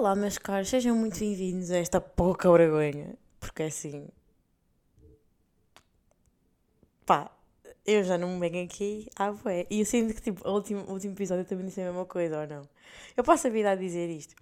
Olá, 0.00 0.16
meus 0.16 0.38
caros, 0.38 0.70
sejam 0.70 0.96
muito 0.96 1.18
bem-vindos 1.18 1.70
a 1.70 1.76
esta 1.76 2.00
pouca 2.00 2.50
vergonha, 2.50 3.18
porque 3.38 3.64
assim. 3.64 4.08
Pá, 7.04 7.30
eu 7.84 8.02
já 8.02 8.16
não 8.16 8.30
me 8.30 8.48
venho 8.48 8.64
aqui 8.64 9.10
à 9.14 9.30
bué. 9.30 9.66
E 9.68 9.80
eu 9.80 9.84
sinto 9.84 10.14
que, 10.14 10.22
tipo, 10.22 10.48
o 10.48 10.54
último, 10.54 10.84
o 10.84 10.92
último 10.92 11.12
episódio 11.12 11.42
eu 11.42 11.46
também 11.46 11.66
disse 11.66 11.82
a 11.82 11.84
mesma 11.84 12.06
coisa, 12.06 12.40
ou 12.40 12.46
não? 12.46 12.62
Eu 13.14 13.22
passo 13.22 13.48
a 13.48 13.50
vida 13.50 13.72
a 13.72 13.74
dizer 13.74 14.08
isto. 14.08 14.34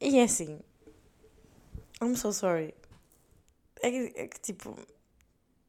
E 0.00 0.20
é 0.20 0.22
assim. 0.22 0.60
I'm 2.00 2.14
so 2.14 2.32
sorry. 2.32 2.72
É 3.82 3.90
que, 3.90 4.12
é 4.14 4.28
que 4.28 4.40
tipo. 4.40 4.76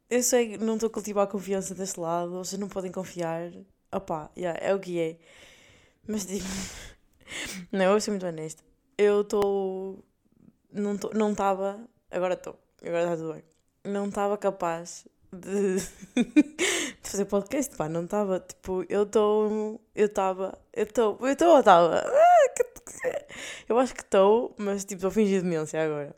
Eu 0.08 0.22
sei 0.22 0.50
que 0.50 0.58
não 0.60 0.76
estou 0.76 0.90
a 0.90 0.92
cultivar 0.92 1.24
a 1.24 1.28
confiança 1.28 1.74
deste 1.74 2.00
lado, 2.00 2.30
vocês 2.34 2.60
não 2.60 2.70
podem 2.70 2.92
confiar. 2.92 3.52
Opá, 3.92 4.30
yeah, 4.38 4.60
é 4.62 4.72
o 4.76 4.80
que 4.80 5.00
é. 5.00 5.18
Mas 6.08 6.26
tipo. 6.26 6.46
Não, 7.72 7.86
eu 7.86 7.92
vou 7.92 8.00
ser 8.00 8.12
muito 8.12 8.28
honesta. 8.28 8.73
Eu 8.98 9.22
estou. 9.22 10.04
Não 10.72 10.98
não 11.14 11.32
estava. 11.32 11.80
Agora 12.12 12.34
estou. 12.34 12.58
Agora 12.82 13.04
está 13.04 13.18
tudo 13.18 13.34
bem. 13.34 13.44
Não 13.86 14.08
estava 14.08 14.38
capaz 14.38 15.08
de, 15.32 15.78
de 16.16 17.10
fazer 17.10 17.26
podcast, 17.26 17.76
pá. 17.76 17.90
Não 17.90 18.06
estava. 18.06 18.40
Tipo, 18.40 18.86
eu 18.90 19.04
estou. 19.04 19.82
Eu 19.96 20.06
estava. 20.06 20.58
Eu 20.74 20.84
estou. 20.84 21.18
Eu 21.22 21.28
estou 21.28 21.50
ou 21.50 21.60
estava? 21.60 22.04
Eu 23.68 23.80
acho 23.80 23.94
que 23.94 24.02
estou, 24.02 24.54
mas 24.58 24.84
tipo, 24.84 24.96
estou 24.96 25.08
a 25.08 25.12
fingir 25.12 25.42
demência 25.42 25.84
agora. 25.84 26.16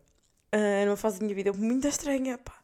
Uh, 0.53 0.85
numa 0.85 0.97
fase 0.97 1.19
da 1.19 1.25
minha 1.25 1.35
vida 1.35 1.53
muito 1.53 1.87
estranha, 1.87 2.37
pá. 2.37 2.55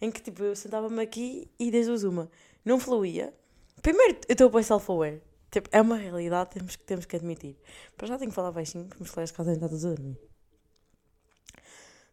Em 0.00 0.10
que 0.10 0.20
tipo, 0.22 0.42
eu 0.42 0.54
sentava-me 0.54 1.02
aqui 1.02 1.50
e 1.58 1.70
desde 1.70 2.06
o 2.06 2.10
uma 2.10 2.30
não 2.64 2.78
fluía. 2.78 3.34
Primeiro, 3.82 4.18
eu 4.28 4.32
estou 4.32 4.50
pôr 4.50 4.62
self-aware. 4.62 5.22
Tipo, 5.50 5.68
é 5.72 5.80
uma 5.80 5.96
realidade, 5.96 6.50
temos 6.50 6.76
que, 6.76 6.84
temos 6.84 7.06
que 7.06 7.16
admitir. 7.16 7.56
Para 7.96 8.06
já 8.06 8.18
tenho 8.18 8.30
que 8.30 8.34
falar 8.34 8.52
baixinho, 8.52 8.84
porque 8.86 9.02
meus 9.02 9.10
colegas 9.10 9.30
de 9.30 9.36
casa 9.36 9.50
ainda 9.50 9.66
estão 9.66 9.90
a 9.90 9.94
dormir. 9.94 10.18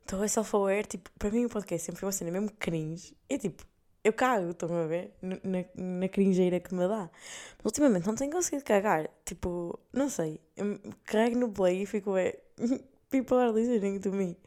Então 0.06 0.24
é 0.24 0.28
self-aware, 0.28 0.88
tipo, 0.88 1.10
para 1.18 1.32
mim 1.32 1.46
o 1.46 1.50
podcast 1.50 1.86
sempre 1.86 2.00
foi 2.00 2.08
uma 2.08 2.14
cena 2.14 2.32
mesmo 2.32 2.52
cringe. 2.52 3.18
E 3.28 3.38
tipo, 3.38 3.66
eu 4.04 4.14
cago, 4.14 4.52
estão 4.52 4.70
a 4.72 4.86
ver? 4.86 5.14
Na, 5.22 5.38
na 5.74 6.08
cringeira 6.08 6.60
que 6.60 6.74
me 6.76 6.88
dá. 6.88 7.10
Mas 7.58 7.66
ultimamente 7.66 8.06
não 8.06 8.14
tenho 8.14 8.32
conseguido 8.32 8.64
cagar. 8.64 9.10
Tipo, 9.26 9.80
não 9.92 10.10
sei. 10.10 10.40
Eu 10.56 10.80
carrego 11.06 11.40
no 11.40 11.52
play 11.52 11.82
e 11.82 11.86
fico, 11.88 12.16
é. 12.16 12.38
People 13.10 13.38
are 13.38 13.52
listening 13.52 14.00
to 14.00 14.12
me. 14.12 14.38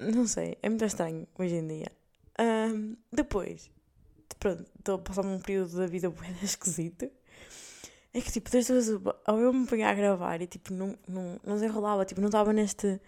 Não 0.00 0.26
sei, 0.26 0.56
é 0.62 0.68
muito 0.68 0.84
estranho 0.84 1.26
hoje 1.38 1.56
em 1.56 1.66
dia. 1.66 1.92
Um, 2.40 2.96
depois, 3.12 3.70
pronto, 4.38 4.64
estou 4.78 4.94
a 4.94 4.98
passar 4.98 5.24
um 5.24 5.40
período 5.40 5.76
da 5.76 5.86
vida 5.86 6.10
bem 6.10 6.34
esquisito. 6.42 7.10
É 8.12 8.20
que 8.20 8.32
tipo, 8.32 8.50
desde 8.50 8.72
ao 9.26 9.38
eu 9.38 9.52
me 9.52 9.66
pegar 9.66 9.90
a 9.90 9.94
gravar 9.94 10.40
e 10.40 10.46
tipo, 10.46 10.72
não, 10.72 10.96
não, 11.06 11.38
não 11.44 11.54
desenrolava, 11.54 12.04
tipo, 12.04 12.20
não 12.20 12.28
estava 12.28 12.52
neste, 12.52 13.00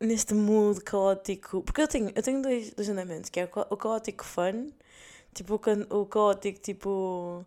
neste 0.00 0.34
mood 0.34 0.80
caótico. 0.82 1.62
Porque 1.62 1.82
eu 1.82 1.88
tenho, 1.88 2.12
eu 2.14 2.22
tenho 2.22 2.40
dois, 2.42 2.72
dois 2.74 2.88
andamentos, 2.88 3.30
que 3.30 3.40
é 3.40 3.44
o 3.44 3.76
caótico 3.76 4.24
fun, 4.24 4.70
tipo, 5.34 5.54
o, 5.54 6.00
o 6.00 6.06
caótico 6.06 6.60
tipo, 6.60 7.44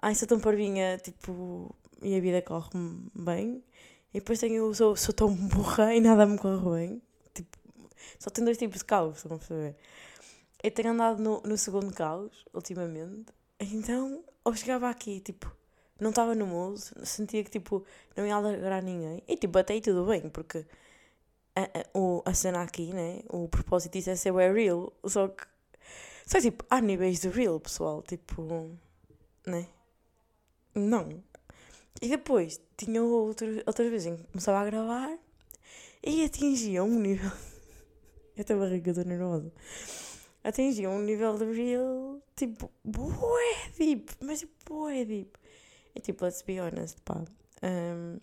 ai, 0.00 0.14
sou 0.14 0.26
tão 0.28 0.40
parvinha, 0.40 0.98
tipo, 0.98 1.74
e 2.02 2.16
a 2.16 2.20
vida 2.20 2.42
corre-me 2.42 3.10
bem. 3.14 3.62
E 4.14 4.20
depois 4.20 4.40
tenho 4.40 4.64
o 4.66 4.74
sou, 4.74 4.96
sou 4.96 5.14
tão 5.14 5.34
burra 5.34 5.94
e 5.94 6.00
nada 6.00 6.26
me 6.26 6.38
corre 6.38 6.86
bem. 6.86 7.02
Tipo, 7.34 7.58
só 8.18 8.30
tenho 8.30 8.46
dois 8.46 8.58
tipos 8.58 8.78
de 8.78 8.84
caos, 8.84 9.18
estão 9.18 9.36
a 9.36 9.38
perceber? 9.38 9.76
Eu 10.62 10.70
tenho 10.70 10.90
andado 10.92 11.22
no, 11.22 11.40
no 11.42 11.56
segundo 11.58 11.92
caos, 11.94 12.44
ultimamente. 12.54 13.32
Então, 13.60 14.24
eu 14.44 14.54
chegava 14.54 14.88
aqui, 14.88 15.20
tipo, 15.20 15.52
não 16.00 16.10
estava 16.10 16.34
no 16.34 16.46
mood, 16.46 16.80
sentia 17.04 17.42
que 17.44 17.50
tipo 17.50 17.84
não 18.16 18.26
ia 18.26 18.34
alegrar 18.34 18.82
ninguém. 18.82 19.22
E 19.26 19.36
tipo, 19.36 19.58
até 19.58 19.74
aí 19.74 19.80
tudo 19.80 20.04
bem, 20.06 20.28
porque 20.28 20.64
a, 21.54 21.62
a, 21.62 22.30
a 22.30 22.34
cena 22.34 22.62
aqui, 22.62 22.92
né? 22.92 23.20
O 23.28 23.48
propósito 23.48 23.92
disso 23.92 24.10
é 24.10 24.16
ser 24.16 24.32
o 24.32 24.36
real. 24.36 24.92
Só 25.04 25.28
que. 25.28 25.44
Só 26.26 26.40
tipo, 26.40 26.64
há 26.70 26.80
níveis 26.80 27.20
de 27.20 27.28
real, 27.28 27.58
pessoal. 27.60 28.02
Tipo. 28.02 28.70
Né? 29.46 29.66
Não. 30.74 31.22
E 32.00 32.08
depois 32.08 32.60
tinha 32.76 33.02
outro, 33.02 33.48
outras 33.66 33.90
vezes 33.90 34.06
em 34.06 34.16
que 34.16 34.24
começava 34.24 34.60
a 34.60 34.64
gravar 34.64 35.18
e 36.04 36.24
atingia 36.24 36.84
um 36.84 36.98
nível. 37.00 37.30
Eu 38.36 38.42
estou 38.42 38.58
barriga, 38.58 38.90
estou 38.90 39.04
nervosa. 39.04 39.52
Atingia 40.44 40.88
um 40.88 41.00
nível 41.02 41.36
de 41.36 41.44
real 41.52 42.22
tipo, 42.36 42.70
bué 42.84 43.70
deep, 43.76 44.12
mas 44.20 44.40
tipo, 44.40 44.54
bué 44.64 45.04
deep. 45.04 45.36
E 45.94 46.00
tipo, 46.00 46.24
let's 46.24 46.42
be 46.42 46.60
honest, 46.60 47.00
pá. 47.02 47.24
Um, 47.62 48.18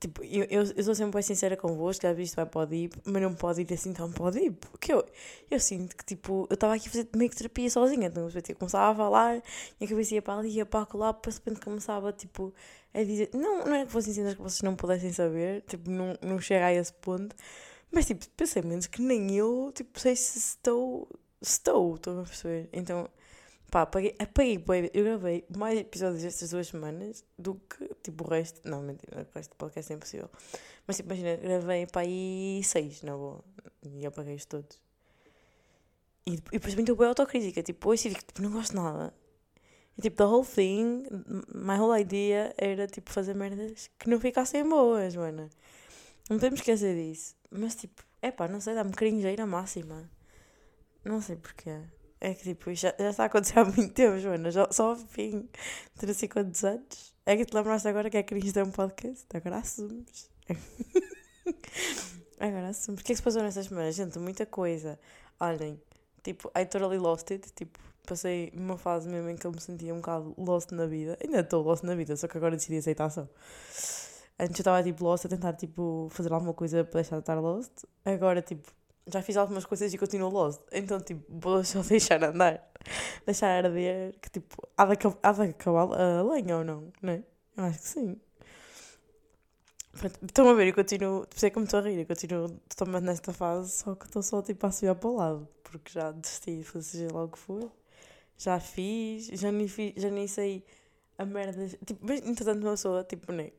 tipo, 0.00 0.22
eu, 0.24 0.44
eu, 0.44 0.84
sou 0.84 0.94
sempre 0.94 1.14
bem 1.14 1.22
sincera 1.22 1.56
convosco, 1.56 2.02
já 2.02 2.12
visto 2.12 2.36
vai 2.36 2.46
para 2.46 2.60
o 2.62 2.66
deep, 2.66 2.96
mas 3.04 3.22
não 3.22 3.34
pode 3.34 3.62
ir 3.62 3.72
assim 3.72 3.92
tão 3.92 4.12
para 4.12 4.24
o 4.24 4.30
deep. 4.30 4.66
Porque 4.70 4.92
eu, 4.92 5.04
eu 5.50 5.60
sinto 5.60 5.96
que 5.96 6.04
tipo, 6.04 6.46
eu 6.50 6.54
estava 6.54 6.74
aqui 6.74 6.88
a 6.88 6.90
fazer 6.90 7.08
meio 7.16 7.30
que 7.30 7.36
terapia 7.36 7.70
sozinha, 7.70 8.08
então 8.08 8.28
eu 8.28 8.56
começava 8.56 8.92
a 8.92 8.94
falar, 8.94 9.42
a 9.80 9.86
cabeça 9.86 10.14
ia 10.14 10.22
para 10.22 10.38
ali, 10.38 10.50
ia 10.50 10.66
para 10.66 10.86
lá, 10.94 11.12
depois 11.12 11.36
de 11.36 11.40
repente 11.40 11.64
começava 11.64 12.12
tipo 12.12 12.52
a 12.92 13.02
dizer, 13.02 13.30
não, 13.34 13.64
não 13.64 13.74
é 13.74 13.86
que 13.86 13.92
fossem 13.92 14.12
cenas 14.12 14.34
que 14.34 14.42
vocês 14.42 14.62
não 14.62 14.76
pudessem 14.76 15.12
saber, 15.12 15.62
tipo, 15.62 15.90
não, 15.90 16.16
não 16.22 16.40
chega 16.40 16.66
a 16.66 16.72
esse 16.74 16.92
ponto, 16.92 17.34
mas 17.90 18.06
tipo, 18.06 18.28
pensamentos 18.30 18.86
que 18.86 19.00
nem 19.02 19.34
eu, 19.36 19.72
tipo, 19.74 19.98
sei 19.98 20.14
se 20.16 20.38
estou, 20.38 21.08
estou, 21.40 21.96
estou 21.96 22.20
a 22.20 22.24
perceber. 22.24 22.68
Então 22.72 23.08
Pá, 23.74 23.82
apaguei, 23.82 24.14
apaguei 24.20 24.90
Eu 24.94 25.02
gravei 25.02 25.44
mais 25.56 25.76
episódios 25.76 26.22
estas 26.22 26.50
duas 26.50 26.68
semanas 26.68 27.24
do 27.36 27.56
que, 27.56 27.92
tipo, 28.04 28.22
o 28.22 28.28
resto. 28.28 28.60
Não, 28.62 28.80
mentira, 28.80 29.26
o 29.28 29.34
resto 29.34 29.50
do 29.50 29.56
podcast 29.56 29.92
é 29.92 29.96
impossível. 29.96 30.30
Mas, 30.86 30.98
tipo, 30.98 31.08
imagina, 31.08 31.34
gravei 31.34 31.84
para 31.84 32.02
aí 32.02 32.60
seis, 32.62 33.02
na 33.02 33.16
boa. 33.16 33.42
E 33.82 34.06
apaguei-os 34.06 34.44
todos. 34.44 34.80
E, 36.24 36.34
e 36.34 36.36
depois 36.36 36.78
estou 36.78 36.94
bem 36.94 37.08
autocrítica. 37.08 37.64
Tipo, 37.64 37.90
hoje 37.90 38.10
digo, 38.10 38.20
tipo, 38.24 38.42
não 38.42 38.52
gosto 38.52 38.76
nada. 38.76 39.12
E, 39.98 40.02
tipo, 40.02 40.18
the 40.18 40.24
whole 40.24 40.46
thing, 40.46 41.02
my 41.52 41.76
whole 41.76 42.00
idea 42.00 42.54
era, 42.56 42.86
tipo, 42.86 43.10
fazer 43.10 43.34
merdas 43.34 43.90
que 43.98 44.08
não 44.08 44.20
ficassem 44.20 44.62
boas, 44.68 45.16
mano. 45.16 45.50
Não 46.30 46.36
podemos 46.36 46.60
esquecer 46.60 46.94
disso. 46.94 47.34
Mas, 47.50 47.74
tipo, 47.74 48.04
é 48.22 48.30
pá, 48.30 48.46
não 48.46 48.60
sei, 48.60 48.76
dá-me 48.76 48.92
cringeira 48.92 49.44
máxima. 49.44 50.08
Não 51.04 51.20
sei 51.20 51.34
porquê. 51.34 51.80
É 52.24 52.32
que 52.32 52.42
tipo, 52.42 52.72
já, 52.74 52.94
já 52.98 53.10
está 53.10 53.24
a 53.24 53.26
acontecer 53.26 53.58
há 53.60 53.64
muito 53.66 53.92
tempo, 53.92 54.18
Joana. 54.18 54.50
Já, 54.50 54.66
só 54.70 54.92
ao 54.92 54.96
fim 54.96 55.46
de 55.94 56.06
não 56.06 56.14
sei 56.14 56.26
quantos 56.26 56.64
anos. 56.64 57.14
É 57.26 57.36
que 57.36 57.44
te 57.44 57.54
lembraste 57.54 57.86
agora 57.86 58.08
que 58.08 58.16
é 58.16 58.22
cringe 58.22 58.50
de 58.50 58.62
um 58.62 58.70
podcast? 58.70 59.26
Agora 59.34 59.58
assumes. 59.58 60.30
agora 62.40 62.68
assumes. 62.68 63.02
O 63.02 63.04
que 63.04 63.12
é 63.12 63.14
que 63.14 63.16
se 63.16 63.22
passou 63.22 63.42
nestas 63.42 63.66
semanas? 63.66 63.94
Gente, 63.94 64.18
muita 64.18 64.46
coisa. 64.46 64.98
Olhem, 65.38 65.78
tipo, 66.22 66.50
I 66.58 66.64
totally 66.64 66.96
lost 66.96 67.30
it. 67.30 67.52
Tipo, 67.52 67.78
passei 68.06 68.50
uma 68.54 68.78
fase 68.78 69.06
mesmo 69.06 69.28
em 69.28 69.36
que 69.36 69.46
eu 69.46 69.52
me 69.52 69.60
sentia 69.60 69.92
um 69.92 69.98
bocado 69.98 70.34
lost 70.38 70.70
na 70.72 70.86
vida. 70.86 71.18
Ainda 71.22 71.40
estou 71.40 71.62
lost 71.62 71.84
na 71.84 71.94
vida, 71.94 72.16
só 72.16 72.26
que 72.26 72.38
agora 72.38 72.56
decidi 72.56 72.78
aceitar 72.78 73.10
só. 73.10 73.28
Antes 74.38 74.58
eu 74.58 74.62
estava 74.62 74.82
tipo 74.82 75.04
lost 75.04 75.26
a 75.26 75.28
tentar 75.28 75.52
tipo 75.52 76.08
fazer 76.10 76.32
alguma 76.32 76.54
coisa 76.54 76.84
para 76.84 77.02
deixar 77.02 77.16
de 77.16 77.20
estar 77.20 77.38
lost. 77.38 77.84
Agora 78.02 78.40
tipo 78.40 78.72
já 79.06 79.22
fiz 79.22 79.36
algumas 79.36 79.64
coisas 79.66 79.92
e 79.92 79.98
continuo 79.98 80.30
lost. 80.30 80.60
Então, 80.72 81.00
tipo, 81.00 81.24
vou 81.28 81.62
só 81.64 81.80
deixar 81.84 82.22
andar. 82.22 82.70
Deixar 83.26 83.64
arder, 83.64 84.14
que 84.20 84.30
tipo, 84.30 84.68
há 84.76 84.84
de, 84.86 84.96
há 85.22 85.32
de 85.32 85.42
acabar 85.42 86.00
a 86.00 86.22
lenha 86.22 86.58
ou 86.58 86.64
não, 86.64 86.92
não 87.00 87.12
é? 87.12 87.22
Eu 87.56 87.64
acho 87.64 87.78
que 87.78 87.88
sim. 87.88 88.20
Estão 90.22 90.48
a 90.48 90.54
ver, 90.54 90.68
eu 90.68 90.74
continuo, 90.74 91.26
sei 91.34 91.50
como 91.50 91.64
estou 91.64 91.80
a 91.80 91.82
rir, 91.82 92.00
eu 92.00 92.06
continuo 92.06 92.48
totalmente 92.68 93.04
nesta 93.04 93.32
fase, 93.32 93.70
só 93.70 93.94
que 93.94 94.06
estou 94.06 94.22
só 94.22 94.42
tipo 94.42 94.66
a 94.66 94.72
subir 94.72 94.94
para 94.96 95.08
o 95.08 95.16
lado, 95.16 95.48
porque 95.62 95.92
já 95.92 96.10
desisti 96.10 96.58
de 96.58 96.64
fazer 96.64 97.12
logo 97.12 97.32
que 97.32 97.38
for. 97.38 97.70
Já 98.36 98.58
fiz, 98.58 99.28
já 99.28 99.52
nem, 99.52 99.68
fiz, 99.68 99.94
já 99.96 100.10
nem 100.10 100.26
sei 100.26 100.64
a 101.16 101.24
merda. 101.24 101.68
Tipo, 101.86 102.00
mas 102.06 102.20
entretanto, 102.26 102.62
uma 102.62 102.72
pessoa, 102.72 103.04
tipo, 103.04 103.32
nem. 103.32 103.52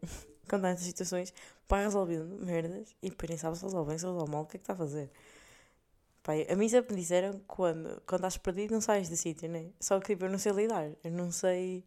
Quando 0.47 0.65
há 0.65 0.69
estas 0.69 0.85
situações, 0.85 1.33
vai 1.67 1.83
resolvendo 1.83 2.45
merdas 2.45 2.95
e 3.01 3.09
depois 3.09 3.29
nem 3.29 3.37
sabe 3.37 3.57
se 3.57 3.63
resolve 3.63 3.97
se 3.97 4.05
resolve 4.05 4.31
mal, 4.31 4.43
o 4.43 4.45
que 4.45 4.57
é 4.57 4.59
que 4.59 4.63
está 4.63 4.73
a 4.73 4.77
fazer? 4.77 5.09
Pai, 6.25 6.47
a 6.49 6.55
mim 6.55 6.67
sempre 6.67 6.95
me 6.95 7.01
disseram 7.01 7.39
quando, 7.45 8.01
quando 8.07 8.21
estás 8.21 8.37
perdido 8.37 8.73
não 8.73 8.81
sais 8.81 9.07
do 9.07 9.15
sítio, 9.15 9.47
né? 9.47 9.67
Só 9.79 9.99
que 9.99 10.07
tipo, 10.13 10.25
eu 10.25 10.31
não 10.31 10.39
sei 10.39 10.53
lidar, 10.53 10.89
eu 11.03 11.11
não 11.11 11.31
sei. 11.31 11.85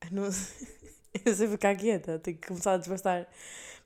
Eu 0.00 0.10
não 0.10 0.32
sei, 0.32 0.68
eu 1.24 1.34
sei 1.36 1.48
ficar 1.48 1.76
quieta, 1.76 2.18
tenho 2.18 2.36
que 2.36 2.48
começar 2.48 2.72
a 2.72 2.76
desbastar. 2.76 3.28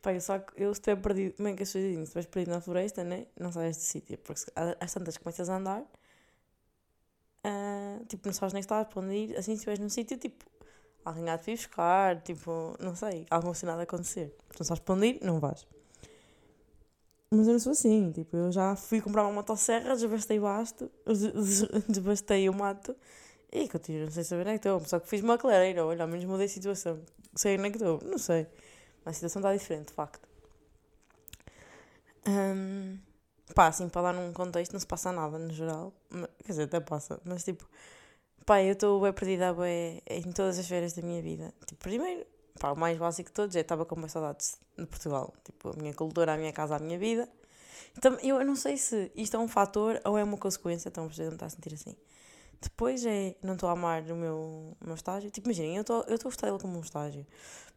Pai, 0.00 0.18
só 0.18 0.38
que 0.38 0.62
eu 0.62 0.72
estiver 0.72 0.96
perdido, 0.96 1.36
como 1.36 1.48
é 1.48 1.52
que 1.54 1.60
eu 1.60 1.64
estou 1.64 1.78
dizendo? 1.78 1.98
Se 1.98 2.02
estiveres 2.04 2.30
perdido 2.30 2.54
na 2.54 2.60
floresta, 2.62 3.04
né? 3.04 3.26
Não 3.38 3.52
sais 3.52 3.76
do 3.76 3.82
sítio, 3.82 4.16
porque 4.18 4.40
às 4.80 4.94
tantas 4.94 5.18
começas 5.18 5.50
a 5.50 5.56
andar, 5.58 5.82
uh, 7.44 8.04
tipo, 8.06 8.28
não 8.28 8.32
sabes 8.32 8.54
nem 8.54 8.60
estás 8.60 8.86
para 8.88 9.00
onde 9.02 9.14
ir, 9.14 9.36
assim, 9.36 9.52
se 9.52 9.56
estiveres 9.56 9.80
num 9.80 9.90
sítio, 9.90 10.16
tipo, 10.16 10.42
alguém 11.04 11.28
há 11.28 11.36
de 11.36 11.52
buscar, 11.52 12.22
tipo, 12.22 12.76
não 12.80 12.94
sei, 12.94 13.26
alguma 13.30 13.54
cena 13.54 13.76
de 13.76 13.82
acontecer. 13.82 14.34
Se 14.52 14.60
não 14.60 14.66
sabes 14.66 14.82
para 14.82 14.94
onde 14.94 15.06
ir, 15.06 15.18
não 15.22 15.38
vais. 15.38 15.66
Mas 17.30 17.46
eu 17.46 17.52
não 17.52 17.60
sou 17.60 17.72
assim, 17.72 18.10
tipo, 18.10 18.36
eu 18.36 18.50
já 18.50 18.74
fui 18.74 19.00
comprar 19.02 19.22
uma 19.24 19.32
motosserra, 19.32 19.94
desbastei 19.94 20.38
o 20.38 20.42
basto, 20.42 20.90
desbastei 21.86 22.48
o 22.50 22.54
mato 22.54 22.96
e 23.52 23.68
continuo, 23.68 24.10
sei 24.10 24.24
saber 24.24 24.42
onde 24.42 24.50
é 24.50 24.58
que 24.58 24.68
estou. 24.68 24.80
Só 24.80 24.98
que 24.98 25.08
fiz 25.08 25.22
uma 25.22 25.36
clareira, 25.36 25.84
olha, 25.84 26.02
ao 26.02 26.08
menos 26.08 26.24
mudei 26.24 26.46
a 26.46 26.48
situação. 26.48 27.00
Sei 27.36 27.58
onde 27.58 27.68
é 27.68 27.70
que 27.70 27.76
estou, 27.76 28.00
não 28.02 28.18
sei. 28.18 28.46
A 29.04 29.12
situação 29.12 29.40
está 29.40 29.54
diferente, 29.54 29.88
de 29.88 29.92
facto. 29.94 30.26
Um, 32.26 32.98
pá, 33.54 33.68
assim, 33.68 33.88
para 33.88 34.12
dar 34.12 34.14
num 34.14 34.32
contexto, 34.32 34.72
não 34.72 34.80
se 34.80 34.86
passa 34.86 35.12
nada 35.12 35.38
no 35.38 35.52
geral. 35.52 35.92
Quer 36.44 36.52
dizer, 36.52 36.62
até 36.64 36.80
passa, 36.80 37.20
mas 37.24 37.44
tipo, 37.44 37.68
pá, 38.46 38.62
eu 38.62 38.72
estou 38.72 39.00
bem 39.00 39.12
perdida 39.12 39.52
bem, 39.54 40.02
em 40.08 40.32
todas 40.32 40.58
as 40.58 40.66
férias 40.66 40.94
da 40.94 41.02
minha 41.02 41.22
vida. 41.22 41.54
Tipo, 41.66 41.82
primeiro, 41.82 42.26
pá, 42.58 42.72
o 42.72 42.76
mais 42.76 42.98
básico 42.98 43.30
de 43.30 43.34
todos 43.34 43.56
é 43.56 43.60
estava 43.60 43.84
com 43.84 43.96
mais 43.96 44.12
saudades 44.12 44.58
de 44.76 44.86
Portugal. 44.86 45.32
Tipo, 45.44 45.70
a 45.70 45.72
minha 45.80 45.94
cultura, 45.94 46.34
a 46.34 46.36
minha 46.36 46.52
casa, 46.52 46.76
a 46.76 46.78
minha 46.78 46.98
vida. 46.98 47.28
Então, 47.96 48.18
eu 48.22 48.44
não 48.44 48.56
sei 48.56 48.76
se 48.76 49.10
isto 49.14 49.36
é 49.36 49.40
um 49.40 49.48
fator 49.48 50.00
ou 50.04 50.18
é 50.18 50.24
uma 50.24 50.36
consequência, 50.36 50.88
então 50.88 51.08
você 51.08 51.24
não 51.24 51.32
está 51.32 51.46
a 51.46 51.50
sentir 51.50 51.74
assim. 51.74 51.96
Depois 52.60 53.04
é, 53.06 53.36
não 53.42 53.54
estou 53.54 53.68
a 53.68 53.72
amar 53.72 54.02
o 54.10 54.16
meu, 54.16 54.76
o 54.80 54.84
meu 54.84 54.94
estágio. 54.94 55.30
Tipo, 55.30 55.48
imaginem, 55.48 55.76
eu 55.76 55.82
estou 55.82 56.04
a 56.06 56.16
gostar 56.24 56.48
dele 56.48 56.58
como 56.58 56.76
um 56.76 56.80
estágio, 56.80 57.26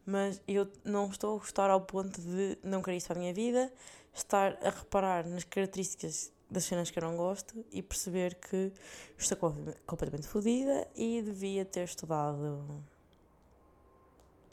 mas 0.05 0.41
eu 0.47 0.67
não 0.83 1.09
estou 1.09 1.35
a 1.35 1.39
gostar 1.39 1.69
ao 1.69 1.81
ponto 1.81 2.19
de 2.21 2.57
não 2.63 2.81
querer 2.81 2.97
isso 2.97 3.07
para 3.07 3.17
a 3.17 3.19
minha 3.19 3.33
vida, 3.33 3.71
estar 4.13 4.57
a 4.63 4.69
reparar 4.69 5.27
nas 5.27 5.43
características 5.43 6.31
das 6.49 6.65
cenas 6.65 6.91
que 6.91 6.99
eu 6.99 7.03
não 7.03 7.15
gosto 7.15 7.63
e 7.71 7.81
perceber 7.81 8.35
que 8.35 8.73
estou 9.17 9.55
completamente 9.85 10.27
fodida 10.27 10.87
e 10.95 11.21
devia 11.21 11.63
ter 11.63 11.85
estudado. 11.85 12.83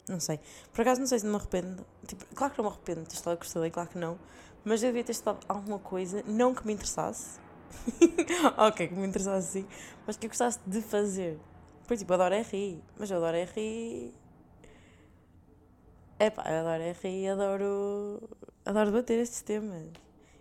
Não 0.09 0.19
sei. 0.19 0.39
Por 0.73 0.81
acaso 0.81 0.99
não 0.99 1.07
sei 1.07 1.19
se 1.19 1.25
me 1.25 1.35
arrependo. 1.35 1.85
Tipo, 2.07 2.25
claro 2.33 2.51
que 2.51 2.59
não 2.59 2.67
me 2.67 2.75
arrependo 2.75 3.01
de 3.01 3.09
ter 3.09 3.15
estudado 3.15 3.37
que 3.37 3.69
claro 3.69 3.89
que 3.89 3.97
não. 3.97 4.17
Mas 4.65 4.81
eu 4.81 4.89
devia 4.89 5.03
ter 5.03 5.11
estudado 5.11 5.45
alguma 5.47 5.77
coisa, 5.77 6.23
não 6.25 6.53
que 6.53 6.65
me 6.65 6.73
interessasse. 6.73 7.39
ok, 8.57 8.87
que 8.87 8.95
me 8.95 9.07
interessasse 9.07 9.51
sim, 9.51 9.67
mas 10.07 10.17
que 10.17 10.25
eu 10.25 10.29
gostasse 10.29 10.59
de 10.65 10.81
fazer. 10.81 11.39
Por 11.87 11.95
tipo, 11.95 12.11
adoro 12.11 12.33
RI, 12.35 12.83
mas 12.97 13.11
eu 13.11 13.17
adoro 13.17 13.37
RI. 13.37 14.13
É 16.17 16.29
pá, 16.31 16.43
eu 16.49 16.59
adoro 16.59 16.83
RI 16.83 17.21
e 17.21 17.27
adoro, 17.29 18.29
adoro 18.65 18.91
debater 18.91 19.19
estes 19.19 19.43
temas. 19.43 19.91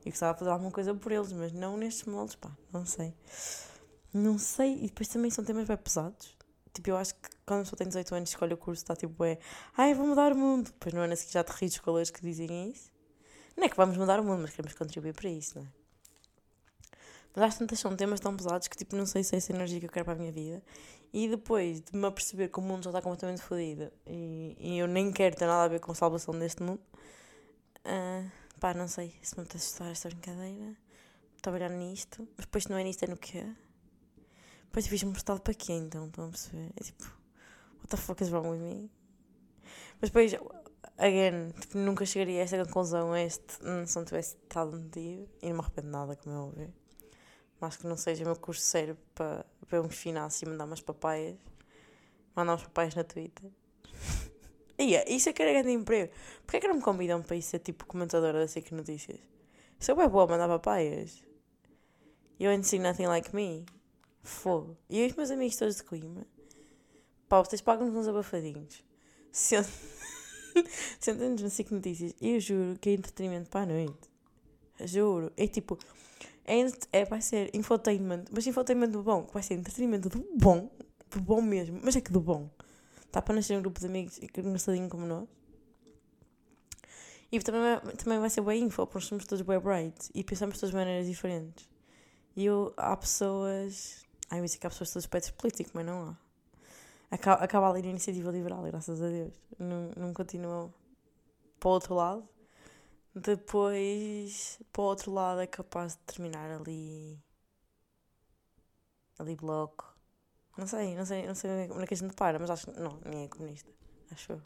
E 0.05 0.11
gostava 0.11 0.33
de 0.33 0.39
fazer 0.39 0.51
alguma 0.51 0.71
coisa 0.71 0.95
por 0.95 1.13
eles, 1.13 1.33
mas 1.33 1.53
não 1.53 1.77
nestes 1.77 2.05
moldes, 2.07 2.35
pá, 2.37 2.51
não 2.73 2.87
sei. 2.87 3.15
Não 4.15 4.39
sei, 4.39 4.79
e 4.79 4.87
depois 4.87 5.09
também 5.09 5.31
são 5.31 5.45
temas 5.45 5.69
bem 5.69 5.77
pesados. 5.77 6.38
Tipo, 6.79 6.91
eu 6.91 6.97
acho 6.97 7.13
que 7.17 7.29
quando 7.45 7.61
a 7.61 7.63
pessoa 7.65 7.77
tem 7.77 7.89
18 7.89 8.15
anos 8.15 8.29
escolhe 8.29 8.55
o 8.55 8.57
curso, 8.57 8.85
está 8.85 8.95
tipo, 8.95 9.25
é, 9.25 9.37
ai, 9.77 9.95
vou 9.95 10.07
mudar 10.07 10.33
o 10.33 10.37
mundo. 10.37 10.67
Depois 10.67 10.95
não 10.95 11.03
é 11.03 11.13
assim 11.13 11.29
já 11.29 11.43
te 11.43 11.51
ri 11.51 11.67
de 11.67 11.75
escolas 11.75 12.09
que 12.09 12.23
dizem 12.23 12.71
isso. 12.71 12.93
Não 13.57 13.65
é 13.65 13.69
que 13.69 13.77
vamos 13.77 13.97
mudar 13.97 14.21
o 14.21 14.25
mundo, 14.25 14.43
mas 14.43 14.51
queremos 14.51 14.79
contribuir 14.79 15.13
para 15.13 15.29
isso, 15.29 15.59
não 15.59 15.65
é? 15.65 15.69
Mas 17.35 17.45
às 17.45 17.59
tantas 17.59 17.81
são 17.81 17.97
temas 17.97 18.21
tão 18.21 18.37
pesados 18.37 18.69
que 18.69 18.77
tipo, 18.77 18.95
não 18.95 19.07
sei 19.07 19.25
se 19.25 19.35
é 19.35 19.39
essa 19.39 19.53
energia 19.53 19.81
que 19.81 19.87
eu 19.87 19.91
quero 19.91 20.05
para 20.05 20.15
a 20.15 20.17
minha 20.17 20.31
vida. 20.31 20.63
E 21.13 21.29
depois 21.29 21.81
de 21.81 21.97
me 21.97 22.07
aperceber 22.07 22.49
que 22.49 22.61
o 22.61 22.63
mundo 22.63 22.85
já 22.85 22.91
está 22.91 23.03
completamente 23.03 23.43
fodido 23.43 23.91
e, 24.07 24.57
e 24.61 24.79
eu 24.79 24.87
nem 24.87 25.11
quero 25.11 25.35
ter 25.35 25.47
nada 25.47 25.65
a 25.65 25.69
ver 25.69 25.81
com 25.81 25.91
a 25.91 25.95
salvação 25.97 26.39
deste 26.39 26.63
mundo, 26.63 26.81
uh, 27.87 28.31
pá, 28.61 28.73
não 28.73 28.87
sei 28.87 29.13
se 29.21 29.37
me 29.37 29.43
apetece 29.43 29.67
estudar 29.67 29.91
esta 29.91 30.09
brincadeira, 30.09 30.77
trabalhar 31.43 31.71
nisto, 31.71 32.29
mas 32.37 32.47
depois 32.47 32.67
não 32.69 32.77
é 32.77 32.85
nisto, 32.85 33.03
é 33.03 33.09
no 33.09 33.17
quê? 33.17 33.45
Depois 34.69 34.85
eu 34.85 34.91
fiz-me 34.91 35.13
estado 35.13 35.41
para 35.41 35.55
quê 35.55 35.73
então? 35.73 36.07
Estão 36.07 36.27
a 36.27 36.29
perceber? 36.29 36.71
É 36.77 36.85
tipo, 36.85 37.05
what 37.79 37.89
the 37.89 37.97
fuck 37.97 38.23
is 38.23 38.31
wrong 38.31 38.49
with 38.49 38.59
me? 38.59 38.91
Mas 40.01 40.11
depois, 40.11 40.35
again, 40.99 41.53
tipo, 41.61 41.79
nunca 41.79 42.07
chegaria 42.07 42.41
a 42.41 42.45
esta 42.45 42.65
conclusão, 42.65 43.13
a 43.13 43.21
este, 43.21 43.55
se 43.87 43.97
não 43.97 44.05
tivesse 44.05 44.37
estado 44.37 44.77
metido, 44.77 45.29
e 45.43 45.49
não 45.49 45.55
me 45.55 45.61
arrependo 45.61 45.89
nada, 45.89 46.17
como 46.17 46.35
é 46.35 46.39
óbvio. 46.39 46.75
Mas 47.61 47.77
que 47.77 47.87
não 47.87 47.97
seja 47.97 48.23
o 48.23 48.27
meu 48.27 48.37
curso 48.37 48.63
sério 48.63 48.97
para, 49.15 49.45
eu 49.73 49.83
me 49.83 49.91
finar 49.91 50.29
e 50.31 50.47
mandar 50.47 50.65
umas 50.65 50.81
papaias. 50.81 51.37
Mandar 52.37 52.53
umas 52.53 52.63
papaias 52.63 52.95
na 52.95 53.03
Twitter. 53.03 53.51
Ia, 54.79 55.11
isso 55.13 55.29
é 55.29 55.33
que 55.33 55.43
era 55.43 55.53
grande 55.53 55.73
emprego. 55.73 56.13
Porquê 56.43 56.59
é 56.59 56.61
que 56.61 56.69
não 56.69 56.77
me 56.77 56.83
convidam 56.83 57.21
para 57.21 57.35
isso 57.35 57.51
ser 57.51 57.59
tipo 57.59 57.85
comentadora 57.87 58.39
da 58.39 58.47
SIC 58.47 58.71
Notícias? 58.71 59.19
Se 59.81 59.91
eu 59.91 60.01
é 60.01 60.09
boa 60.09 60.25
a 60.25 60.27
mandar 60.29 60.47
papaias. 60.47 61.25
Eu 62.39 62.53
ensino 62.53 62.85
nothing 62.85 63.07
like 63.07 63.35
me. 63.35 63.67
Fogo. 64.29 64.77
E 64.89 65.01
eu 65.01 65.07
e 65.07 65.11
os 65.11 65.17
meus 65.17 65.31
amigos 65.31 65.57
todos 65.57 65.77
de 65.77 65.85
Coimbra. 65.85 66.27
Pá, 67.29 67.43
vocês 67.43 67.61
pagam-nos 67.61 67.97
uns 67.97 68.09
abafadinhos. 68.09 68.85
Sentamos 71.01 71.43
no 71.43 71.51
SIC 71.51 71.71
Notícias. 71.73 72.15
Eu 72.21 72.39
juro 72.39 72.79
que 72.79 72.91
é 72.91 72.93
entretenimento 72.93 73.51
para 73.51 73.63
a 73.63 73.67
noite. 73.67 74.09
Juro. 74.85 75.33
É 75.37 75.47
tipo, 75.47 75.79
é, 76.45 76.61
é, 76.93 77.05
vai 77.05 77.21
ser 77.21 77.51
infotainment, 77.55 78.25
mas 78.31 78.47
infotainment 78.47 78.89
do 78.89 79.03
bom, 79.03 79.27
vai 79.33 79.43
ser 79.43 79.55
entretenimento 79.55 80.09
do 80.09 80.27
bom, 80.37 80.71
do 81.11 81.21
bom 81.21 81.43
mesmo, 81.43 81.79
mas 81.83 81.95
é 81.97 82.01
que 82.01 82.11
do 82.11 82.21
bom. 82.21 82.49
Está 83.05 83.21
para 83.21 83.35
nascer 83.35 83.57
um 83.57 83.61
grupo 83.61 83.81
de 83.81 83.87
amigos 83.87 84.19
engraçadinho 84.23 84.89
como 84.89 85.07
nós. 85.07 85.29
E 87.31 87.39
também 87.41 87.61
vai, 87.61 87.81
também 87.97 88.19
vai 88.19 88.31
ser 88.31 88.41
bem 88.41 88.63
info, 88.63 88.87
porque 88.87 89.07
somos 89.07 89.27
todos 89.27 89.45
bem 89.45 89.59
bright 89.59 90.11
e 90.15 90.25
pensamos 90.25 90.59
todas 90.59 90.71
de 90.71 90.77
maneiras 90.77 91.07
diferentes. 91.07 91.69
E 92.35 92.47
eu, 92.47 92.73
há 92.77 92.97
pessoas. 92.97 94.08
Ai, 94.31 94.41
mas 94.41 94.55
é 94.55 94.59
que 94.59 94.67
há 94.67 94.71
pessoas 94.71 94.89
de 94.89 94.93
todo 94.95 95.03
espectro 95.03 95.35
político, 95.35 95.71
mas 95.75 95.87
não 95.87 96.09
há. 96.09 96.17
Acaba, 97.11 97.43
acaba 97.43 97.71
ali 97.71 97.83
na 97.83 97.89
iniciativa 97.89 98.31
liberal, 98.31 98.63
graças 98.65 99.01
a 99.01 99.09
Deus. 99.09 99.33
Não, 99.59 99.91
não 99.97 100.13
continua 100.13 100.73
para 101.59 101.69
o 101.69 101.73
outro 101.73 101.95
lado. 101.95 102.29
Depois, 103.15 104.61
para 104.73 104.83
o 104.83 104.85
outro 104.85 105.13
lado, 105.13 105.41
é 105.41 105.47
capaz 105.47 105.95
de 105.95 105.99
terminar 106.01 106.51
ali. 106.51 107.19
Ali 109.19 109.35
bloco. 109.35 109.97
Não 110.57 110.67
sei, 110.67 110.95
não 110.95 111.07
sei, 111.07 111.27
não 111.27 111.35
sei 111.35 111.51
onde 111.71 111.85
é 111.85 111.87
que 111.87 111.95
a 111.95 111.97
gente 111.97 112.15
para, 112.15 112.39
mas 112.39 112.51
acho 112.51 112.67
que 112.67 112.81
não, 112.81 113.01
ninguém 113.05 113.25
é 113.25 113.29
comunista. 113.29 113.71
Acho 114.11 114.33
eu. 114.33 114.43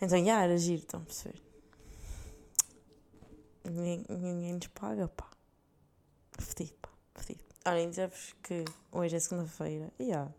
Então, 0.00 0.24
já, 0.24 0.42
era 0.42 0.56
giro, 0.56 0.82
estão 0.82 1.00
a 1.00 1.04
perceber? 1.04 1.42
Ninguém, 3.64 4.04
ninguém 4.08 4.54
nos 4.54 4.66
paga, 4.68 5.08
pá. 5.08 5.28
Fedido, 6.38 6.76
pá, 6.80 6.90
fedido. 7.16 7.45
Olhem, 7.66 7.90
dizer-vos 7.90 8.32
que 8.44 8.64
hoje 8.92 9.16
é 9.16 9.18
segunda-feira. 9.18 9.92
Yeah. 9.98 10.32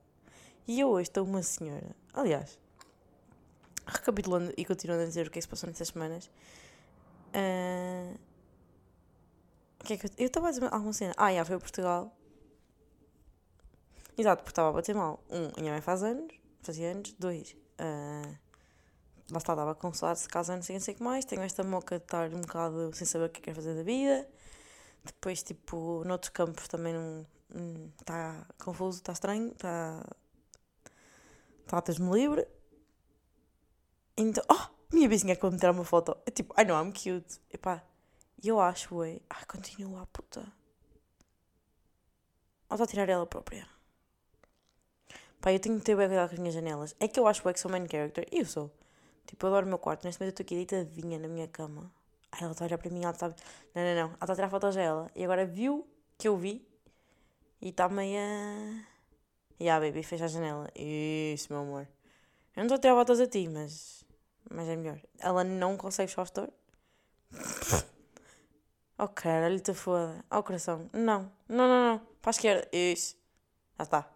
E 0.66 0.80
eu 0.80 0.88
hoje 0.88 1.10
estou 1.10 1.26
uma 1.26 1.44
senhora. 1.44 1.94
Aliás, 2.14 2.58
recapitulando 3.86 4.54
e 4.56 4.64
continuando 4.64 5.04
a 5.04 5.06
dizer 5.06 5.28
o 5.28 5.30
que 5.30 5.38
é 5.38 5.42
que 5.42 5.42
se 5.42 5.50
passou 5.50 5.68
nessas 5.68 5.90
semanas. 5.90 6.31
Uh, 7.36 8.18
que 9.84 9.94
é 9.94 9.98
que 9.98 10.06
eu. 10.06 10.26
Estava 10.26 10.48
a 10.48 10.52
dizer 10.52 10.74
alguma 10.74 10.94
cena. 10.94 11.14
Ah, 11.18 11.34
já 11.34 11.44
foi 11.44 11.57
a 11.57 11.60
Portugal. 11.60 12.16
Exato, 14.18 14.44
porque 14.44 14.52
estava 14.52 14.69
a 14.69 14.72
bater 14.72 14.96
mal. 14.96 15.22
Um, 15.30 15.52
minha 15.60 15.74
mãe 15.74 15.81
faz 15.81 16.04
anos, 16.04 16.34
fazia 16.62 16.92
anos. 16.92 17.14
Dois, 17.19 17.57
uh, 17.78 18.38
lá 19.30 19.38
está, 19.38 19.52
estava 19.52 19.72
a 19.72 19.76
consolar-se 19.76 20.30
casa 20.30 20.56
não 20.56 20.64
sei 20.64 20.78
o 20.78 20.81
que 20.81 21.04
mais. 21.04 21.26
Tenho 21.26 21.42
esta 21.42 21.62
moca 21.62 21.98
de 21.98 22.06
estar 22.06 22.34
um 22.34 22.40
bocado 22.40 22.96
sem 22.96 23.06
saber 23.06 23.26
o 23.26 23.30
que 23.30 23.42
é 23.42 23.44
quer 23.44 23.54
fazer 23.54 23.76
da 23.76 23.84
vida. 23.84 24.26
Depois, 25.07 25.44
tipo, 25.44 26.04
noutros 26.06 26.30
campos 26.30 26.68
também 26.68 26.94
não. 26.94 27.26
Está 27.99 28.45
confuso, 28.64 28.99
está 28.99 29.14
estranho, 29.14 29.52
está. 29.52 30.04
Está 31.66 31.83
me 31.99 32.11
livre. 32.11 32.47
Então, 34.18 34.44
oh, 34.49 34.95
minha 34.95 35.07
vizinha 35.07 35.35
quando 35.35 35.54
me 35.54 35.59
tirar 35.59 35.71
uma 35.71 35.83
foto, 35.83 36.18
é 36.26 36.31
tipo, 36.31 36.54
I 36.59 36.66
know 36.66 36.81
I'm 36.81 36.92
cute. 36.92 37.40
Epá, 37.52 37.83
eu 38.44 38.59
acho, 38.59 38.95
ué, 38.95 39.21
ai, 39.30 39.45
continua 39.45 40.02
a 40.04 40.06
puta. 40.07 40.42
Ou 42.69 42.76
está 42.76 42.83
a 42.83 42.87
tirar 42.87 43.09
ela 43.09 43.26
própria. 43.26 43.68
Pá, 45.40 45.54
eu 45.54 45.59
tenho 45.59 45.78
que 45.80 45.85
ter 45.85 45.95
bem 45.95 46.07
cuidado 46.07 46.30
com 46.30 46.35
as 46.35 46.40
minhas 46.40 46.56
janelas. 46.56 46.95
É 46.99 47.07
que 47.07 47.19
eu 47.19 47.28
acho 47.28 47.45
ué, 47.45 47.54
que 47.54 47.59
sou 47.59 47.71
main 47.71 47.87
character. 47.87 48.28
E 48.31 48.40
eu 48.40 48.45
sou. 48.45 48.71
Tipo, 49.26 49.45
eu 49.45 49.49
adoro 49.49 49.66
o 49.66 49.69
meu 49.69 49.78
quarto. 49.78 50.06
Neste 50.06 50.19
momento 50.19 50.40
eu 50.40 50.44
estou 50.44 50.57
aqui 50.57 50.66
deitadinha 50.66 51.19
na 51.19 51.28
minha 51.28 51.47
cama. 51.47 51.92
Ai, 52.31 52.42
ela 52.42 52.52
está 52.52 52.66
a 52.66 52.68
olhar 52.68 52.78
para 52.78 52.90
mim, 52.92 53.02
ela 53.04 53.12
está. 53.12 53.28
Não, 53.28 53.36
não, 53.76 53.96
não. 53.96 54.07
Ela 54.07 54.18
está 54.22 54.34
a 54.34 54.36
tirar 54.36 54.50
fotos 54.50 54.76
dela. 54.76 55.10
E 55.16 55.24
agora 55.24 55.46
viu 55.46 55.88
que 56.18 56.28
eu 56.28 56.38
vi. 56.38 56.68
E 57.62 57.69
está 57.69 57.90
meia. 57.90 58.22
E 59.60 59.64
yeah, 59.64 59.84
baby, 59.84 60.04
fecha 60.04 60.26
a 60.26 60.28
janela. 60.28 60.69
Isso, 60.76 61.52
meu 61.52 61.62
amor. 61.62 61.88
Eu 62.56 62.57
não 62.57 62.64
estou 62.64 62.76
a 62.76 62.80
tirar 62.80 62.96
fotos 62.96 63.19
a 63.19 63.28
ti, 63.28 63.48
mas 63.50 64.06
mas 64.50 64.68
é 64.68 64.76
melhor. 64.76 65.00
Ela 65.19 65.44
não 65.44 65.78
consegue 65.78 66.10
fechar 66.10 66.22
o 66.22 66.26
store? 66.26 66.52
oh 68.98 69.07
caralho, 69.07 69.56
está 69.56 69.74
foda. 69.74 70.24
Oh, 70.31 70.44
coração. 70.44 70.90
Não, 70.94 71.31
não, 71.48 71.68
não, 71.68 71.94
não. 71.94 72.00
Para 72.22 72.30
a 72.30 72.31
esquerda. 72.31 72.68
Isso. 72.72 73.16
Já 73.78 73.84
está. 73.84 74.10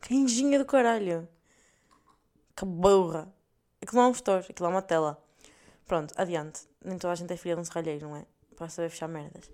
Que 0.00 0.14
engenha 0.14 0.58
do 0.58 0.64
caralho. 0.64 1.28
Que 2.56 2.64
burra. 2.64 3.32
Aquilo 3.82 4.00
não 4.00 4.08
é 4.08 4.10
um 4.10 4.12
store, 4.12 4.46
aquilo 4.48 4.66
é 4.68 4.70
uma 4.70 4.82
tela. 4.82 5.22
Pronto, 5.86 6.14
adiante. 6.16 6.62
Nem 6.84 6.98
toda 6.98 7.12
a 7.12 7.16
gente 7.16 7.32
é 7.32 7.36
filha 7.36 7.54
de 7.54 7.60
um 7.60 7.64
serralheiro, 7.64 8.08
não 8.08 8.16
é? 8.16 8.26
Para 8.56 8.68
saber 8.68 8.88
fechar 8.88 9.08
merdas. 9.08 9.50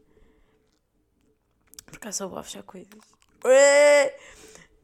Por 1.87 1.97
acaso 1.97 2.19
sou 2.19 2.29
boa 2.29 2.41
a 2.41 2.45
fechar 2.45 2.63
coisas. 2.63 2.89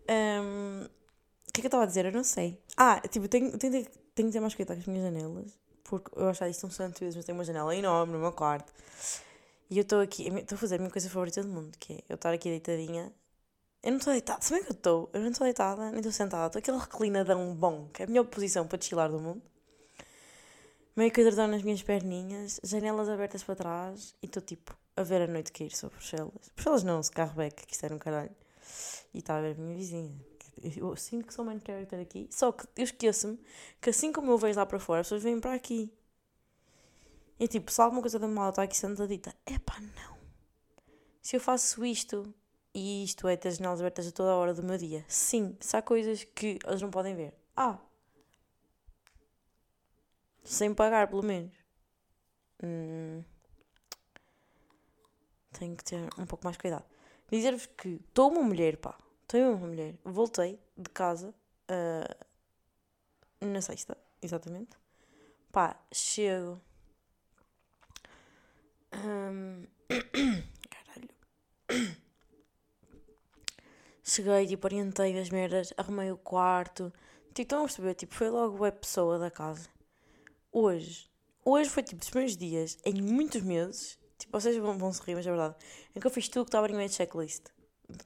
Um, 0.09 0.85
o 1.49 1.53
que 1.53 1.61
é 1.61 1.63
que 1.63 1.67
eu 1.67 1.69
estava 1.69 1.85
a 1.85 1.87
dizer? 1.87 2.05
Eu 2.05 2.13
não 2.13 2.25
sei. 2.25 2.61
Ah, 2.77 3.01
tipo, 3.09 3.29
tenho, 3.29 3.57
tenho, 3.59 3.87
tenho 4.15 4.29
que 4.29 4.33
ter 4.33 4.41
mais 4.41 4.55
cuidado 4.55 4.77
com 4.77 4.83
as 4.83 4.87
minhas 4.87 5.05
janelas, 5.05 5.59
porque 5.85 6.11
eu 6.17 6.29
acho 6.29 6.41
que 6.41 6.49
isto 6.49 6.61
são 6.61 6.71
santos 6.71 7.01
vezes, 7.01 7.17
mas 7.17 7.25
tenho 7.25 7.39
uma 7.39 7.45
janela 7.45 7.75
enorme 7.75 8.13
no 8.15 8.19
meu 8.19 8.33
quarto. 8.33 8.73
E 9.71 9.79
eu 9.79 9.83
estou 9.83 10.01
aqui, 10.01 10.29
estou 10.29 10.57
a 10.57 10.59
fazer 10.59 10.77
a 10.77 10.79
minha 10.79 10.91
coisa 10.91 11.09
favorita 11.09 11.43
do 11.43 11.49
mundo, 11.49 11.77
que 11.79 11.95
é 11.95 12.03
eu 12.09 12.15
estar 12.15 12.33
aqui 12.33 12.49
deitadinha. 12.49 13.13
Eu 13.83 13.91
não 13.93 13.99
estou 13.99 14.13
deitada, 14.13 14.43
se 14.43 14.53
bem 14.53 14.63
que 14.65 14.71
eu 14.71 14.75
estou, 14.75 15.11
eu 15.13 15.21
não 15.21 15.31
estou 15.31 15.45
deitada, 15.45 15.91
nem 15.91 15.97
estou 15.97 16.13
sentada, 16.13 16.47
estou 16.47 16.59
aquele 16.59 16.79
reclinadão 16.79 17.55
bom, 17.55 17.89
que 17.93 18.03
é 18.03 18.05
a 18.05 18.09
melhor 18.09 18.25
posição 18.25 18.67
para 18.67 18.81
chilar 18.81 19.11
do 19.11 19.21
mundo. 19.21 19.43
Meio 20.97 21.11
que 21.13 21.21
edredom 21.21 21.49
nas 21.49 21.63
minhas 21.63 21.83
perninhas, 21.83 22.59
janelas 22.65 23.09
abertas 23.09 23.45
para 23.45 23.55
trás 23.55 24.15
e 24.23 24.27
estou 24.27 24.43
tipo 24.43 24.77
a 24.97 25.03
ver 25.03 25.23
a 25.23 25.27
noite 25.27 25.53
cair 25.53 25.71
sobre 25.71 25.97
Bruxelas. 25.97 26.51
Bruxelas 26.55 26.83
não, 26.83 27.03
se 27.03 27.13
Carrebec, 27.13 27.67
que 27.67 27.75
isto 27.75 27.85
era 27.85 27.95
um 27.95 27.99
caralho. 27.99 28.35
E 29.13 29.19
está 29.19 29.37
a 29.37 29.41
ver 29.43 29.55
a 29.57 29.61
minha 29.61 29.77
vizinha. 29.77 30.19
Eu 30.75 30.97
sinto 30.97 31.27
que 31.27 31.35
sou 31.35 31.45
main 31.45 31.61
character 31.61 32.01
aqui, 32.01 32.27
só 32.31 32.51
que 32.51 32.67
eu 32.75 32.85
esqueço-me 32.85 33.39
que 33.79 33.91
assim 33.91 34.11
como 34.11 34.31
eu 34.31 34.39
vejo 34.39 34.59
lá 34.59 34.65
para 34.65 34.79
fora, 34.81 35.03
as 35.03 35.07
pessoas 35.07 35.23
vêm 35.23 35.39
para 35.39 35.53
aqui. 35.53 35.93
E 37.39 37.47
tipo, 37.47 37.71
se 37.71 37.79
alguma 37.83 38.01
coisa 38.01 38.19
da 38.19 38.27
mal 38.27 38.49
está 38.49 38.63
aqui 38.63 38.75
sentadita, 38.75 39.35
é 39.45 39.59
pá, 39.59 39.79
não. 39.79 40.17
Se 41.21 41.37
eu 41.37 41.41
faço 41.41 41.85
isto, 41.85 42.35
e 42.73 43.05
isto 43.05 43.29
é 43.29 43.37
ter 43.37 43.49
as 43.49 43.57
janelas 43.59 43.81
abertas 43.81 44.07
a 44.07 44.13
toda 44.13 44.31
a 44.31 44.37
hora 44.37 44.55
do 44.55 44.63
meu 44.63 44.79
dia, 44.79 45.05
sim, 45.07 45.55
se 45.61 45.77
há 45.77 45.83
coisas 45.83 46.25
que 46.25 46.59
eles 46.67 46.81
não 46.81 46.91
podem 46.91 47.15
ver. 47.15 47.35
Ah, 47.55 47.79
sem 50.47 50.73
pagar, 50.73 51.09
pelo 51.09 51.23
menos. 51.23 51.53
Hum, 52.63 53.23
tenho 55.59 55.77
que 55.77 55.85
ter 55.85 56.09
um 56.19 56.25
pouco 56.27 56.45
mais 56.45 56.57
cuidado. 56.57 56.85
Dizer-vos 57.31 57.67
que 57.67 58.01
estou 58.09 58.31
uma 58.31 58.43
mulher, 58.43 58.77
pá. 58.77 58.97
Estou 59.23 59.55
uma 59.55 59.67
mulher. 59.67 59.95
Voltei 60.05 60.59
de 60.77 60.89
casa 60.91 61.35
uh, 61.71 62.27
na 63.45 63.61
sexta, 63.61 63.99
exatamente. 64.23 64.77
Pá, 65.51 65.77
chego. 65.93 66.61
Um, 68.95 69.67
caralho. 70.71 71.09
Cheguei, 74.05 74.47
tipo, 74.47 74.67
orientei 74.69 75.19
as 75.19 75.31
merdas, 75.31 75.75
arrumei 75.77 76.13
o 76.13 76.17
quarto. 76.17 76.93
Tipo, 77.35 77.43
estão 77.43 77.59
a 77.59 77.63
perceber? 77.63 77.95
Tipo, 77.95 78.15
foi 78.15 78.31
logo 78.31 78.65
a 78.65 78.71
pessoa 78.71 79.19
da 79.19 79.31
casa 79.31 79.69
hoje, 80.59 81.11
hoje 81.45 81.69
foi 81.69 81.83
tipo 81.83 82.01
dos 82.01 82.11
meus 82.13 82.35
dias 82.35 82.79
em 82.83 83.03
muitos 83.03 83.43
meses, 83.43 83.99
tipo, 84.17 84.41
vocês 84.41 84.57
vão, 84.57 84.79
vão 84.79 84.91
se 84.91 85.03
rir, 85.03 85.15
mas 85.15 85.27
é 85.27 85.31
verdade, 85.31 85.55
em 85.95 86.01
que 86.01 86.07
eu 86.07 86.11
fiz 86.11 86.29
tudo 86.29 86.47
que 86.47 86.49
estava 86.49 86.67
na 86.67 86.75
minha 86.75 86.89
checklist 86.89 87.45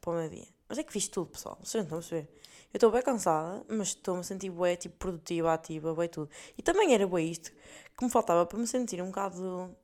para 0.00 0.10
o 0.10 0.16
meu 0.16 0.28
dia. 0.28 0.48
Mas 0.68 0.78
é 0.78 0.82
que 0.82 0.92
fiz 0.92 1.06
tudo, 1.06 1.30
pessoal, 1.30 1.56
vocês 1.62 1.74
não 1.74 1.82
estão 1.82 1.98
a 1.98 2.00
perceber. 2.00 2.40
Eu 2.72 2.78
estou 2.78 2.90
bem 2.90 3.02
cansada, 3.02 3.64
mas 3.68 3.88
estou-me 3.88 4.20
a 4.20 4.24
sentir 4.24 4.52
tipo, 4.78 4.96
produtiva, 4.96 5.52
ativa, 5.52 5.94
bem 5.94 6.08
tudo. 6.08 6.28
E 6.58 6.62
também 6.62 6.92
era 6.92 7.06
bem 7.06 7.30
isto 7.30 7.52
que 7.96 8.04
me 8.04 8.10
faltava 8.10 8.44
para 8.46 8.58
me 8.58 8.66
sentir 8.66 9.00
um 9.00 9.06
bocado, 9.06 9.76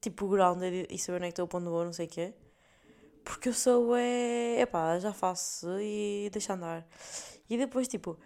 tipo, 0.00 0.28
grounded 0.28 0.86
e 0.90 0.98
saber 0.98 1.18
onde 1.18 1.26
é 1.26 1.28
que 1.28 1.32
estou, 1.32 1.48
para 1.48 1.58
onde 1.58 1.68
vou, 1.68 1.84
não 1.84 1.92
sei 1.92 2.06
o 2.06 2.08
quê. 2.08 2.34
Porque 3.24 3.50
eu 3.50 3.54
sou, 3.54 3.94
é, 3.96 4.60
epá, 4.60 4.98
já 4.98 5.12
faço 5.12 5.66
e 5.80 6.28
deixa 6.32 6.54
andar. 6.54 6.86
E 7.48 7.56
depois, 7.56 7.88
tipo, 7.88 8.18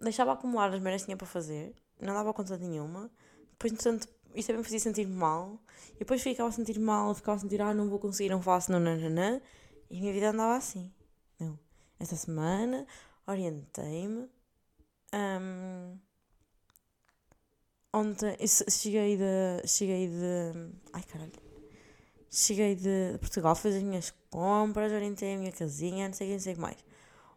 deixava 0.00 0.32
acumular 0.32 0.72
as 0.72 0.80
merdas 0.80 1.02
que 1.02 1.06
tinha 1.06 1.16
para 1.16 1.26
fazer 1.26 1.74
não 2.00 2.14
dava 2.14 2.32
conta 2.32 2.56
nenhuma. 2.56 3.10
Depois, 3.52 3.72
entretanto, 3.72 4.08
isso 4.34 4.46
também 4.48 4.58
me 4.58 4.64
fazia 4.64 4.80
sentir 4.80 5.06
mal. 5.06 5.60
E 5.96 6.00
depois 6.00 6.22
ficava 6.22 6.48
a 6.48 6.52
sentir 6.52 6.78
mal, 6.78 7.14
ficava 7.14 7.36
a 7.36 7.40
sentir, 7.40 7.60
ah, 7.60 7.74
não 7.74 7.88
vou 7.88 7.98
conseguir, 7.98 8.30
não 8.30 8.40
faço, 8.40 8.70
não, 8.70 8.78
não, 8.80 8.96
não, 8.96 9.10
não. 9.10 9.42
E 9.90 9.96
a 9.96 10.00
minha 10.00 10.12
vida 10.12 10.30
andava 10.30 10.56
assim. 10.56 10.92
Não. 11.38 11.58
Esta 11.98 12.16
semana 12.16 12.86
orientei-me. 13.26 14.28
Um, 15.12 15.98
ontem 17.92 18.36
cheguei 18.46 19.16
de. 19.16 19.66
Cheguei 19.66 20.08
de. 20.08 20.72
Ai 20.92 21.02
caralho. 21.02 21.32
Cheguei 22.30 22.74
de 22.76 23.16
Portugal, 23.20 23.56
fiz 23.56 23.74
as 23.74 23.82
minhas 23.82 24.12
compras, 24.30 24.92
orientei 24.92 25.34
a 25.34 25.38
minha 25.38 25.50
casinha, 25.50 26.08
não 26.08 26.14
sei 26.14 26.30
não 26.32 26.40
sei 26.40 26.52
o 26.52 26.56
que 26.56 26.60
mais. 26.60 26.76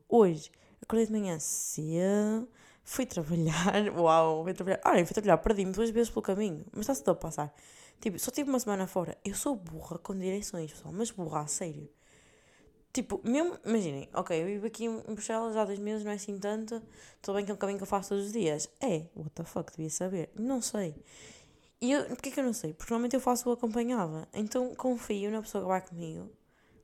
Hoje, 0.09 0.51
acordei 0.81 1.05
de 1.05 1.13
manhã 1.13 1.39
cedo 1.39 2.47
Fui 2.83 3.05
trabalhar, 3.05 3.89
uau, 3.95 4.43
fui 4.43 4.53
trabalhar. 4.53 4.81
Olha, 4.85 5.05
fui 5.05 5.13
trabalhar, 5.13 5.37
perdi-me 5.37 5.71
duas 5.71 5.89
vezes 5.89 6.09
pelo 6.09 6.21
caminho, 6.21 6.65
mas 6.71 6.89
está-se 6.89 7.09
a 7.09 7.15
passar. 7.15 7.53
Tipo, 7.99 8.17
só 8.17 8.31
tive 8.31 8.49
uma 8.49 8.59
semana 8.59 8.87
fora. 8.87 9.17
Eu 9.23 9.35
sou 9.35 9.55
burra 9.55 9.97
com 9.99 10.17
direções, 10.17 10.71
pessoal, 10.71 10.93
mas 10.93 11.11
burra 11.11 11.41
a 11.41 11.47
sério. 11.47 11.89
Tipo, 12.91 13.21
mesmo, 13.23 13.57
imaginem, 13.63 14.09
ok, 14.13 14.41
eu 14.41 14.45
vivo 14.47 14.67
aqui 14.67 14.85
em 14.85 14.99
Bruxelas 15.13 15.55
há 15.55 15.63
dois 15.63 15.79
meses, 15.79 16.03
não 16.03 16.11
é 16.11 16.15
assim 16.15 16.37
tanto. 16.37 16.81
Estou 17.15 17.33
bem 17.35 17.45
que 17.45 17.51
é 17.51 17.53
um 17.53 17.57
caminho 17.57 17.77
que 17.77 17.83
eu 17.83 17.87
faço 17.87 18.09
todos 18.09 18.25
os 18.25 18.33
dias. 18.33 18.69
É, 18.81 19.05
what 19.15 19.29
the 19.33 19.43
fuck, 19.45 19.71
devia 19.71 19.89
saber. 19.89 20.29
Não 20.35 20.61
sei. 20.61 20.95
E 21.79 21.91
eu, 21.93 22.05
porquê 22.05 22.31
que 22.31 22.39
eu 22.39 22.43
não 22.43 22.53
sei? 22.53 22.73
Porque 22.73 22.91
normalmente 22.91 23.15
eu 23.15 23.21
faço 23.21 23.49
o 23.49 23.53
acompanhada. 23.53 24.27
Então 24.33 24.75
confio 24.75 25.31
na 25.31 25.41
pessoa 25.41 25.63
que 25.63 25.67
vai 25.69 25.81
comigo. 25.81 26.29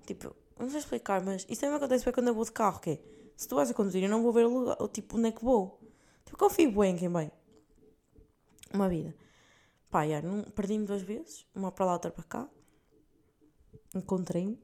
Tipo, 0.06 0.34
não 0.58 0.70
sei 0.70 0.80
explicar, 0.80 1.22
mas 1.24 1.46
isso 1.50 1.62
também 1.62 1.75
acontece 1.75 2.10
quando 2.12 2.27
eu 2.30 2.34
vou 2.34 2.46
de 2.46 2.51
carro, 2.51 2.80
que 2.80 2.92
é, 2.92 3.00
se 3.36 3.48
tu 3.48 3.56
vais 3.56 3.70
a 3.70 3.74
conduzir, 3.74 4.04
eu 4.04 4.10
não 4.10 4.24
vou 4.24 4.32
ver 4.32 4.46
o 4.46 4.60
lugar, 4.60 4.77
tipo, 4.88 5.18
onde 5.18 5.27
é 5.27 5.32
que 5.32 5.44
vou. 5.44 5.80
Tipo, 6.28 6.38
confio 6.38 6.72
bem 6.74 6.94
em 6.94 6.98
quem 6.98 7.10
vem. 7.10 7.32
Uma 8.74 8.90
vida. 8.90 9.16
Pá, 9.90 10.06
já, 10.06 10.22
não, 10.22 10.44
perdi-me 10.44 10.86
duas 10.86 11.02
vezes. 11.02 11.48
Uma 11.56 11.72
para 11.72 11.86
lá, 11.86 11.94
outra 11.94 12.12
para 12.12 12.24
cá. 12.26 12.50
Encontrei-me. 13.96 14.60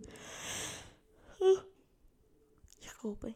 Desculpem. 2.81 3.33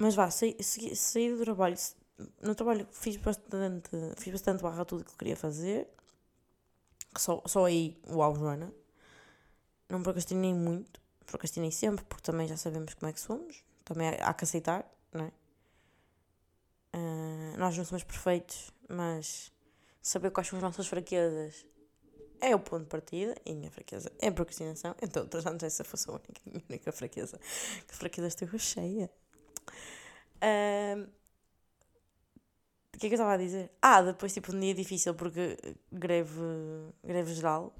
Mas 0.00 0.16
vá, 0.16 0.28
saí, 0.32 0.56
saí, 0.60 0.96
saí 0.96 1.30
do 1.30 1.44
trabalho. 1.44 1.76
No 2.42 2.54
trabalho 2.56 2.86
fiz 2.90 3.16
bastante, 3.16 3.90
fiz 4.16 4.32
bastante 4.32 4.62
barra 4.62 4.84
tudo 4.84 5.04
que 5.04 5.12
eu 5.12 5.16
queria 5.16 5.36
fazer. 5.36 5.88
Só, 7.16 7.40
só 7.46 7.66
aí, 7.66 7.96
uau, 8.08 8.34
Joana. 8.34 8.74
Não 9.88 10.02
procrastinei 10.02 10.52
muito. 10.52 11.00
Procrastinei 11.24 11.70
sempre, 11.70 12.04
porque 12.04 12.24
também 12.24 12.48
já 12.48 12.56
sabemos 12.56 12.94
como 12.94 13.08
é 13.08 13.12
que 13.12 13.20
somos. 13.20 13.64
Também 13.84 14.08
há 14.08 14.34
que 14.34 14.42
aceitar 14.42 14.84
não 15.14 15.24
é? 15.24 15.32
Uh, 16.96 17.58
nós 17.58 17.76
não 17.76 17.84
somos 17.84 18.04
perfeitos, 18.04 18.70
mas 18.88 19.52
saber 20.02 20.30
quais 20.30 20.48
são 20.48 20.58
as 20.58 20.62
nossas 20.62 20.86
fraquezas 20.86 21.66
é 22.40 22.54
o 22.54 22.58
ponto 22.58 22.82
de 22.82 22.88
partida 22.88 23.34
e 23.46 23.52
a 23.52 23.54
minha 23.54 23.70
fraqueza 23.70 24.12
é 24.20 24.28
a 24.28 24.32
procrastinação. 24.32 24.94
Então, 25.00 25.26
antes 25.46 25.64
essa 25.64 25.82
fosse 25.82 26.08
a 26.10 26.12
única, 26.12 26.40
a 26.46 26.50
minha 26.50 26.64
única 26.68 26.92
fraqueza. 26.92 27.40
Que 27.88 27.94
fraqueza 27.94 28.28
estou 28.28 28.58
cheia. 28.58 29.10
Uh, 30.42 31.08
o 32.94 32.98
que 32.98 33.06
é 33.06 33.08
que 33.08 33.14
eu 33.14 33.16
estava 33.16 33.32
a 33.32 33.36
dizer? 33.36 33.72
Ah, 33.82 34.02
depois 34.02 34.32
tipo 34.32 34.54
um 34.54 34.60
dia 34.60 34.74
difícil 34.74 35.14
porque 35.14 35.56
greve, 35.90 36.40
greve 37.02 37.34
geral 37.34 37.74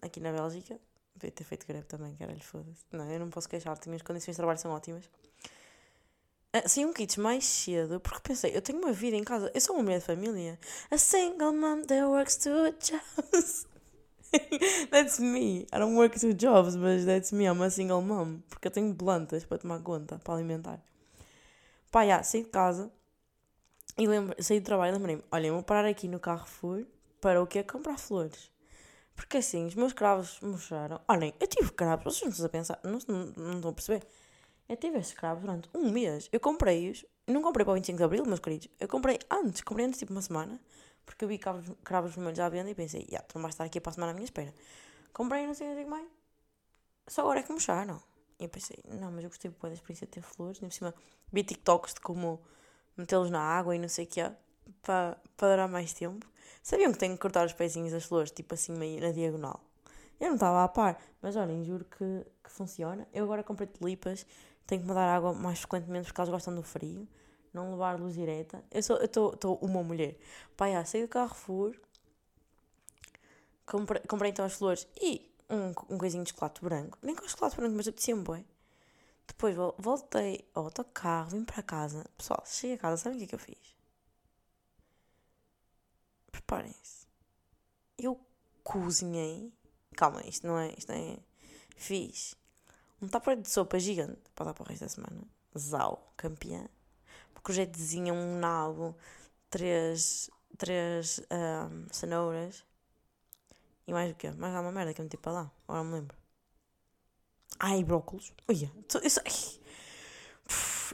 aqui 0.00 0.20
na 0.20 0.32
Bélgica. 0.32 0.78
Devia 1.14 1.30
ter 1.30 1.44
feito 1.44 1.66
greve 1.66 1.86
também, 1.86 2.14
caralho, 2.14 2.40
foda-se. 2.42 2.84
Não, 2.92 3.10
eu 3.10 3.18
não 3.18 3.30
posso 3.30 3.48
queixar, 3.48 3.72
as 3.72 4.02
condições 4.02 4.34
de 4.34 4.36
trabalho 4.36 4.58
são 4.58 4.70
ótimas. 4.70 5.10
Saí 6.66 6.84
um 6.84 6.92
kits 6.92 7.16
mais 7.16 7.44
cedo 7.44 8.00
porque 8.00 8.20
pensei, 8.20 8.56
eu 8.56 8.62
tenho 8.62 8.78
uma 8.78 8.92
vida 8.92 9.16
em 9.16 9.24
casa, 9.24 9.50
eu 9.54 9.60
sou 9.60 9.76
uma 9.76 9.82
mulher 9.82 9.98
de 9.98 10.04
família. 10.04 10.58
A 10.90 10.98
single 10.98 11.52
mom 11.52 11.82
that 11.82 12.04
works 12.04 12.36
two 12.36 12.72
jobs. 12.78 13.66
that's 14.90 15.18
me. 15.18 15.66
I 15.72 15.78
don't 15.78 15.96
work 15.96 16.18
two 16.18 16.34
jobs, 16.34 16.76
but 16.76 17.04
that's 17.04 17.32
me. 17.32 17.46
I'm 17.46 17.62
a 17.62 17.70
single 17.70 18.02
mom. 18.02 18.42
Porque 18.48 18.68
eu 18.68 18.72
tenho 18.72 18.94
plantas 18.94 19.44
para 19.44 19.58
tomar 19.58 19.80
conta, 19.80 20.18
para 20.18 20.34
alimentar. 20.34 20.80
Pá, 21.90 22.06
já, 22.06 22.22
saí 22.22 22.42
de 22.42 22.50
casa 22.50 22.90
e 23.98 24.06
lembro, 24.06 24.34
saí 24.42 24.60
do 24.60 24.64
trabalho 24.64 24.94
e 24.94 24.98
lembrei-me: 24.98 25.24
olha, 25.30 25.52
vou 25.52 25.62
parar 25.62 25.88
aqui 25.88 26.08
no 26.08 26.20
Carrefour 26.20 26.84
para 27.20 27.42
o 27.42 27.46
quê? 27.46 27.62
Comprar 27.62 27.98
flores. 27.98 28.50
Porque 29.14 29.38
assim, 29.38 29.64
os 29.66 29.74
meus 29.74 29.92
cravos 29.92 30.38
murcharam. 30.42 31.00
Olhem, 31.08 31.32
eu 31.40 31.46
tive 31.46 31.72
cravos, 31.72 32.04
vocês 32.04 32.22
não 32.22 32.30
estão 32.30 32.46
a 32.46 32.48
pensar, 32.48 32.80
não, 32.84 32.98
não, 33.08 33.26
não 33.36 33.56
estão 33.56 33.70
a 33.70 33.72
perceber. 33.72 34.02
Eu 34.68 34.76
tive 34.76 34.98
estes 34.98 35.16
cravos 35.16 35.42
durante 35.42 35.68
um 35.74 35.90
mês. 35.90 36.28
Eu 36.32 36.40
comprei-os. 36.40 37.04
Não 37.26 37.40
comprei 37.40 37.64
para 37.64 37.72
o 37.72 37.74
25 37.74 37.96
de 37.96 38.04
Abril, 38.04 38.26
meus 38.26 38.40
queridos. 38.40 38.68
Eu 38.80 38.88
comprei 38.88 39.18
antes. 39.30 39.62
Comprei 39.62 39.86
antes, 39.86 39.98
tipo, 39.98 40.12
uma 40.12 40.22
semana. 40.22 40.60
Porque 41.04 41.24
eu 41.24 41.28
vi 41.28 41.38
cravos, 41.38 41.70
cravos 41.84 42.14
vermelhos 42.14 42.40
à 42.40 42.48
venda 42.48 42.68
e 42.68 42.74
pensei, 42.74 43.02
já, 43.02 43.06
yeah, 43.06 43.26
tu 43.26 43.36
não 43.36 43.42
vais 43.42 43.54
estar 43.54 43.64
aqui 43.64 43.80
para 43.80 43.90
a 43.90 43.94
semana 43.94 44.10
à 44.10 44.14
minha 44.14 44.24
espera. 44.24 44.52
Comprei 45.12 45.46
não 45.46 45.54
sei 45.54 45.72
o 45.72 45.76
que 45.76 45.84
mais. 45.84 46.08
Só 47.06 47.22
agora 47.22 47.40
é 47.40 47.42
que 47.44 47.52
murcharam. 47.52 48.02
E 48.40 48.44
eu 48.44 48.48
pensei, 48.48 48.76
não, 48.88 49.12
mas 49.12 49.22
eu 49.22 49.30
gostei 49.30 49.50
da 49.50 49.72
experiência 49.72 50.06
de 50.06 50.12
ter 50.12 50.22
flores. 50.22 50.60
Nem 50.60 50.68
por 50.68 50.74
cima, 50.74 50.94
vi 51.32 51.44
TikToks 51.44 51.94
de 51.94 52.00
como 52.00 52.40
metê-los 52.96 53.30
na 53.30 53.40
água 53.40 53.76
e 53.76 53.78
não 53.78 53.88
sei 53.88 54.04
o 54.04 54.08
que 54.08 54.20
é. 54.20 54.36
Para, 54.82 55.16
para 55.36 55.48
durar 55.50 55.68
mais 55.68 55.92
tempo. 55.92 56.26
Sabiam 56.60 56.90
que 56.90 56.98
tenho 56.98 57.14
que 57.14 57.20
cortar 57.20 57.46
os 57.46 57.52
pezinhos 57.52 57.92
das 57.92 58.04
flores, 58.04 58.32
tipo 58.32 58.54
assim, 58.54 58.72
meio 58.72 59.00
na 59.00 59.12
diagonal. 59.12 59.60
Eu 60.18 60.28
não 60.28 60.34
estava 60.34 60.64
a 60.64 60.68
par, 60.68 61.00
mas 61.22 61.36
olhem, 61.36 61.62
juro 61.64 61.84
que, 61.84 62.26
que 62.42 62.50
funciona. 62.50 63.06
Eu 63.12 63.24
agora 63.24 63.44
comprei 63.44 63.68
tulipas 63.68 64.26
tenho 64.66 64.82
que 64.82 64.88
mudar 64.88 65.08
água 65.14 65.32
mais 65.32 65.60
frequentemente 65.60 66.06
porque 66.06 66.20
elas 66.20 66.30
gostam 66.30 66.54
do 66.54 66.62
frio. 66.62 67.08
Não 67.52 67.70
levar 67.70 67.98
luz 67.98 68.14
direta. 68.14 68.62
Eu 68.70 68.80
estou 68.80 69.58
uma 69.62 69.82
mulher. 69.82 70.18
Pai, 70.56 70.74
ah, 70.74 70.84
saí 70.84 71.02
do 71.02 71.08
Carrefour. 71.08 71.74
Comprei, 73.64 74.00
comprei 74.02 74.30
então 74.30 74.44
as 74.44 74.54
flores 74.54 74.86
e 75.00 75.30
um, 75.48 75.94
um 75.94 75.98
coisinho 75.98 76.24
de 76.24 76.30
chocolate 76.30 76.60
branco. 76.60 76.98
Nem 77.02 77.14
com 77.14 77.26
chocolate 77.26 77.56
branco, 77.56 77.74
mas 77.76 77.88
apetecia-me 77.88 78.22
bem. 78.22 78.44
Depois 79.26 79.56
voltei 79.78 80.46
ao 80.54 80.64
autocarro, 80.64 81.30
vim 81.30 81.44
para 81.44 81.62
casa. 81.62 82.04
Pessoal, 82.16 82.42
cheguei 82.46 82.76
a 82.76 82.78
casa, 82.78 82.96
sabem 82.96 83.16
o 83.16 83.18
que 83.20 83.24
é 83.24 83.28
que 83.28 83.34
eu 83.34 83.38
fiz? 83.38 83.76
Preparem-se. 86.30 87.06
Eu 87.98 88.20
cozinhei. 88.62 89.52
Calma, 89.96 90.22
isto 90.26 90.46
não 90.46 90.58
é. 90.58 90.74
Isto 90.76 90.92
não 90.92 90.98
é. 90.98 91.18
Fiz 91.76 92.36
um 93.00 93.08
tupper 93.08 93.36
de 93.36 93.48
sopa 93.48 93.78
gigante 93.78 94.30
para 94.34 94.46
dar 94.46 94.54
para 94.54 94.64
o 94.64 94.66
resto 94.68 94.82
da 94.82 94.88
semana. 94.88 95.22
Zau, 95.56 96.12
campeã. 96.16 96.68
Porque 97.34 97.52
o 97.52 97.54
jeito 97.54 97.76
desenha 97.76 98.12
um 98.12 98.38
nabo 98.38 98.96
três, 99.50 100.30
três 100.56 101.20
um, 101.30 101.86
cenouras 101.92 102.64
e 103.86 103.92
mais 103.92 104.10
o 104.10 104.14
quê? 104.14 104.30
Mais 104.32 104.54
alguma 104.54 104.72
merda 104.72 104.92
que 104.92 105.00
eu 105.00 105.04
meti 105.04 105.16
para 105.16 105.32
lá, 105.32 105.52
agora 105.68 105.84
não 105.84 105.90
me 105.90 105.96
lembro. 106.00 106.16
Ai, 107.58 107.84
brócolos. 107.84 108.32
Olha, 108.48 108.70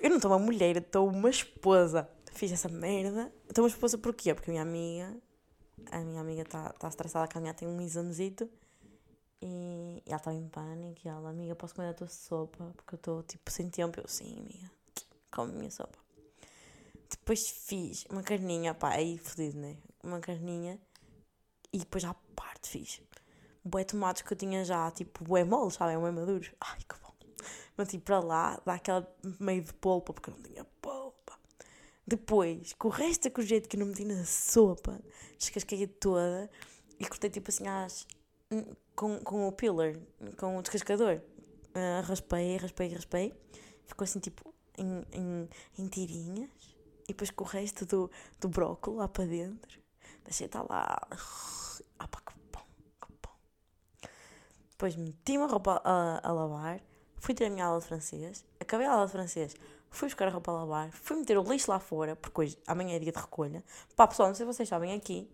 eu 0.01 0.11
não 0.11 0.17
estou 0.17 0.31
uma 0.31 0.39
mulher, 0.39 0.77
estou 0.77 1.09
uma 1.09 1.31
esposa. 1.31 2.09
Fiz 2.33 2.53
essa 2.53 2.69
merda. 2.69 3.33
Estou 3.49 3.65
uma 3.65 3.69
esposa 3.69 3.97
porquê? 3.97 4.35
Porque 4.35 4.51
a 4.51 4.53
minha 4.53 4.63
amiga, 4.63 5.17
a 5.91 6.01
minha 6.01 6.21
amiga 6.21 6.43
está 6.43 6.71
tá 6.73 6.89
estressada 6.89 7.27
que 7.27 7.39
a 7.39 7.41
minha 7.41 7.55
tem 7.55 7.67
um 7.67 7.81
examezito 7.81 8.49
e, 9.43 10.03
ela 10.07 10.17
está 10.17 10.33
em 10.33 10.49
pânico 10.49 11.01
e 11.05 11.09
ela, 11.09 11.31
amiga, 11.31 11.55
posso 11.57 11.75
comer 11.75 11.89
a 11.89 11.95
tua 11.95 12.09
sopa? 12.09 12.73
Porque 12.77 12.95
eu 12.95 12.97
estou 12.97 13.23
tipo 13.25 13.51
sem 13.51 13.69
tempo. 13.69 14.01
Eu, 14.01 14.09
sim, 14.09 14.39
amiga, 14.39 14.71
come 15.31 15.53
a 15.53 15.57
minha 15.57 15.71
sopa. 15.71 15.99
Depois 17.11 17.49
fiz 17.49 18.07
uma 18.11 18.23
carninha, 18.23 18.75
pá, 18.75 18.91
aí 18.95 19.19
fodido, 19.19 19.59
né? 19.59 19.77
Uma 20.03 20.21
carninha 20.21 20.79
e 21.73 21.79
depois 21.79 22.05
à 22.05 22.15
parte 22.35 22.69
fiz 22.69 23.03
bué 23.65 23.85
tomates 23.85 24.23
que 24.23 24.33
eu 24.33 24.37
tinha 24.37 24.65
já, 24.65 24.91
tipo, 24.91 25.25
bué 25.25 25.45
moles, 25.45 25.75
sabem, 25.75 25.99
bué 25.99 26.11
maduros. 26.11 26.51
Ai, 26.61 26.79
que 26.79 27.01
bom. 27.01 27.13
Meti 27.79 27.99
para 27.99 28.21
lá, 28.21 28.61
dá 28.65 28.75
aquela 28.75 29.09
meio 29.41 29.63
de 29.63 29.73
polpa, 29.75 30.13
porque 30.13 30.31
eu 30.31 30.35
não 30.35 30.43
tinha 30.43 30.65
polpa. 30.81 31.39
Depois, 32.07 32.73
com 32.75 32.89
o 32.89 32.91
resto 32.91 33.25
da 33.25 33.31
courgette 33.31 33.69
que 33.69 33.77
eu 33.77 33.81
não 33.81 33.87
meti 33.87 34.05
na 34.05 34.25
sopa, 34.25 35.01
descasquei 35.39 35.87
toda 35.87 36.51
e 36.99 37.07
cortei 37.07 37.31
tipo 37.31 37.51
assim 37.51 37.67
as 37.67 38.07
com, 38.95 39.19
com 39.21 39.49
o 39.49 39.53
pillar, 39.53 39.95
com 40.37 40.57
o 40.57 40.63
descascador. 40.63 41.21
Uh, 41.75 42.03
raspei, 42.05 42.57
raspei, 42.57 42.89
raspei. 42.89 43.35
Ficou 43.87 44.05
assim 44.05 44.21
tipo 44.21 44.53
em, 44.77 45.05
em, 45.13 45.49
em 45.79 45.89
tirinhas. 45.89 46.51
E 47.05 47.09
depois 47.09 47.31
com 47.31 47.45
o 47.45 47.47
resto 47.47 47.85
do, 47.85 48.11
do 48.41 48.49
brócolis 48.49 49.01
lá 49.01 49.09
para 49.09 49.27
dentro. 49.27 49.81
Deixei 50.25 50.47
estar 50.47 50.63
lá. 50.63 50.99
Ah, 51.99 52.09
pá, 52.09 52.21
que 52.21 52.33
bom, 52.53 52.61
que 53.01 53.13
bom. 53.23 54.09
Depois 54.71 54.97
meti 54.97 55.37
uma 55.37 55.47
roupa 55.47 55.81
a, 55.85 56.27
a 56.27 56.33
lavar. 56.33 56.81
Fui 57.17 57.35
ter 57.35 57.47
a 57.47 57.51
minha 57.51 57.67
aula 57.67 57.81
de 57.81 57.87
francês. 57.87 58.45
Acabei 58.61 58.87
a 58.87 58.93
aula 58.93 59.07
de 59.07 59.13
francês. 59.13 59.55
Fui 59.91 60.09
buscar 60.09 60.29
a 60.29 60.31
roupa 60.31 60.51
a 60.51 60.55
lavar. 60.55 60.91
Fui 60.93 61.17
meter 61.17 61.39
o 61.39 61.43
lixo 61.43 61.71
lá 61.71 61.79
fora. 61.79 62.17
Porque 62.17 62.41
hoje, 62.41 62.59
amanhã 62.67 62.97
é 62.97 62.99
dia 62.99 63.13
de 63.13 63.19
recolha. 63.19 63.65
Pá, 63.95 64.07
pessoal, 64.07 64.29
não 64.29 64.35
sei 64.35 64.47
se 64.47 64.53
vocês 64.53 64.69
sabem 64.69 64.95
aqui. 64.95 65.31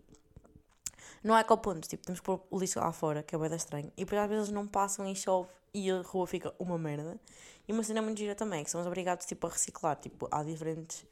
Não 1.23 1.37
é 1.37 1.43
ponto 1.43 1.87
tipo, 1.87 2.05
temos 2.05 2.19
que 2.19 2.25
pôr 2.25 2.41
o 2.49 2.59
lixo 2.59 2.79
lá 2.79 2.91
fora, 2.91 3.21
que 3.23 3.35
é 3.35 3.37
bem 3.37 3.53
estranho. 3.55 3.91
E 3.97 4.05
depois 4.05 4.21
às 4.21 4.29
vezes 4.29 4.49
não 4.49 4.67
passam 4.67 5.07
e 5.07 5.15
chove 5.15 5.49
e 5.73 5.91
a 5.91 6.01
rua 6.01 6.25
fica 6.25 6.53
uma 6.57 6.77
merda. 6.77 7.19
E 7.67 7.73
uma 7.73 7.83
cena 7.83 8.01
muito 8.01 8.17
gira 8.17 8.35
também, 8.35 8.63
que 8.63 8.71
somos 8.71 8.87
obrigados 8.87 9.25
tipo, 9.25 9.45
a 9.45 9.49
reciclar. 9.49 9.95
Tipo, 9.97 10.27
há 10.31 10.43
diferentes 10.43 11.05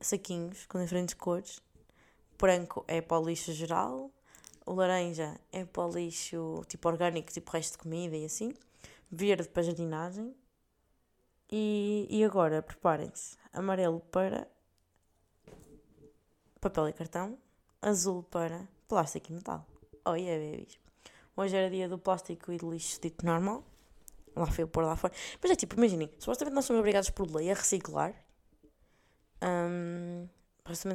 saquinhos 0.00 0.66
com 0.66 0.82
diferentes 0.82 1.14
cores. 1.14 1.58
O 2.34 2.38
branco 2.38 2.84
é 2.88 3.00
para 3.00 3.18
o 3.18 3.24
lixo 3.24 3.52
geral, 3.52 4.10
o 4.66 4.74
laranja 4.74 5.38
é 5.52 5.64
para 5.64 5.86
o 5.86 5.90
lixo 5.90 6.62
tipo 6.68 6.88
orgânico, 6.88 7.32
tipo 7.32 7.50
resto 7.50 7.72
de 7.72 7.78
comida 7.78 8.16
e 8.16 8.24
assim. 8.24 8.54
Verde 9.10 9.48
para 9.48 9.62
jardinagem. 9.62 10.34
E, 11.50 12.06
e 12.08 12.24
agora, 12.24 12.62
preparem-se. 12.62 13.36
Amarelo 13.52 14.00
para 14.12 14.46
papel 16.60 16.88
e 16.88 16.92
cartão. 16.92 17.38
Azul 17.82 18.22
para 18.22 18.68
plástico 18.90 19.30
e 19.30 19.34
metal. 19.34 19.64
Oh 20.04 20.14
yeah, 20.14 20.44
babies. 20.44 20.76
Hoje 21.36 21.56
era 21.56 21.70
dia 21.70 21.88
do 21.88 21.96
plástico 21.96 22.52
e 22.52 22.58
do 22.58 22.68
lixo 22.72 23.00
dito 23.00 23.24
normal. 23.24 23.64
Lá 24.34 24.46
foi 24.46 24.66
pôr 24.66 24.84
lá 24.84 24.96
fora. 24.96 25.14
Mas 25.40 25.52
é 25.52 25.54
tipo, 25.54 25.76
imaginem, 25.76 26.10
supostamente 26.18 26.56
nós 26.56 26.64
somos 26.64 26.80
obrigados 26.80 27.08
por 27.10 27.30
lei 27.30 27.52
a 27.52 27.54
reciclar. 27.54 28.12
Um, 29.40 30.28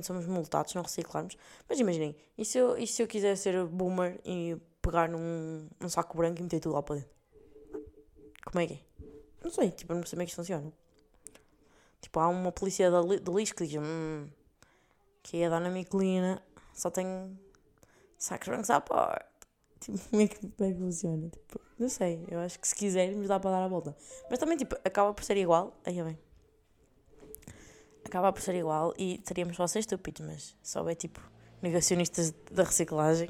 somos 0.03 0.27
multados 0.27 0.73
não 0.73 0.81
reciclarmos. 0.81 1.37
Mas 1.69 1.79
imaginem, 1.79 2.15
e 2.37 2.43
se, 2.43 2.57
eu, 2.57 2.77
e 2.77 2.85
se 2.85 3.01
eu 3.01 3.07
quiser 3.07 3.37
ser 3.37 3.65
boomer 3.65 4.19
e 4.25 4.57
pegar 4.81 5.07
num, 5.07 5.69
num 5.79 5.89
saco 5.89 6.17
branco 6.17 6.41
e 6.41 6.43
meter 6.43 6.59
tudo 6.59 6.75
lá 6.75 6.83
para 6.83 6.95
dentro? 6.95 7.11
Como 8.45 8.59
é 8.59 8.67
que 8.67 8.73
é? 8.73 8.79
Não 9.41 9.51
sei, 9.51 9.71
tipo, 9.71 9.93
não 9.93 10.03
sei 10.03 10.11
como 10.11 10.21
é 10.21 10.25
que 10.25 10.31
isto 10.31 10.35
funciona. 10.35 10.73
Tipo, 12.01 12.19
há 12.19 12.27
uma 12.27 12.51
polícia 12.51 12.91
de 12.91 13.31
lixo 13.31 13.55
que 13.55 13.65
diz: 13.65 13.81
hum, 13.81 14.27
que 15.23 15.37
é 15.37 15.45
a 15.47 15.49
dona 15.49 15.69
Miquelina 15.69 16.43
só 16.73 16.89
tem 16.91 17.39
brancos 18.45 18.69
à 18.69 18.81
porta. 18.81 19.35
Tipo, 19.79 19.99
como 20.09 20.21
é 20.21 20.27
que, 20.27 20.39
como 20.39 20.69
é 20.69 20.73
que 20.73 20.79
funciona? 20.79 21.29
Tipo, 21.29 21.61
não 21.77 21.89
sei, 21.89 22.25
eu 22.29 22.39
acho 22.39 22.59
que 22.59 22.67
se 22.67 22.75
quisermos 22.75 23.27
dá 23.27 23.39
para 23.39 23.51
dar 23.51 23.63
a 23.63 23.67
volta. 23.67 23.95
Mas 24.29 24.39
também, 24.39 24.57
tipo, 24.57 24.75
acaba 24.83 25.13
por 25.13 25.23
ser 25.23 25.37
igual. 25.37 25.79
Aí, 25.85 26.01
bem. 26.01 26.17
Acaba 28.03 28.31
por 28.31 28.41
ser 28.41 28.55
igual 28.55 28.93
e 28.97 29.17
teríamos 29.19 29.55
só 29.55 29.67
ser 29.67 29.79
estúpidos, 29.79 30.25
mas 30.25 30.55
só 30.61 30.87
é 30.87 30.95
tipo 30.95 31.19
negacionistas 31.61 32.31
da 32.51 32.63
reciclagem. 32.63 33.29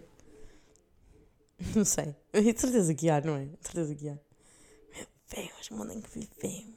Não 1.76 1.86
sei. 1.86 2.16
De 2.34 2.60
certeza 2.60 2.94
que 2.94 3.10
há, 3.10 3.22
não 3.22 3.36
é? 3.36 3.46
De 3.46 3.58
certeza 3.62 3.96
que 3.96 4.10
há. 4.10 4.20
Meu 4.94 5.08
Deus, 5.34 5.70
mundo 5.70 5.94
em 5.94 6.02
que 6.02 6.10
vivemos. 6.20 6.76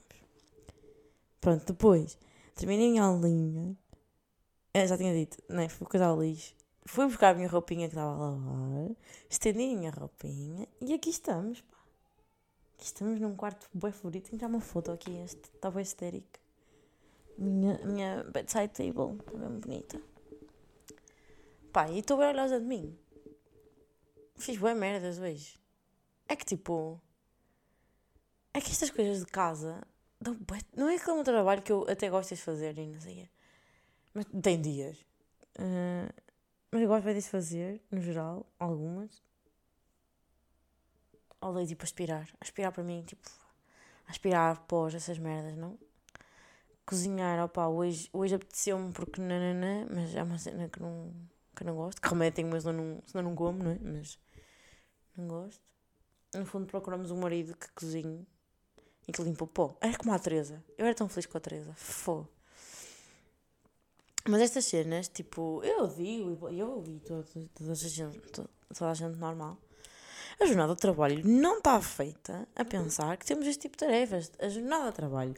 Pronto, 1.40 1.66
depois 1.66 2.16
terminei 2.54 2.98
a 2.98 3.04
aulinha. 3.04 3.76
Eu 4.72 4.86
já 4.86 4.96
tinha 4.96 5.12
dito, 5.12 5.42
né? 5.48 5.68
Fui 5.68 5.86
coisa 5.86 6.06
ao 6.06 6.22
lixo 6.22 6.54
fui 6.88 7.06
buscar 7.06 7.30
a 7.30 7.34
minha 7.34 7.48
roupinha 7.48 7.86
que 7.86 7.94
estava 7.94 8.10
a 8.10 8.30
lavar, 8.30 8.90
estendi 9.28 9.74
a 9.74 9.76
minha 9.76 9.90
roupinha 9.90 10.66
e 10.80 10.94
aqui 10.94 11.10
estamos, 11.10 11.60
pá. 11.60 11.76
Aqui 12.74 12.86
estamos 12.86 13.20
num 13.20 13.36
quarto 13.36 13.68
bem 13.74 13.92
favorito. 13.92 14.30
Tenho 14.30 14.40
já 14.40 14.46
uma 14.46 14.60
foto 14.60 14.92
aqui, 14.92 15.10
este 15.18 15.50
está 15.54 15.70
bem 15.70 15.82
estérico. 15.82 16.38
Minha, 17.36 17.78
minha 17.84 18.24
bedside 18.24 18.68
table, 18.68 19.18
está 19.18 19.32
bem 19.32 19.60
bonita. 19.60 20.00
Pá, 21.72 21.90
e 21.90 21.98
estou 21.98 22.16
bem 22.16 22.28
orgulhosa 22.28 22.58
de 22.58 22.64
mim. 22.64 22.98
Fiz 24.36 24.56
bem 24.56 24.74
merdas 24.74 25.18
hoje. 25.18 25.58
É 26.28 26.36
que 26.36 26.44
tipo. 26.44 27.00
É 28.54 28.60
que 28.60 28.70
estas 28.70 28.90
coisas 28.90 29.20
de 29.20 29.26
casa. 29.26 29.86
Não 30.74 30.88
é 30.88 30.96
aquele 30.96 31.16
meu 31.16 31.24
trabalho 31.24 31.62
que 31.62 31.70
eu 31.70 31.84
até 31.88 32.08
gosto 32.08 32.34
de 32.34 32.40
fazer 32.40 32.78
e 32.78 32.86
não 32.86 33.00
sei. 33.00 33.28
Mas 34.14 34.24
tem 34.42 34.60
dias. 34.60 35.04
Uh, 35.58 36.27
mas 36.70 36.82
eu 36.82 36.88
gosto 36.88 37.04
bem 37.04 37.14
de 37.14 37.22
fazer, 37.22 37.82
no 37.90 38.00
geral, 38.00 38.46
algumas. 38.58 39.22
Odeio 41.40 41.66
tipo 41.66 41.84
aspirar. 41.84 42.28
Aspirar 42.40 42.72
para 42.72 42.82
mim, 42.82 43.02
tipo, 43.06 43.28
aspirar 44.06 44.66
pós, 44.66 44.94
essas 44.94 45.18
merdas, 45.18 45.56
não? 45.56 45.78
Cozinhar, 46.84 47.44
opá, 47.44 47.68
hoje, 47.68 48.08
hoje 48.12 48.34
apeteceu-me 48.34 48.92
porque 48.92 49.20
nananã, 49.20 49.86
mas 49.90 50.14
é 50.14 50.22
uma 50.22 50.38
cena 50.38 50.68
que 50.68 50.80
não, 50.80 51.12
que 51.54 51.64
não 51.64 51.74
gosto. 51.74 52.00
Que 52.00 52.08
remédio 52.08 52.36
tenho, 52.36 52.48
mas 52.48 52.64
não, 52.64 53.02
senão 53.06 53.24
não 53.24 53.34
como, 53.34 53.62
não 53.62 53.70
é? 53.70 53.78
Mas 53.78 54.18
não 55.16 55.28
gosto. 55.28 55.62
No 56.34 56.44
fundo, 56.44 56.66
procuramos 56.66 57.10
um 57.10 57.18
marido 57.18 57.56
que 57.56 57.70
cozinhe 57.72 58.26
e 59.06 59.12
que 59.12 59.22
limpa 59.22 59.44
o 59.44 59.46
pó. 59.46 59.76
Era 59.80 59.96
como 59.96 60.12
a 60.12 60.18
Teresa. 60.18 60.62
Eu 60.76 60.84
era 60.84 60.94
tão 60.94 61.08
feliz 61.08 61.26
com 61.26 61.38
a 61.38 61.40
Teresa. 61.40 61.72
Fô. 61.74 62.26
Mas 64.26 64.42
estas 64.42 64.64
cenas, 64.64 65.08
tipo, 65.08 65.62
eu 65.64 65.86
digo, 65.86 66.48
eu 66.48 66.70
ouvi 66.72 67.00
toda, 67.00 67.24
toda, 67.54 67.72
a 67.72 67.74
gente, 67.74 68.20
toda 68.30 68.90
a 68.90 68.94
gente 68.94 69.16
normal. 69.18 69.58
A 70.40 70.46
jornada 70.46 70.74
de 70.74 70.80
trabalho 70.80 71.26
não 71.26 71.58
está 71.58 71.80
feita 71.80 72.46
a 72.54 72.64
pensar 72.64 73.16
que 73.16 73.26
temos 73.26 73.46
este 73.46 73.62
tipo 73.62 73.76
de 73.76 73.84
tarefas. 73.84 74.30
A 74.38 74.48
jornada 74.48 74.90
de 74.90 74.96
trabalho 74.96 75.34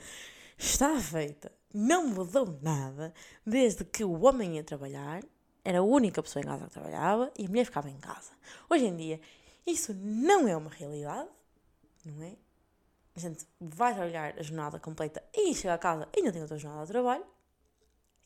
está 0.58 0.98
feita, 1.00 1.50
não 1.72 2.06
mudou 2.08 2.58
nada 2.60 3.14
desde 3.46 3.84
que 3.84 4.04
o 4.04 4.24
homem 4.24 4.56
ia 4.56 4.64
trabalhar, 4.64 5.22
era 5.64 5.78
a 5.78 5.82
única 5.82 6.22
pessoa 6.22 6.42
em 6.42 6.46
casa 6.46 6.66
que 6.66 6.72
trabalhava 6.72 7.32
e 7.38 7.46
a 7.46 7.48
mulher 7.48 7.64
ficava 7.64 7.88
em 7.88 7.96
casa. 7.98 8.32
Hoje 8.68 8.86
em 8.86 8.96
dia, 8.96 9.20
isso 9.66 9.94
não 9.94 10.48
é 10.48 10.56
uma 10.56 10.70
realidade, 10.70 11.28
não 12.04 12.22
é? 12.22 12.36
A 13.16 13.20
gente 13.20 13.46
vai 13.60 13.94
trabalhar 13.94 14.34
a 14.38 14.42
jornada 14.42 14.78
completa 14.78 15.22
e 15.34 15.54
chega 15.54 15.74
a 15.74 15.78
casa 15.78 16.08
e 16.14 16.18
ainda 16.18 16.32
tem 16.32 16.42
outra 16.42 16.58
jornada 16.58 16.86
de 16.86 16.92
trabalho 16.92 17.24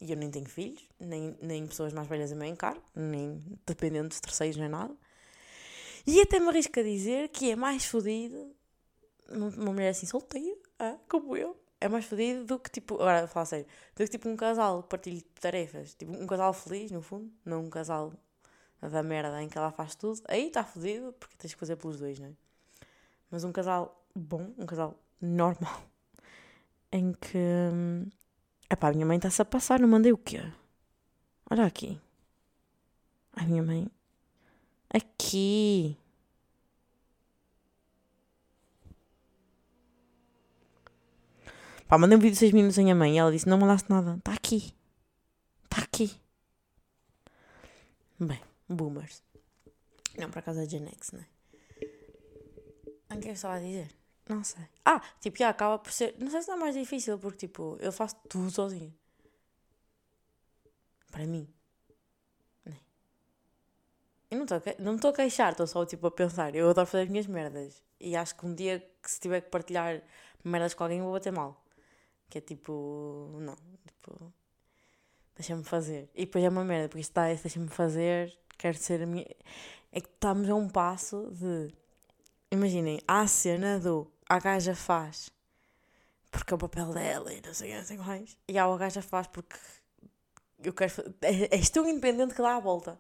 e 0.00 0.10
eu 0.10 0.16
nem 0.16 0.30
tenho 0.30 0.48
filhos, 0.48 0.86
nem, 0.98 1.36
nem 1.40 1.66
pessoas 1.66 1.92
mais 1.92 2.08
velhas 2.08 2.32
a 2.32 2.34
me 2.34 2.48
encargo, 2.48 2.82
nem 2.94 3.42
dependentes 3.66 4.18
de 4.18 4.22
terceiros, 4.22 4.56
nem 4.56 4.68
nada. 4.68 4.94
E 6.06 6.20
até 6.20 6.38
me 6.38 6.48
arrisco 6.48 6.78
a 6.78 6.82
dizer 6.82 7.28
que 7.28 7.50
é 7.50 7.56
mais 7.56 7.86
fodido 7.86 8.54
uma 9.28 9.72
mulher 9.72 9.90
assim 9.90 10.06
solteira, 10.06 10.56
ah, 10.78 10.98
como 11.08 11.36
eu, 11.36 11.56
é 11.80 11.88
mais 11.88 12.04
fodido 12.04 12.44
do 12.44 12.58
que 12.58 12.70
tipo, 12.70 12.94
agora 12.94 13.20
vou 13.20 13.28
falar 13.28 13.46
sério, 13.46 13.66
do 13.94 14.04
que 14.04 14.08
tipo 14.08 14.28
um 14.28 14.36
casal 14.36 14.82
partilho 14.82 15.16
de 15.16 15.24
tarefas, 15.40 15.94
tipo 15.94 16.12
um 16.12 16.26
casal 16.26 16.52
feliz 16.52 16.90
no 16.90 17.00
fundo, 17.00 17.32
não 17.44 17.64
um 17.64 17.70
casal 17.70 18.12
da 18.80 19.02
merda 19.02 19.42
em 19.42 19.48
que 19.48 19.56
ela 19.56 19.70
faz 19.70 19.94
tudo, 19.94 20.20
aí 20.28 20.48
está 20.48 20.62
fodido 20.62 21.12
porque 21.14 21.34
tens 21.38 21.54
que 21.54 21.60
fazer 21.60 21.76
pelos 21.76 21.98
dois, 21.98 22.18
não 22.18 22.28
é? 22.28 22.32
Mas 23.30 23.44
um 23.44 23.52
casal 23.52 24.04
bom, 24.14 24.52
um 24.58 24.66
casal 24.66 24.94
normal, 25.20 25.82
em 26.92 27.12
que 27.12 27.38
hum, 28.74 28.76
Epá, 28.76 28.88
a 28.88 28.92
minha 28.92 29.06
mãe 29.06 29.16
está-se 29.16 29.40
a 29.40 29.44
passar, 29.44 29.80
não 29.80 29.88
mandei 29.88 30.12
o 30.12 30.18
quê? 30.18 30.40
Olha 31.50 31.64
aqui. 31.64 32.00
A 33.32 33.44
minha 33.44 33.62
mãe. 33.62 33.88
Aqui. 34.90 35.96
Pá, 41.88 41.98
mandei 41.98 42.16
um 42.16 42.20
vídeo 42.20 42.32
de 42.32 42.38
6 42.38 42.52
minutos 42.52 42.78
à 42.78 42.82
minha 42.82 42.94
mãe 42.94 43.14
e 43.14 43.18
ela 43.18 43.30
disse: 43.30 43.48
Não 43.48 43.58
mandaste 43.58 43.88
nada. 43.90 44.16
Está 44.16 44.32
aqui. 44.32 44.74
Está 45.64 45.82
aqui. 45.82 46.20
Bem, 48.18 48.40
boomers. 48.68 49.22
Não, 50.18 50.30
por 50.30 50.38
acaso 50.38 50.60
é 50.60 50.68
Gen 50.68 50.86
X, 50.88 51.12
não 51.12 51.20
é? 51.20 51.26
O 53.04 53.08
que 53.08 53.14
é 53.14 53.20
que 53.20 53.28
eu 53.28 53.32
estava 53.32 53.54
a 53.54 53.60
dizer? 53.60 53.88
Não 54.28 54.42
sei. 54.42 54.64
Ah, 54.84 55.00
tipo, 55.20 55.38
já 55.38 55.50
acaba 55.50 55.78
por 55.78 55.92
ser. 55.92 56.14
Não 56.18 56.30
sei 56.30 56.42
se 56.42 56.48
não 56.48 56.56
é 56.56 56.60
mais 56.60 56.74
difícil, 56.74 57.18
porque 57.18 57.46
tipo, 57.46 57.76
eu 57.80 57.92
faço 57.92 58.16
tudo 58.28 58.50
sozinho. 58.50 58.92
Para 61.10 61.26
mim. 61.26 61.48
Né? 62.64 62.76
Eu 64.30 64.38
não 64.38 64.44
estou 64.44 64.60
não 64.78 64.92
me 64.92 64.98
estou 64.98 65.10
a 65.10 65.14
queixar, 65.14 65.52
estou 65.52 65.66
só 65.66 65.84
tipo 65.84 66.06
a 66.06 66.10
pensar. 66.10 66.54
Eu 66.54 66.70
adoro 66.70 66.86
fazer 66.86 67.04
as 67.04 67.08
minhas 67.08 67.26
merdas. 67.26 67.82
E 68.00 68.16
acho 68.16 68.34
que 68.34 68.46
um 68.46 68.54
dia 68.54 68.80
que 69.02 69.10
se 69.10 69.20
tiver 69.20 69.42
que 69.42 69.50
partilhar 69.50 70.02
merdas 70.42 70.74
com 70.74 70.84
alguém 70.84 71.02
vou 71.02 71.12
bater 71.12 71.32
mal. 71.32 71.62
Que 72.30 72.38
é 72.38 72.40
tipo. 72.40 73.30
Não. 73.40 73.56
Tipo. 73.86 74.32
Deixa-me 75.36 75.64
fazer. 75.64 76.08
E 76.14 76.26
depois 76.26 76.44
é 76.44 76.48
uma 76.48 76.64
merda, 76.64 76.88
porque 76.88 77.00
isto 77.00 77.10
está, 77.10 77.26
deixa-me 77.26 77.68
fazer, 77.68 78.36
quero 78.56 78.76
ser 78.78 79.02
a 79.02 79.06
minha. 79.06 79.26
É 79.92 80.00
que 80.00 80.08
estamos 80.08 80.48
a 80.48 80.54
um 80.54 80.68
passo 80.68 81.30
de. 81.32 81.74
Imaginem, 82.50 83.00
há 83.08 83.22
a 83.22 83.26
cena 83.26 83.80
do 83.80 84.08
a 84.28 84.38
gaja 84.38 84.74
faz 84.74 85.30
porque 86.30 86.52
é 86.52 86.56
o 86.56 86.58
papel 86.58 86.92
dela 86.92 87.32
e 87.32 87.40
não 87.40 87.54
sei 87.54 87.78
o 87.78 87.84
que, 87.84 87.96
mais. 87.96 88.36
E 88.48 88.58
há 88.58 88.64
a 88.64 88.76
gaja 88.76 89.00
faz 89.00 89.26
porque 89.28 89.56
eu 90.62 90.72
quero. 90.72 90.92
És 91.22 91.70
tão 91.70 91.88
independente 91.88 92.34
que 92.34 92.42
dá 92.42 92.56
a 92.56 92.60
volta. 92.60 92.98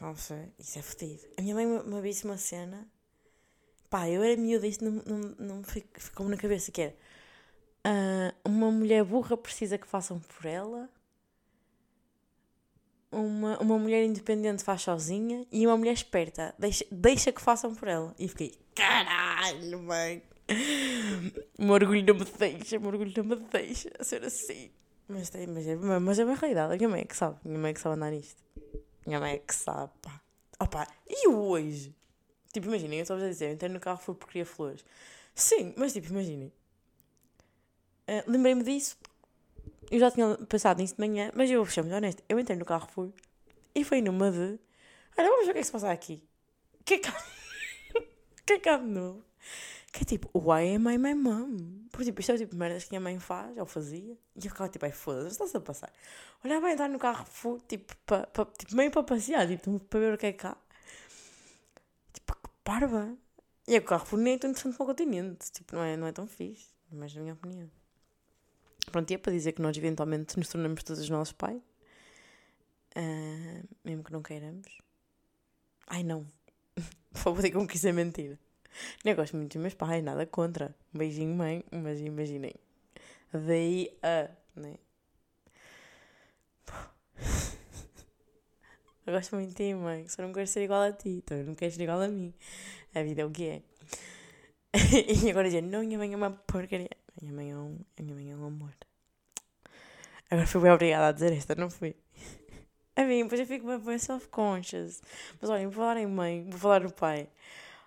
Não 0.00 0.14
sei, 0.14 0.52
isso 0.58 0.78
é 0.78 0.82
fodido. 0.82 1.26
A 1.36 1.42
minha 1.42 1.54
mãe 1.54 1.66
me, 1.66 2.02
disse 2.02 2.24
uma 2.24 2.38
cena. 2.38 2.86
Pá, 3.90 4.08
eu 4.08 4.22
era 4.22 4.40
miúda, 4.40 4.66
isto 4.66 4.84
não, 4.84 5.02
não, 5.04 5.34
não 5.38 5.62
ficou-me 5.64 6.30
na 6.30 6.36
cabeça, 6.36 6.70
que 6.70 6.82
era... 6.82 6.96
Uh, 7.86 8.48
uma 8.48 8.70
mulher 8.70 9.02
burra 9.02 9.36
precisa 9.36 9.78
que 9.78 9.86
façam 9.86 10.20
por 10.20 10.44
ela. 10.44 10.88
Uma, 13.10 13.58
uma 13.58 13.78
mulher 13.78 14.04
independente 14.04 14.62
faz 14.62 14.82
sozinha. 14.82 15.46
E 15.50 15.66
uma 15.66 15.76
mulher 15.76 15.92
esperta 15.92 16.54
deixa, 16.58 16.84
deixa 16.90 17.32
que 17.32 17.40
façam 17.40 17.74
por 17.74 17.88
ela. 17.88 18.14
E 18.18 18.28
fiquei, 18.28 18.54
caralho, 18.74 19.82
mãe. 19.82 20.22
O 21.58 21.64
meu 21.64 21.74
orgulho 21.74 22.04
não 22.06 22.14
me 22.14 22.24
deixa, 22.24 22.78
o 22.78 22.80
meu 22.80 22.90
orgulho 22.90 23.12
não 23.16 23.24
me 23.24 23.36
deixa 23.36 23.90
ser 24.00 24.24
assim. 24.24 24.70
Mas, 25.08 25.30
tem, 25.30 25.46
mas, 25.46 25.66
é, 25.66 25.74
mas 25.76 26.18
é 26.18 26.24
uma 26.24 26.34
realidade. 26.34 26.74
A 26.74 26.76
minha 26.76 26.88
mãe 26.88 27.00
é 27.00 27.04
que 27.04 27.16
sabe. 27.16 27.38
Minha 27.44 27.58
mãe 27.58 27.70
é 27.70 27.74
que 27.74 27.80
sabe 27.80 27.96
andar 27.96 28.10
nisto. 28.10 28.42
Minha 29.06 29.20
mãe 29.20 29.34
é 29.34 29.38
que 29.38 29.54
sabe, 29.54 29.92
pá. 30.02 30.20
Opa, 30.60 30.86
e 31.08 31.28
hoje? 31.28 31.94
Tipo, 32.52 32.66
imaginem, 32.66 32.98
eu 32.98 33.02
estava 33.02 33.24
a 33.24 33.28
dizer, 33.28 33.46
eu 33.46 33.52
entrei 33.54 33.70
no 33.70 33.80
carro 33.80 33.98
foi 33.98 34.14
porque 34.14 34.32
queria 34.32 34.46
flores. 34.46 34.84
Sim, 35.34 35.72
mas 35.76 35.92
tipo, 35.92 36.08
imaginem. 36.08 36.52
Uh, 38.08 38.30
Lembrei-me 38.30 38.62
disso. 38.64 38.98
Eu 39.90 39.98
já 39.98 40.10
tinha 40.10 40.36
pensado 40.48 40.80
nisso 40.80 40.96
de 40.96 41.00
manhã, 41.00 41.30
mas 41.34 41.50
eu 41.50 41.64
chamo-me 41.64 41.94
honesto. 41.94 42.22
Eu 42.28 42.38
entrei 42.38 42.56
no 42.58 42.64
carro 42.64 42.88
fui 42.88 43.12
e 43.74 43.84
foi 43.84 44.02
numa 44.02 44.30
de. 44.30 44.58
Olha, 45.16 45.30
vamos 45.30 45.46
ver 45.46 45.50
o 45.50 45.54
que 45.54 45.58
é 45.58 45.62
que 45.62 45.64
se 45.64 45.72
passa 45.72 45.90
aqui. 45.90 46.22
O 46.80 46.84
que 46.84 46.94
é 46.94 46.98
que 46.98 47.08
há? 47.08 47.12
O 47.94 48.44
que 48.44 48.52
é 48.52 48.58
que 48.58 48.68
há 48.68 48.76
de 48.76 48.86
novo? 48.86 49.24
Que 49.92 50.02
é 50.02 50.04
tipo, 50.04 50.30
why 50.34 50.74
am 50.74 50.92
I 50.92 50.98
my 50.98 51.14
mom? 51.14 51.56
Por 51.90 52.04
tipo, 52.04 52.20
isto 52.20 52.32
é 52.32 52.34
o 52.34 52.38
tipo 52.38 52.52
de 52.52 52.58
merdas 52.58 52.84
que 52.84 52.94
a 52.94 53.00
minha 53.00 53.12
mãe 53.12 53.18
faz, 53.18 53.56
ou 53.56 53.64
fazia. 53.64 54.16
E 54.36 54.44
eu 54.44 54.50
ficava 54.50 54.68
tipo, 54.68 54.84
ai 54.84 54.92
foda-se, 54.92 55.28
está-se 55.28 55.56
a 55.56 55.60
passar. 55.60 55.92
Olha, 56.44 56.60
vai 56.60 56.72
entrar 56.72 56.88
no 56.88 56.98
carro, 56.98 57.24
fui, 57.24 57.58
tipo, 57.66 57.96
pa, 58.04 58.26
pa, 58.26 58.44
tipo, 58.44 58.76
meio 58.76 58.90
para 58.90 59.02
passear, 59.02 59.48
tipo, 59.48 59.80
para 59.80 60.00
ver 60.00 60.14
o 60.14 60.18
que 60.18 60.26
é 60.26 60.32
que 60.32 60.46
há. 60.46 60.56
Tipo, 62.12 62.34
que 62.34 62.50
parva. 62.62 63.16
E 63.66 63.76
é 63.76 63.78
o 63.78 63.82
carro 63.84 64.06
fui 64.06 64.20
nem 64.22 64.34
é 64.34 64.38
tão 64.38 64.50
interessante 64.50 64.76
para 64.76 64.84
o 64.84 64.86
continente. 64.86 65.50
Tipo, 65.52 65.76
não 65.76 65.82
é, 65.82 65.96
não 65.96 66.06
é 66.06 66.12
tão 66.12 66.26
fixe. 66.26 66.68
Mas 66.90 67.14
na 67.14 67.22
minha 67.22 67.34
opinião. 67.34 67.70
Pronto, 68.90 69.10
e 69.10 69.14
é 69.14 69.18
para 69.18 69.32
dizer 69.32 69.52
que 69.52 69.62
nós 69.62 69.76
eventualmente 69.76 70.36
nos 70.38 70.48
tornamos 70.48 70.82
todos 70.82 71.02
os 71.02 71.10
nossos 71.10 71.32
pais. 71.32 71.60
Uh, 72.96 73.68
mesmo 73.84 74.02
que 74.02 74.12
não 74.12 74.22
queiramos. 74.22 74.66
Ai 75.86 76.02
não. 76.02 76.26
Por 77.12 77.18
favor, 77.18 77.42
digam 77.42 77.66
que 77.66 77.76
isso 77.76 77.88
é 77.88 77.92
mentira. 77.92 78.38
Nem 79.04 79.14
gosto 79.14 79.36
muito 79.36 79.52
dos 79.52 79.60
meus 79.60 79.74
pais, 79.74 80.02
nada 80.02 80.26
contra. 80.26 80.74
Um 80.94 80.98
beijinho, 80.98 81.34
mãe, 81.34 81.64
mas 81.70 82.00
imaginem. 82.00 82.54
Daí 83.32 83.96
a. 84.02 84.30
Né? 84.56 84.76
Eu 89.06 89.12
gosto 89.14 89.34
muito 89.36 89.50
de 89.50 89.54
ti, 89.54 89.74
mãe. 89.74 90.06
Só 90.08 90.22
não 90.22 90.32
quero 90.32 90.46
ser 90.46 90.62
igual 90.62 90.82
a 90.82 90.92
ti. 90.92 91.22
Então 91.24 91.42
não 91.44 91.54
queres 91.54 91.74
ser 91.74 91.82
igual 91.82 92.00
a 92.00 92.08
mim. 92.08 92.34
A 92.94 93.02
vida 93.02 93.22
é 93.22 93.24
o 93.24 93.30
que 93.30 93.48
é. 93.48 93.62
e 95.24 95.30
agora 95.30 95.48
dizer, 95.48 95.62
não, 95.62 95.80
minha 95.80 95.98
mãe 95.98 96.12
é 96.12 96.16
uma 96.16 96.30
porcaria. 96.30 96.90
Minha 97.20 97.32
mãe 97.32 97.50
é 97.50 97.56
um, 97.56 97.78
minha 97.98 98.14
mãe 98.14 98.30
é 98.30 98.36
um 98.36 98.46
amor. 98.46 98.74
Agora 100.30 100.46
fui 100.46 100.60
bem 100.60 100.70
obrigada 100.70 101.08
a 101.08 101.12
dizer 101.12 101.32
esta, 101.32 101.54
não 101.54 101.70
fui? 101.70 101.96
A 102.94 103.04
mim, 103.04 103.22
depois 103.22 103.40
eu 103.40 103.46
fico 103.46 103.78
bem 103.78 103.98
self-conscious. 103.98 105.00
Mas 105.40 105.48
olhem, 105.50 105.66
vou 105.66 105.74
falar 105.74 105.96
em 105.98 106.06
mãe, 106.06 106.46
vou 106.50 106.58
falar 106.58 106.80
no 106.80 106.92
pai. 106.92 107.28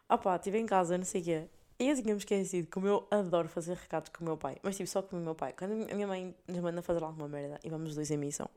Ah 0.07 0.17
pá, 0.17 0.35
estive 0.35 0.57
em 0.57 0.65
casa, 0.65 0.97
não 0.97 1.05
sei 1.05 1.21
o 1.21 1.23
quê. 1.23 1.47
E 1.79 1.89
eu 1.89 1.95
tinha-me 1.95 2.19
esquecido 2.19 2.67
como 2.69 2.87
eu 2.87 3.07
adoro 3.11 3.47
fazer 3.47 3.75
recados 3.75 4.09
com 4.09 4.23
o 4.23 4.27
meu 4.27 4.37
pai. 4.37 4.57
Mas 4.63 4.77
tipo, 4.77 4.89
só 4.89 5.01
com 5.01 5.17
o 5.17 5.19
meu 5.19 5.35
pai. 5.35 5.53
Quando 5.57 5.71
a 5.89 5.95
minha 5.95 6.07
mãe 6.07 6.35
nos 6.47 6.59
manda 6.59 6.81
fazer 6.81 7.03
alguma 7.03 7.27
merda 7.27 7.59
e 7.63 7.69
vamos 7.69 7.89
os 7.89 7.95
dois 7.95 8.11
em 8.11 8.17
missão. 8.17 8.49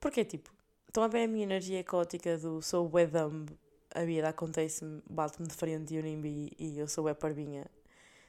Porque 0.00 0.24
tipo, 0.24 0.50
estão 0.86 1.02
a 1.02 1.08
ver 1.08 1.24
a 1.24 1.28
minha 1.28 1.44
energia 1.44 1.82
caótica 1.82 2.36
do 2.38 2.62
sou 2.62 2.88
bué 2.88 3.06
dumb, 3.06 3.48
a 3.94 4.04
vida 4.04 4.28
acontece-me, 4.28 5.02
bate-me 5.08 5.48
de 5.48 5.54
frente 5.54 5.94
e 5.94 5.96
eu 5.96 6.02
nem 6.02 6.20
vi 6.20 6.52
e 6.58 6.78
eu 6.78 6.86
sou 6.86 7.04
bué 7.04 7.14
parvinha. 7.14 7.66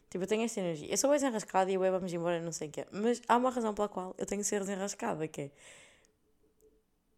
Tipo, 0.09 0.23
eu 0.23 0.27
tenho 0.27 0.43
essa 0.43 0.59
energia. 0.59 0.89
Eu 0.89 0.97
sou 0.97 1.09
bué 1.09 1.17
desenrascada 1.17 1.69
e 1.69 1.75
eu 1.75 1.81
vamos 1.81 2.11
embora, 2.11 2.41
não 2.41 2.51
sei 2.51 2.67
o 2.67 2.71
quê. 2.71 2.85
Mas 2.91 3.21
há 3.27 3.37
uma 3.37 3.51
razão 3.51 3.73
pela 3.73 3.87
qual 3.87 4.15
eu 4.17 4.25
tenho 4.25 4.41
que 4.41 4.47
ser 4.47 4.59
desenrascada, 4.61 5.27
que 5.27 5.41
é... 5.41 5.51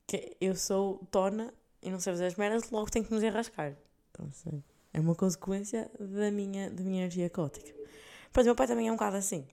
Que 0.06 0.36
eu 0.41 0.56
sou 0.56 0.99
tona 1.10 1.54
e 1.82 1.89
não 1.89 1.99
sei 1.99 2.12
fazer 2.13 2.25
as 2.25 2.36
merdas, 2.36 2.69
logo 2.69 2.91
tenho 2.91 3.06
que 3.06 3.13
me 3.13 3.19
desenrascar. 3.19 3.77
Então, 4.12 4.30
sei. 4.32 4.62
É 4.93 4.99
uma 4.99 5.15
consequência 5.15 5.89
da 5.97 6.30
minha, 6.32 6.69
da 6.69 6.84
minha 6.84 7.04
energia 7.04 7.30
caótica. 7.30 7.73
Pois, 8.34 8.45
meu 8.45 8.56
pai 8.56 8.67
também 8.67 8.89
é 8.89 8.91
um 8.91 8.95
bocado 8.95 9.15
assim. 9.15 9.47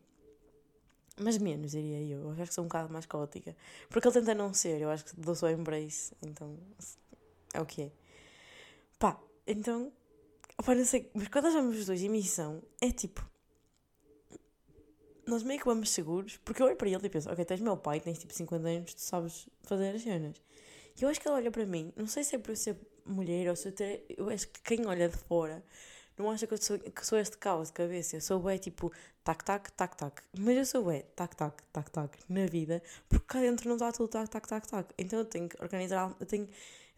Mas 1.21 1.39
menos, 1.39 1.71
diria 1.71 2.01
eu. 2.03 2.23
Eu 2.23 2.31
acho 2.33 2.47
que 2.47 2.55
sou 2.55 2.65
um 2.65 2.69
bocado 2.69 2.93
mais 2.93 3.07
caótica. 3.07 3.57
Porque 3.89 4.09
ele 4.09 4.15
tenta 4.15 4.35
não 4.35 4.53
ser. 4.53 4.81
Eu 4.81 4.91
acho 4.91 5.05
que 5.05 5.21
dou 5.21 5.35
só 5.35 5.49
embrace. 5.49 6.13
Então, 6.23 6.57
é 7.55 7.61
o 7.61 7.67
que 7.67 7.83
é. 7.83 7.93
Pá, 8.99 9.19
então... 9.47 9.93
Opa, 10.59 10.75
não 10.75 10.85
sei. 10.85 11.11
Mas 11.15 11.29
quando 11.29 11.45
nós 11.45 11.55
vamos 11.55 11.79
os 11.79 11.87
dois 11.87 12.03
em 12.03 12.09
missão, 12.09 12.63
é 12.81 12.91
tipo... 12.91 13.27
Nós 15.27 15.43
meio 15.43 15.61
que 15.61 15.67
vamos 15.67 15.91
seguros. 15.91 16.37
Porque 16.39 16.61
eu 16.61 16.67
olho 16.67 16.77
para 16.77 16.89
ele 16.89 17.07
e 17.07 17.09
penso... 17.09 17.31
Ok, 17.31 17.45
tens 17.45 17.61
meu 17.61 17.77
pai, 17.77 18.01
tens 18.01 18.19
tipo 18.19 18.35
50 18.35 18.69
anos, 18.69 18.95
tu 18.95 19.01
sabes 19.01 19.49
fazer 19.63 19.95
as 19.95 20.03
cenas. 20.03 20.43
E 20.99 21.03
eu 21.03 21.09
acho 21.09 21.21
que 21.21 21.29
ele 21.29 21.37
olha 21.37 21.51
para 21.51 21.65
mim. 21.65 21.93
Não 21.97 22.07
sei 22.07 22.25
se 22.25 22.35
é 22.35 22.39
por 22.39 22.57
ser 22.57 22.77
mulher, 23.07 23.49
ou 23.49 23.57
se 23.57 23.69
eu, 23.69 23.73
ter, 23.73 24.05
eu 24.09 24.29
acho 24.29 24.49
que 24.49 24.61
quem 24.63 24.87
olha 24.87 25.09
de 25.09 25.17
fora 25.17 25.65
não 26.19 26.31
acha 26.31 26.47
que 26.47 26.55
eu 26.55 26.59
sou, 26.59 26.79
que 26.79 27.07
sou 27.07 27.19
este 27.19 27.37
caos 27.39 27.69
de 27.69 27.75
cabeça. 27.75 28.17
Eu 28.17 28.21
sou 28.21 28.41
bem 28.41 28.59
tipo 28.59 28.93
tac 29.23 29.45
tac, 29.45 29.71
tac 29.73 29.97
tac. 29.97 30.23
Mas 30.39 30.57
eu 30.57 30.67
sou 30.67 30.85
bem 30.85 31.05
tac 31.15 31.37
tac, 31.37 31.63
tac 31.73 31.91
tac 31.91 32.19
na 32.29 32.47
vida, 32.47 32.83
porque 33.09 33.27
cá 33.27 33.41
dentro 33.41 33.69
não 33.69 33.77
está 33.77 33.93
tudo 33.93 34.09
tac 34.09 34.29
tac, 34.29 34.49
tac 34.49 34.67
tac. 34.67 34.93
Então 34.99 35.21
eu 35.21 35.25
tenho 35.25 35.49
que 35.49 35.61
organizar, 35.63 36.15
eu 36.19 36.27
tenho, 36.27 36.49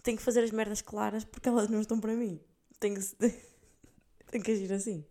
tenho 0.03 0.16
que 0.16 0.23
fazer 0.23 0.42
as 0.42 0.51
merdas 0.51 0.81
claras 0.81 1.25
porque 1.25 1.49
elas 1.49 1.68
não 1.68 1.81
estão 1.81 2.01
para 2.01 2.14
mim. 2.14 2.40
Tenho 2.79 2.96
que, 2.96 3.03
tenho 4.30 4.44
que 4.44 4.52
agir 4.52 4.72
assim. 4.72 5.04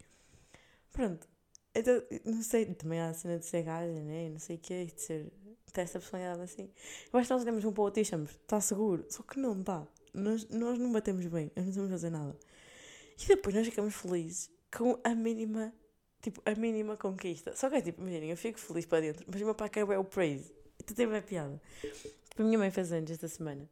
Pronto. 0.92 1.28
Então, 1.76 2.02
não 2.26 2.42
sei, 2.42 2.66
também 2.66 3.00
há 3.00 3.10
a 3.10 3.14
cena 3.14 3.38
de 3.38 3.46
ser 3.46 3.64
gaja, 3.64 4.02
né? 4.02 4.30
Não 4.30 4.40
sei 4.40 4.58
o 4.58 4.74
é, 4.74 4.86
de 4.86 5.02
ser, 5.02 5.32
ter 5.72 5.82
essa 5.82 6.00
personalidade 6.00 6.42
assim. 6.42 6.70
Eu 7.12 7.20
acho 7.20 7.28
que 7.28 7.34
nós 7.34 7.44
temos 7.44 7.64
um 7.64 7.72
pouco 7.72 7.98
e 8.00 8.02
achamos, 8.02 8.32
está 8.32 8.60
seguro, 8.60 9.06
só 9.10 9.22
que 9.24 9.40
não 9.40 9.60
está 9.60 9.88
nós, 10.14 10.48
nós 10.50 10.78
não 10.80 10.92
batemos 10.92 11.26
bem, 11.28 11.52
nós 11.56 11.66
não 11.66 11.74
sabemos 11.74 11.92
fazer 11.92 12.10
nada. 12.10 12.36
E 13.22 13.28
depois 13.28 13.56
nós 13.56 13.66
ficamos 13.66 13.96
felizes 13.96 14.50
com 14.76 15.00
a 15.04 15.14
mínima, 15.14 15.74
tipo, 16.22 16.42
a 16.46 16.56
mínima 16.56 16.96
conquista. 16.98 17.56
Só 17.56 17.70
que 17.70 17.76
é 17.78 17.82
tipo, 17.82 18.02
imaginem, 18.02 18.30
eu 18.30 18.38
fico 18.38 18.60
feliz 18.60 18.86
para 18.86 19.02
dentro, 19.02 19.26
mas 19.28 19.42
o 19.42 19.46
meu 19.46 19.56
pai 19.56 19.70
quer 19.70 19.84
o 19.84 20.04
praise. 20.04 20.54
Então 20.80 20.96
tem 20.96 21.08
bem 21.08 21.22
piada. 21.22 21.62
Tipo, 21.82 22.42
a 22.42 22.46
minha 22.46 22.58
mãe 22.58 22.72
fez 22.72 22.92
anos 22.92 23.12
esta 23.12 23.28
semana. 23.28 23.68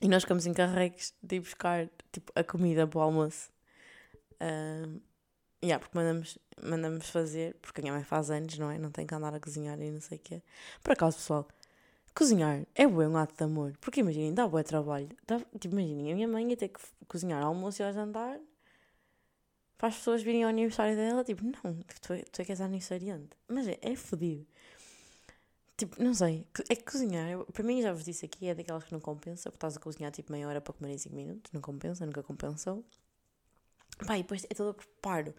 E 0.00 0.08
nós 0.08 0.22
ficamos 0.22 0.46
encarregues 0.46 1.14
de 1.22 1.36
ir 1.36 1.40
buscar, 1.40 1.88
tipo, 2.10 2.32
a 2.34 2.42
comida 2.42 2.86
para 2.86 2.98
o 2.98 3.02
almoço. 3.02 3.50
Um, 4.40 5.00
yeah, 5.62 5.78
porque 5.78 5.96
mandamos, 5.96 6.38
mandamos 6.62 7.10
fazer, 7.10 7.56
porque 7.60 7.80
a 7.80 7.82
minha 7.82 7.94
mãe 7.94 8.04
faz 8.04 8.30
anos, 8.30 8.58
não 8.58 8.70
é? 8.70 8.78
Não 8.78 8.90
tem 8.90 9.06
que 9.06 9.14
andar 9.14 9.34
a 9.34 9.40
cozinhar 9.40 9.80
e 9.80 9.90
não 9.90 10.00
sei 10.00 10.18
o 10.18 10.20
quê. 10.20 10.42
Por 10.82 10.92
acaso, 10.92 11.18
pessoal, 11.18 11.48
Cozinhar 12.14 12.66
é 12.74 12.86
bom, 12.86 13.02
um 13.02 13.16
ato 13.16 13.34
de 13.36 13.44
amor. 13.44 13.76
Porque 13.80 14.00
imaginem, 14.00 14.34
dá 14.34 14.46
bom 14.46 14.62
trabalho. 14.62 15.08
Dá, 15.26 15.40
tipo, 15.58 15.74
imaginem, 15.74 16.12
a 16.12 16.14
minha 16.14 16.28
mãe 16.28 16.48
ia 16.50 16.56
ter 16.56 16.68
que 16.68 16.80
cozinhar 17.06 17.42
almoço 17.42 17.82
e 17.82 17.84
ao 17.84 17.92
jantar 17.92 18.38
para 19.78 19.88
as 19.88 19.96
pessoas 19.96 20.22
virem 20.22 20.42
ao 20.44 20.50
aniversário 20.50 20.96
dela. 20.96 21.24
Tipo, 21.24 21.44
não, 21.44 21.74
tu, 22.00 22.12
é, 22.12 22.22
tu 22.22 22.42
é 22.42 22.44
que 22.44 22.52
és 22.52 22.60
aniversariante. 22.60 23.30
Mas 23.48 23.66
é, 23.68 23.78
é 23.80 23.96
fodido. 23.96 24.46
Tipo, 25.76 26.02
não 26.02 26.12
sei. 26.12 26.46
É 26.68 26.76
que 26.76 26.84
cozinhar, 26.84 27.44
para 27.52 27.64
mim, 27.64 27.80
já 27.80 27.92
vos 27.92 28.04
disse 28.04 28.26
aqui, 28.26 28.48
é 28.48 28.54
daquelas 28.54 28.84
que 28.84 28.92
não 28.92 29.00
compensa. 29.00 29.50
Porque 29.50 29.56
estás 29.56 29.76
a 29.76 29.80
cozinhar 29.80 30.12
tipo 30.12 30.32
meia 30.32 30.46
hora 30.48 30.60
para 30.60 30.74
comer 30.74 30.92
em 30.92 30.98
5 30.98 31.14
minutos. 31.14 31.52
Não 31.52 31.60
compensa, 31.60 32.04
nunca 32.04 32.22
compensou. 32.22 32.84
Pá, 34.06 34.18
e 34.18 34.22
depois 34.22 34.44
é 34.44 34.54
todo 34.54 34.70
o 34.70 34.74
preparo. 34.74 35.34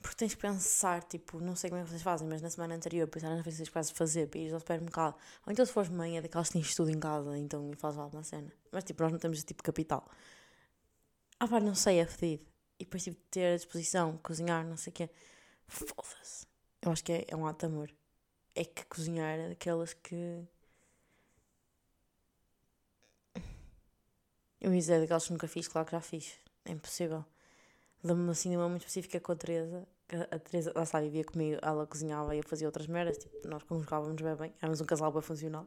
Porque 0.00 0.16
tens 0.16 0.34
que 0.34 0.40
pensar, 0.40 1.02
tipo, 1.04 1.40
não 1.40 1.56
sei 1.56 1.70
como 1.70 1.80
é 1.80 1.84
que 1.84 1.90
vocês 1.90 2.02
fazem, 2.02 2.28
mas 2.28 2.42
na 2.42 2.50
semana 2.50 2.74
anterior 2.74 3.08
pensar 3.08 3.30
nas 3.30 3.42
coisas 3.42 3.66
que 3.66 3.74
vais 3.74 3.90
fazer 3.90 4.28
para 4.28 4.38
ir 4.40 4.52
ao 4.52 4.60
supermercado. 4.60 5.14
Ou 5.46 5.52
então 5.52 5.64
se 5.64 5.72
fores 5.72 5.88
mãe 5.90 6.18
é 6.18 6.22
daquelas 6.22 6.48
que 6.48 6.54
tens 6.54 6.74
tudo 6.74 6.90
em 6.90 7.00
casa, 7.00 7.36
então 7.38 7.72
fazes 7.78 7.98
alguma 7.98 8.22
cena. 8.22 8.52
Mas 8.70 8.84
tipo, 8.84 9.02
nós 9.02 9.12
não 9.12 9.18
temos 9.18 9.42
tipo 9.42 9.62
capital. 9.62 10.06
Ah 11.40 11.48
pá, 11.48 11.60
não 11.60 11.74
sei, 11.74 11.98
é 12.00 12.06
fedido. 12.06 12.44
E 12.78 12.84
depois 12.84 13.02
tipo, 13.04 13.18
ter 13.30 13.54
a 13.54 13.56
disposição, 13.56 14.18
cozinhar, 14.18 14.64
não 14.66 14.76
sei 14.76 14.90
o 14.90 14.94
quê. 14.94 15.10
Foda-se. 15.66 16.46
Eu 16.82 16.92
acho 16.92 17.04
que 17.04 17.12
é, 17.12 17.24
é 17.28 17.36
um 17.36 17.46
ato 17.46 17.66
de 17.66 17.72
amor. 17.72 17.90
É 18.54 18.64
que 18.64 18.84
cozinhar 18.86 19.38
é 19.38 19.48
daquelas 19.50 19.94
que. 19.94 20.46
Eu 24.60 24.72
ia 24.72 24.78
dizer 24.78 25.00
daquelas 25.00 25.26
que 25.26 25.32
nunca 25.32 25.48
fiz, 25.48 25.68
claro 25.68 25.86
que 25.86 25.92
já 25.92 26.00
fiz. 26.00 26.34
É 26.64 26.72
impossível. 26.72 27.24
Lembro-me 28.04 28.30
assim 28.30 28.50
de 28.50 28.56
uma 28.58 28.68
muito 28.68 28.82
específica 28.82 29.18
com 29.18 29.32
a 29.32 29.34
Teresa. 29.34 29.88
A 30.30 30.38
Teresa, 30.38 30.72
lá 30.76 30.82
está, 30.82 31.00
vivia 31.00 31.24
comigo, 31.24 31.58
ela 31.62 31.86
cozinhava 31.86 32.34
e 32.34 32.38
eu 32.38 32.44
fazia 32.46 32.68
outras 32.68 32.86
merdas, 32.86 33.16
tipo, 33.16 33.48
nós 33.48 33.62
conjugávamos 33.62 34.20
bem 34.20 34.36
bem, 34.36 34.54
éramos 34.60 34.80
um 34.82 34.84
casal 34.84 35.10
bem 35.10 35.22
funcional. 35.22 35.66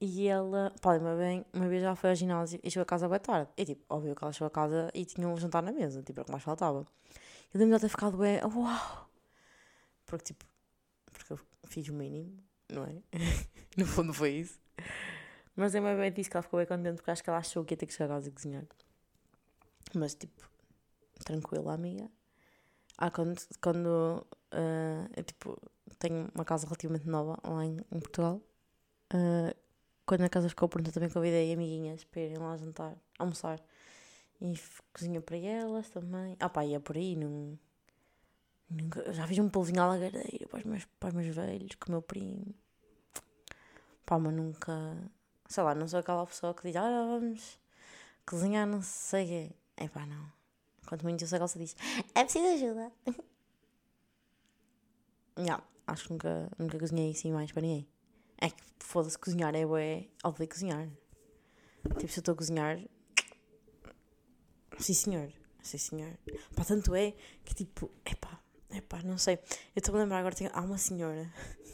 E 0.00 0.26
ela, 0.26 0.74
pá, 0.80 0.96
uma, 0.96 1.14
bem, 1.14 1.44
uma 1.52 1.68
vez 1.68 1.82
já 1.82 1.94
foi 1.94 2.10
ao 2.10 2.16
ginásio 2.16 2.58
e 2.64 2.70
chegou 2.70 2.82
a 2.82 2.86
casa 2.86 3.08
bem 3.08 3.20
tarde. 3.20 3.48
E 3.56 3.64
tipo, 3.64 3.84
óbvio 3.88 4.16
que 4.16 4.24
ela 4.24 4.32
chegou 4.32 4.48
a 4.48 4.50
casa 4.50 4.90
e 4.92 5.04
tinha 5.04 5.28
um 5.28 5.36
jantar 5.36 5.62
na 5.62 5.70
mesa, 5.70 6.02
tipo, 6.02 6.18
era 6.18 6.22
o 6.22 6.24
que 6.24 6.32
mais 6.32 6.42
faltava. 6.42 6.84
Eu 7.54 7.60
lembro 7.60 7.76
de 7.76 7.82
ter 7.82 7.88
ficado 7.88 8.16
bem, 8.16 8.40
uau! 8.42 9.08
Porque 10.06 10.24
tipo, 10.24 10.44
porque 11.12 11.32
eu 11.32 11.38
fiz 11.64 11.88
o 11.88 11.94
mínimo, 11.94 12.42
não 12.68 12.84
é? 12.84 12.96
no 13.76 13.86
fundo 13.86 14.12
foi 14.12 14.30
isso. 14.30 14.58
Mas 15.54 15.74
é 15.76 15.80
uma 15.80 15.94
bem 15.94 16.10
disse 16.12 16.28
que 16.28 16.36
ela 16.36 16.42
ficou 16.42 16.58
bem 16.58 16.66
contente 16.66 16.96
porque 16.96 17.10
acho 17.12 17.22
que 17.22 17.30
ela 17.30 17.38
achou 17.38 17.64
que 17.64 17.74
ia 17.74 17.78
ter 17.78 17.86
que 17.86 17.92
chegar 17.92 18.06
a 18.06 18.16
casa 18.16 18.28
e 18.28 18.32
cozinhar. 18.32 18.64
Mas 19.94 20.14
tipo, 20.14 20.49
tranquila, 21.24 21.74
amiga. 21.74 22.10
Ah, 22.98 23.10
quando, 23.10 23.40
quando 23.62 24.26
uh, 24.52 25.10
eu 25.16 25.24
tipo, 25.24 25.56
tenho 25.98 26.28
uma 26.34 26.44
casa 26.44 26.66
relativamente 26.66 27.08
nova 27.08 27.38
lá 27.42 27.64
em, 27.64 27.76
em 27.90 28.00
Portugal. 28.00 28.40
Uh, 29.12 29.54
quando 30.04 30.22
a 30.22 30.28
casa 30.28 30.48
ficou 30.48 30.68
pronta 30.68 30.92
também 30.92 31.08
convidei 31.08 31.52
amiguinhas 31.52 32.04
para 32.04 32.20
irem 32.22 32.38
lá 32.38 32.56
jantar, 32.56 32.96
almoçar. 33.18 33.60
E 34.40 34.58
cozinha 34.92 35.20
para 35.20 35.36
elas 35.36 35.88
também. 35.90 36.36
Ah 36.40 36.48
pá, 36.48 36.64
ia 36.64 36.80
por 36.80 36.96
aí, 36.96 37.16
não... 37.16 37.58
Nunca, 38.68 39.12
já 39.12 39.26
fiz 39.26 39.38
um 39.38 39.48
polvinho 39.48 39.82
à 39.82 39.86
lagareira 39.88 40.46
para 40.48 40.58
os, 40.58 40.64
meus, 40.64 40.84
para 40.98 41.08
os 41.08 41.14
meus 41.14 41.34
velhos, 41.34 41.74
com 41.76 41.88
o 41.88 41.92
meu 41.92 42.02
primo. 42.02 42.54
Pá, 44.06 44.18
mas 44.18 44.32
nunca... 44.34 44.96
Sei 45.48 45.62
lá, 45.62 45.74
não 45.74 45.88
sou 45.88 46.00
aquela 46.00 46.26
pessoa 46.26 46.54
que 46.54 46.62
diz, 46.62 46.76
ah, 46.76 47.06
vamos 47.06 47.58
cozinhar 48.26 48.66
não 48.66 48.82
sei 48.82 49.24
o 49.24 49.28
quê. 49.28 49.50
É 49.76 49.88
pá, 49.88 50.06
não. 50.06 50.39
Quanto 50.90 51.04
muito 51.04 51.24
que 51.24 51.32
ela 51.32 51.46
diz, 51.46 51.76
é 52.16 52.24
preciso 52.24 52.46
ajuda. 52.46 52.92
yeah, 55.38 55.62
acho 55.86 56.02
que 56.02 56.10
nunca, 56.10 56.50
nunca 56.58 56.80
cozinhei 56.80 57.12
assim 57.12 57.30
mais 57.30 57.52
para 57.52 57.62
ninguém. 57.62 57.88
É 58.40 58.50
que 58.50 58.60
foda-se, 58.80 59.16
cozinhar 59.16 59.54
é 59.54 59.64
bué, 59.64 60.08
óbvio 60.24 60.48
cozinhar. 60.48 60.88
Tipo, 61.96 62.08
se 62.08 62.18
eu 62.18 62.22
estou 62.22 62.32
a 62.32 62.36
cozinhar. 62.36 62.80
Sim 64.80 64.94
senhor, 64.94 65.32
sim 65.62 65.78
senhor. 65.78 66.18
Pá, 66.56 66.64
tanto 66.64 66.92
é 66.96 67.14
que 67.44 67.54
tipo, 67.54 67.88
epá, 68.04 68.40
epá, 68.72 69.00
não 69.04 69.16
sei. 69.16 69.36
Eu 69.36 69.78
estou 69.78 69.94
a 69.94 69.98
lembrar 69.98 70.18
agora, 70.18 70.34
há 70.52 70.60
uma 70.60 70.76
senhora. 70.76 71.32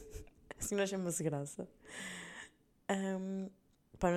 A 0.60 0.62
senhora 0.62 0.86
chama-se 0.86 1.22
Graça. 1.22 1.66
Um, 2.90 3.48
pá, 3.98 4.10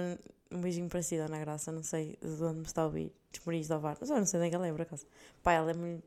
um 0.52 0.62
beijinho 0.62 0.90
para 0.90 1.02
si, 1.02 1.18
Dona 1.18 1.40
Graça, 1.40 1.72
não 1.72 1.84
sei 1.84 2.18
de 2.22 2.44
onde 2.44 2.60
me 2.60 2.66
está 2.66 2.82
a 2.82 2.86
ouvir. 2.86 3.14
Desmoris 3.32 3.68
da 3.68 3.78
VAR, 3.78 3.98
mas 4.00 4.10
eu 4.10 4.18
não 4.18 4.26
sei 4.26 4.40
nem 4.40 4.50
que 4.50 4.56
ela 4.56 4.68
é, 4.68 4.72
por 4.72 4.82
acaso. 4.82 5.06
Pá, 5.44 5.54
ela 5.54 5.72
é, 5.72 5.74
muito, 5.74 6.04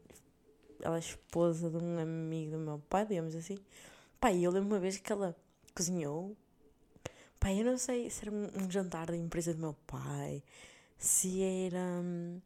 ela 0.81 0.96
é 0.96 0.98
esposa 0.98 1.70
de 1.70 1.76
um 1.76 1.98
amigo 1.98 2.52
do 2.52 2.59
meu 2.59 2.78
pai, 2.88 3.07
digamos 3.07 3.35
assim. 3.35 3.59
Pá, 4.20 4.33
eu 4.33 4.50
lembro 4.50 4.68
uma 4.68 4.81
vez 4.81 4.98
que 4.98 5.12
ela 5.12 5.37
cozinhou. 5.74 6.37
Pai, 7.38 7.61
eu 7.61 7.64
não 7.64 7.78
sei 7.78 8.11
se 8.11 8.26
era 8.26 8.35
um, 8.35 8.70
jantar 8.70 9.07
da 9.07 9.16
empresa 9.16 9.55
do 9.55 9.61
meu 9.61 9.74
pai, 9.87 10.42
se 10.98 11.42
era. 11.42 12.00
Hum, 12.02 12.40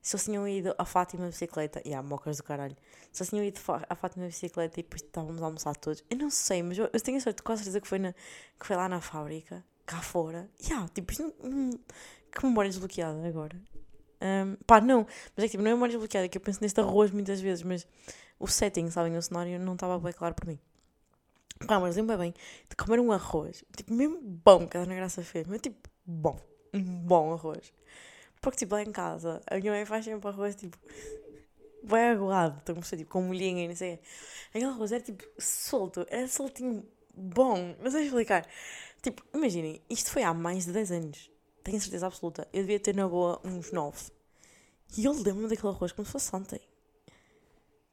se 0.00 0.14
eles 0.14 0.24
tinham 0.24 0.46
ido 0.46 0.74
à 0.78 0.84
Fátima 0.84 1.24
de 1.24 1.30
bicicleta. 1.30 1.80
E 1.84 1.88
yeah, 1.88 2.06
mocas 2.06 2.36
do 2.36 2.44
caralho. 2.44 2.76
Se 3.12 3.22
eles 3.22 3.30
tinham 3.30 3.44
ido 3.44 3.60
à 3.88 3.94
Fátima 3.94 4.26
de 4.26 4.32
bicicleta 4.32 4.78
e 4.78 4.82
depois 4.82 5.02
estávamos 5.02 5.42
a 5.42 5.46
almoçar 5.46 5.74
todos. 5.76 6.04
Eu 6.08 6.16
não 6.16 6.30
sei, 6.30 6.62
mas 6.62 6.78
eu, 6.78 6.88
eu 6.92 7.00
tenho 7.00 7.18
a 7.18 7.20
sorte, 7.20 7.42
certeza 7.44 7.80
que 7.80 7.88
foi, 7.88 7.98
na, 7.98 8.12
que 8.12 8.66
foi 8.66 8.76
lá 8.76 8.88
na 8.88 9.00
fábrica, 9.00 9.64
cá 9.86 10.02
fora. 10.02 10.50
Yeah, 10.62 10.88
tipo, 10.88 11.12
isto 11.12 11.32
não, 11.42 11.70
que 12.30 12.44
memória 12.44 12.70
desbloqueada 12.70 13.26
agora. 13.26 13.56
Um, 14.20 14.56
pá, 14.66 14.80
não, 14.80 15.06
mas 15.36 15.44
é 15.44 15.46
que 15.46 15.50
tipo, 15.50 15.62
não 15.62 15.70
é 15.70 15.74
memória 15.74 15.92
desbloqueada, 15.92 16.26
é 16.26 16.28
que 16.28 16.38
eu 16.38 16.42
penso 16.42 16.60
neste 16.60 16.80
arroz 16.80 17.10
muitas 17.10 17.40
vezes, 17.40 17.62
mas 17.62 17.86
o 18.38 18.46
setting, 18.46 18.90
sabem, 18.90 19.16
o 19.16 19.22
cenário 19.22 19.58
não 19.58 19.74
estava 19.74 19.98
bem 19.98 20.12
claro 20.12 20.34
para 20.34 20.50
mim. 20.50 20.58
Pá, 21.66 21.80
mas 21.80 21.96
lembro 21.96 22.18
bem 22.18 22.34
de 22.68 22.76
comer 22.76 23.00
um 23.00 23.12
arroz, 23.12 23.64
tipo, 23.74 23.94
mesmo 23.94 24.20
bom 24.20 24.66
que 24.66 24.76
a 24.76 24.80
Dona 24.82 24.94
Graça 24.94 25.22
fez, 25.22 25.46
mas 25.46 25.60
tipo, 25.60 25.88
bom, 26.04 26.38
um 26.74 26.82
bom 26.82 27.32
arroz. 27.32 27.72
Porque, 28.40 28.58
tipo, 28.58 28.74
lá 28.74 28.82
em 28.82 28.92
casa, 28.92 29.40
a 29.46 29.56
minha 29.56 29.72
mãe 29.72 29.86
faz 29.86 30.04
sempre 30.04 30.28
arroz, 30.28 30.54
tipo, 30.54 30.76
bem 31.82 32.10
aguado, 32.10 32.58
estou 32.58 32.74
a 32.74 32.76
mostrar, 32.76 32.98
tipo, 32.98 33.10
com 33.10 33.22
molhinho 33.22 33.60
e 33.60 33.68
não 33.68 33.76
sei. 33.76 33.98
Aquele 34.50 34.66
arroz 34.66 34.92
era, 34.92 35.02
tipo, 35.02 35.24
solto, 35.38 36.06
era 36.10 36.28
soltinho, 36.28 36.86
bom, 37.14 37.74
não 37.80 37.90
sei 37.90 38.04
explicar. 38.04 38.46
Tipo, 39.06 39.22
imaginem, 39.32 39.80
isto 39.88 40.10
foi 40.10 40.24
há 40.24 40.34
mais 40.34 40.66
de 40.66 40.72
10 40.72 40.90
anos, 40.90 41.30
tenho 41.62 41.80
certeza 41.80 42.08
absoluta. 42.08 42.48
Eu 42.52 42.62
devia 42.62 42.80
ter, 42.80 42.92
na 42.92 43.06
boa, 43.06 43.40
uns 43.44 43.70
9. 43.70 44.10
E 44.98 45.04
eu 45.04 45.12
lembro-me 45.12 45.46
daquele 45.46 45.68
arroz 45.68 45.92
como 45.92 46.04
se 46.04 46.10
fosse 46.10 46.34
ontem. 46.34 46.60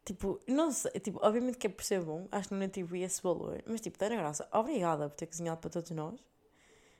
Tipo, 0.03 0.41
não 0.47 0.71
sei, 0.71 0.89
tipo, 0.93 1.19
obviamente 1.21 1.59
que 1.59 1.67
é 1.67 1.69
por 1.69 1.83
ser 1.83 2.01
bom, 2.01 2.27
acho 2.31 2.49
que 2.49 2.55
não 2.55 2.65
atribuí 2.65 3.03
esse 3.03 3.21
valor, 3.21 3.61
mas 3.67 3.79
tipo, 3.79 3.95
Dana 3.99 4.15
Graça, 4.15 4.49
obrigada 4.51 5.07
por 5.07 5.15
ter 5.15 5.27
cozinhado 5.27 5.61
para 5.61 5.69
todos 5.69 5.91
nós. 5.91 6.19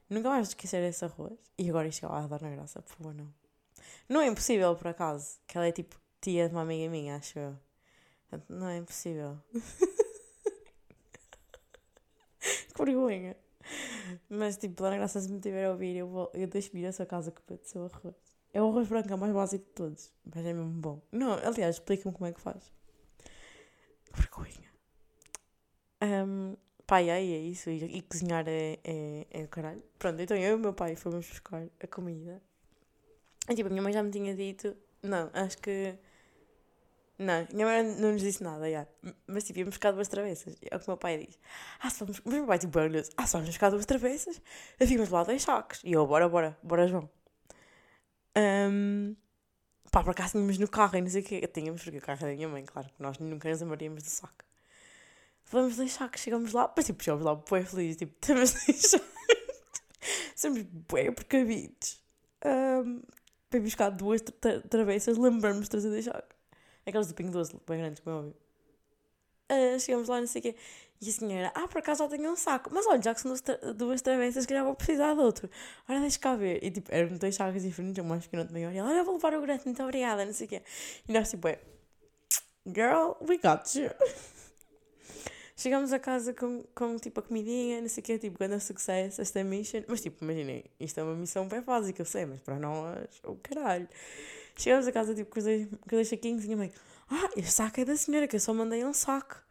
Nunca 0.08 0.30
mais 0.30 0.50
esquecer 0.50 0.84
esse 0.84 1.04
arroz. 1.04 1.34
E 1.58 1.68
agora 1.68 1.88
isto 1.88 2.06
é 2.06 2.10
a 2.10 2.28
Dona 2.28 2.52
Graça, 2.52 2.84
por 2.84 2.96
favor, 2.96 3.16
não. 3.16 3.34
Não 4.08 4.22
é 4.22 4.28
impossível, 4.28 4.76
por 4.76 4.90
acaso, 4.90 5.40
que 5.48 5.58
ela 5.58 5.66
é 5.66 5.72
tipo 5.72 6.00
tia 6.22 6.48
de 6.48 6.54
uma 6.54 6.62
amiga 6.62 6.88
minha, 6.88 7.16
acho 7.16 7.40
eu. 7.40 7.58
Não 8.48 8.68
é 8.68 8.78
impossível. 8.78 9.40
que 12.76 12.86
vergonha. 12.86 13.36
Mas 14.30 14.58
tipo, 14.58 14.76
Dona 14.76 14.98
Graça, 14.98 15.22
se 15.22 15.32
me 15.32 15.40
tiver 15.40 15.66
a 15.66 15.72
ouvir, 15.72 15.96
eu, 15.96 16.08
vou, 16.08 16.32
eu 16.34 16.48
deixo 16.48 16.72
vir 16.72 16.86
a 16.86 16.92
sua 16.92 17.06
casa 17.06 17.32
que 17.32 17.42
pede 17.42 17.62
o 17.64 17.68
seu 17.68 17.86
arroz. 17.86 18.16
É 18.54 18.62
o 18.62 18.70
arroz 18.70 18.88
branco, 18.88 19.12
é 19.12 19.16
o 19.16 19.18
mais 19.18 19.34
básico 19.34 19.66
de 19.66 19.72
todos, 19.72 20.12
mas 20.26 20.46
é 20.46 20.54
mesmo 20.54 20.70
bom. 20.70 21.02
Não, 21.12 21.34
aliás, 21.34 21.76
explica-me 21.76 22.14
como 22.14 22.28
é 22.28 22.34
que 22.34 22.42
faz 22.42 22.72
vergonha. 24.16 24.72
Um, 26.02 26.56
pai, 26.86 27.10
aí 27.10 27.34
é 27.34 27.40
isso. 27.40 27.70
E, 27.70 27.84
e 27.84 28.02
cozinhar 28.02 28.46
é, 28.48 28.80
é, 28.84 29.28
é 29.32 29.48
caralho. 29.48 29.84
Pronto, 29.98 30.22
então 30.22 30.38
eu 30.38 30.52
e 30.52 30.56
o 30.56 30.60
meu 30.60 30.74
pai 30.74 30.96
fomos 30.96 31.28
buscar 31.28 31.64
a 31.80 31.88
comida. 31.88 32.42
E 33.50 33.56
tipo, 33.56 33.68
a 33.68 33.72
minha 33.72 33.82
mãe 33.82 33.94
já 33.94 34.04
me 34.04 34.12
tinha 34.12 34.36
dito. 34.36 34.76
Não, 35.02 35.30
acho 35.34 35.58
que. 35.58 35.98
Não, 37.18 37.48
minha 37.54 37.66
mãe 37.66 37.84
não 37.84 38.12
nos 38.14 38.22
disse 38.22 38.44
nada, 38.44 38.70
já. 38.70 38.88
Mas 39.28 39.44
tipo, 39.44 39.60
íamos 39.60 39.76
buscar 39.76 39.92
duas 39.92 40.08
travessas. 40.08 40.56
É 40.70 40.76
o 40.76 40.80
que 40.80 40.88
meu 40.88 40.98
pai 40.98 41.18
diz. 41.26 41.38
Ah, 41.80 41.90
se 41.90 42.00
vamos. 42.00 42.22
Mas 42.26 42.34
meu 42.34 42.48
pai 42.48 42.60
tipo, 42.60 42.80
olha, 42.80 43.04
ah, 43.18 43.28
se 43.28 43.34
vamos 43.34 43.50
buscar 43.50 43.70
duas 43.70 43.86
travessas, 43.86 44.42
vimos 44.80 45.10
lá 45.10 45.24
dois 45.24 45.42
sacos. 45.44 45.82
E 45.84 45.92
eu, 45.94 46.06
bora, 46.08 46.28
bora, 46.28 46.58
bora, 46.64 46.88
João. 46.88 47.10
Um, 48.36 49.16
pá, 49.92 50.04
por 50.04 50.12
acaso 50.12 50.32
tínhamos 50.34 50.58
no 50.58 50.68
carro 50.68 50.98
e 50.98 51.02
não 51.02 51.10
sei 51.10 51.22
o 51.22 51.26
quê. 51.26 51.48
Tínhamos, 51.48 51.84
porque 51.84 52.00
o 52.00 52.02
carro 52.02 52.26
é 52.26 52.30
da 52.32 52.36
minha 52.36 52.50
mãe, 52.50 52.66
claro, 52.66 52.90
que 52.90 53.02
nós 53.02 53.20
nunca 53.20 53.50
nos 53.50 53.62
amaríamos 53.62 54.04
do 54.04 54.10
saco. 54.10 54.44
Vamos 55.52 55.78
deixar 55.78 56.10
que 56.10 56.20
chegamos 56.20 56.52
lá, 56.52 56.72
mas 56.76 56.86
tipo, 56.86 57.04
chegamos 57.04 57.24
lá 57.24 57.36
bem 57.36 57.64
felizes, 57.64 57.98
tipo, 57.98 58.14
temos 58.20 58.54
de 58.54 58.66
deixar. 58.66 59.02
Somos 60.36 60.64
bem 60.64 61.14
precavidos. 61.14 62.02
Um, 62.46 63.02
para 63.50 63.60
buscar 63.60 63.90
duas 63.92 64.22
tra 64.22 64.62
travessas, 64.62 65.18
lembramos 65.18 65.66
de 65.66 65.70
trazer 65.70 65.92
deixar. 65.92 66.24
Aquelas 66.86 67.08
do 67.08 67.14
Pingo 67.14 67.32
Doce, 67.32 67.56
bem 67.68 67.80
grandes, 67.80 68.00
como 68.02 68.16
é 68.16 68.20
óbvio. 68.20 68.36
Uh, 69.52 69.80
chegamos 69.80 70.08
lá, 70.08 70.20
não 70.20 70.28
sei 70.28 70.40
o 70.40 70.44
quê. 70.44 70.56
E 71.02 71.10
a 71.10 71.12
senhora, 71.12 71.52
ah, 71.54 71.68
por 71.68 71.80
acaso 71.80 72.04
já 72.04 72.10
tenho 72.10 72.32
um 72.32 72.36
saco. 72.36 72.70
Mas 72.74 72.88
olha, 72.88 73.02
já 73.02 73.14
que 73.14 73.22
são 73.22 73.30
duas, 73.30 73.42
tra 73.42 73.56
duas 73.74 74.02
travessas, 74.02 74.46
que 74.46 74.54
já 74.54 74.64
vou 74.64 74.74
precisar 74.74 75.14
de 75.14 75.20
outro. 75.20 75.50
Ora, 75.88 76.00
deixa 76.00 76.18
cá 76.18 76.36
ver. 76.36 76.64
E 76.64 76.72
tipo, 76.72 76.90
eram 76.94 77.18
dois 77.18 77.36
sacos 77.36 77.62
diferentes, 77.62 78.04
um 78.04 78.08
mais 78.08 78.24
pequeno, 78.24 78.44
outro 78.44 78.54
maior. 78.54 78.72
E 78.72 78.78
ela, 78.78 78.90
olha, 78.90 79.04
vou 79.04 79.16
levar 79.16 79.34
o 79.34 79.42
grande, 79.42 79.64
muito 79.66 79.84
obrigada, 79.84 80.26
não 80.26 80.34
sei 80.34 80.48
o 80.48 80.50
quê. 80.50 80.62
E 81.08 81.12
nós 81.12 81.30
tipo, 81.30 81.48
é, 81.48 81.60
girl, 82.66 83.14
we 83.28 83.38
got 83.38 83.76
you. 83.76 83.90
Chegamos 85.56 85.94
a 85.94 86.00
casa 86.00 86.34
com, 86.34 86.64
com 86.74 86.98
tipo 86.98 87.20
a 87.20 87.24
comidinha, 87.24 87.80
não 87.82 87.88
sei 87.88 88.02
o 88.02 88.06
quê, 88.06 88.18
tipo, 88.18 88.40
grande 88.40 88.64
sucesso, 88.64 89.22
esta 89.22 89.40
é 89.40 89.44
mission. 89.44 89.84
Mas 89.88 90.02
tipo, 90.02 90.24
imaginem, 90.24 90.64
isto 90.80 91.00
é 91.00 91.04
uma 91.04 91.16
missão 91.16 91.48
bem 91.48 91.62
básica, 91.62 92.02
eu 92.02 92.06
sei, 92.06 92.26
mas 92.26 92.40
para 92.42 92.58
nós, 92.58 93.22
o 93.24 93.32
oh, 93.32 93.36
caralho. 93.36 93.88
Chegamos 94.56 94.88
a 94.88 94.92
casa 94.92 95.16
tipo 95.16 95.32
com 95.32 95.40
os 95.40 95.46
dois, 95.46 95.68
dois 95.88 96.08
saquinhos 96.08 96.44
e 96.44 96.46
a 96.46 96.48
minha 96.48 96.58
mãe, 96.58 96.74
ah, 97.10 97.30
este 97.36 97.52
saco 97.52 97.80
é 97.80 97.86
da 97.86 97.96
senhora, 97.96 98.28
que 98.28 98.36
eu 98.36 98.40
só 98.40 98.54
mandei 98.54 98.86
um 98.86 98.94
saco. 98.94 99.42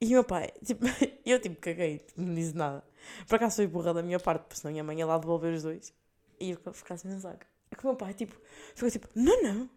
E 0.00 0.06
o 0.06 0.10
meu 0.10 0.24
pai, 0.24 0.52
tipo, 0.64 0.84
eu 1.24 1.40
tipo 1.40 1.56
caguei, 1.60 2.04
não 2.16 2.34
disse 2.34 2.54
nada. 2.54 2.84
Por 3.28 3.36
acaso 3.36 3.56
foi 3.56 3.66
burra 3.66 3.94
da 3.94 4.02
minha 4.02 4.18
parte, 4.18 4.42
porque 4.42 4.56
senão 4.56 4.70
a 4.70 4.72
minha 4.72 4.84
mãe 4.84 4.98
ia 4.98 5.06
lá 5.06 5.18
devolver 5.18 5.54
os 5.54 5.62
dois. 5.62 5.92
E 6.40 6.50
eu 6.50 6.72
ficasse 6.72 7.08
sem 7.08 7.18
saco. 7.18 7.46
É 7.70 7.76
que 7.76 7.84
o 7.84 7.88
meu 7.88 7.96
pai, 7.96 8.14
tipo, 8.14 8.36
ficou 8.74 8.90
tipo, 8.90 9.08
não, 9.14 9.42
não, 9.42 9.70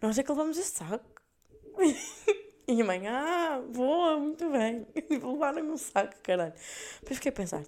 nós 0.00 0.18
é 0.18 0.22
que 0.22 0.30
levamos 0.30 0.58
esse 0.58 0.72
saco. 0.72 1.22
e 2.66 2.80
a 2.80 2.84
mãe, 2.84 3.06
ah, 3.06 3.62
boa, 3.72 4.18
muito 4.18 4.50
bem. 4.50 4.86
Levaram 5.10 5.70
um 5.70 5.76
saco, 5.76 6.14
caralho. 6.22 6.54
Depois 7.00 7.16
fiquei 7.16 7.30
a 7.30 7.34
pensar, 7.34 7.62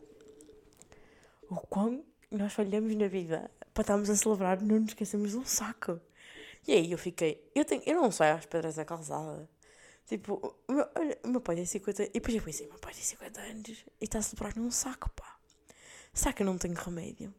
o 1.51 1.57
quão 1.57 2.05
nós 2.31 2.53
falhamos 2.53 2.95
na 2.97 3.09
vida 3.09 3.51
para 3.75 3.83
estarmos 3.83 4.09
a 4.09 4.17
celebrar, 4.17 4.63
não 4.63 4.81
nos 4.81 4.91
esquecemos 4.91 5.33
de 5.33 5.37
um 5.37 5.45
saco. 5.45 6.01
E 6.67 6.73
aí 6.73 6.93
eu 6.93 6.97
fiquei, 6.97 7.51
eu, 7.55 7.65
tenho, 7.65 7.83
eu 7.85 8.01
não 8.01 8.11
saio 8.11 8.37
às 8.37 8.47
pedras 8.47 8.77
da 8.77 8.85
calçada. 8.85 9.49
Tipo, 10.07 10.57
o 10.69 10.73
meu, 10.73 10.89
olha, 10.95 11.19
o 11.25 11.29
meu 11.29 11.41
pai 11.41 11.57
tem 11.57 11.65
50 11.67 12.05
E 12.05 12.09
depois 12.09 12.35
eu 12.37 12.43
pensei, 12.43 12.67
meu 12.67 12.79
pai 12.79 12.93
tem 12.93 13.03
50 13.03 13.41
anos 13.41 13.69
e 14.01 14.05
está 14.05 14.19
a 14.19 14.23
celebrar 14.23 14.57
num 14.57 14.71
saco, 14.71 15.11
pá. 15.11 15.37
Será 16.13 16.33
que 16.33 16.43
eu 16.43 16.47
não 16.47 16.57
tenho 16.57 16.75
remédio? 16.75 17.35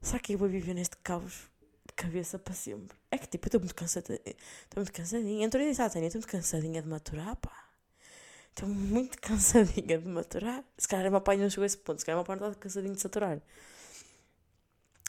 Será 0.00 0.18
que 0.18 0.32
eu 0.32 0.38
vou 0.38 0.48
viver 0.48 0.74
neste 0.74 0.96
caos 0.98 1.50
de 1.86 1.92
cabeça 1.94 2.38
para 2.38 2.54
sempre? 2.54 2.96
É 3.10 3.18
que 3.18 3.26
tipo, 3.26 3.46
eu 3.46 3.48
estou 3.48 3.60
muito 3.60 3.74
cansada. 3.74 4.14
Estou 4.14 4.76
muito 4.76 4.92
cansadinha. 4.92 5.44
Entrou 5.44 5.62
e 5.62 5.68
disse 5.68 5.82
à 5.82 5.90
Tânia, 5.90 6.06
estou 6.06 6.20
muito 6.20 6.30
cansadinha 6.30 6.80
de 6.80 6.88
maturar, 6.88 7.36
pá. 7.36 7.68
Estou 8.50 8.68
muito 8.68 9.18
cansadinha 9.20 9.98
de 9.98 10.08
maturar. 10.08 10.64
Se 10.78 10.88
calhar 10.88 11.08
o 11.08 11.10
meu 11.10 11.20
pai 11.20 11.36
não 11.36 11.50
chegou 11.50 11.64
a 11.64 11.66
esse 11.66 11.76
ponto. 11.76 11.98
Se 11.98 12.06
calhar 12.06 12.16
o 12.16 12.20
meu 12.20 12.26
pai 12.26 12.36
não 12.36 12.48
está 12.48 12.60
cansadinho 12.60 12.94
de 12.94 13.00
saturar. 13.00 13.40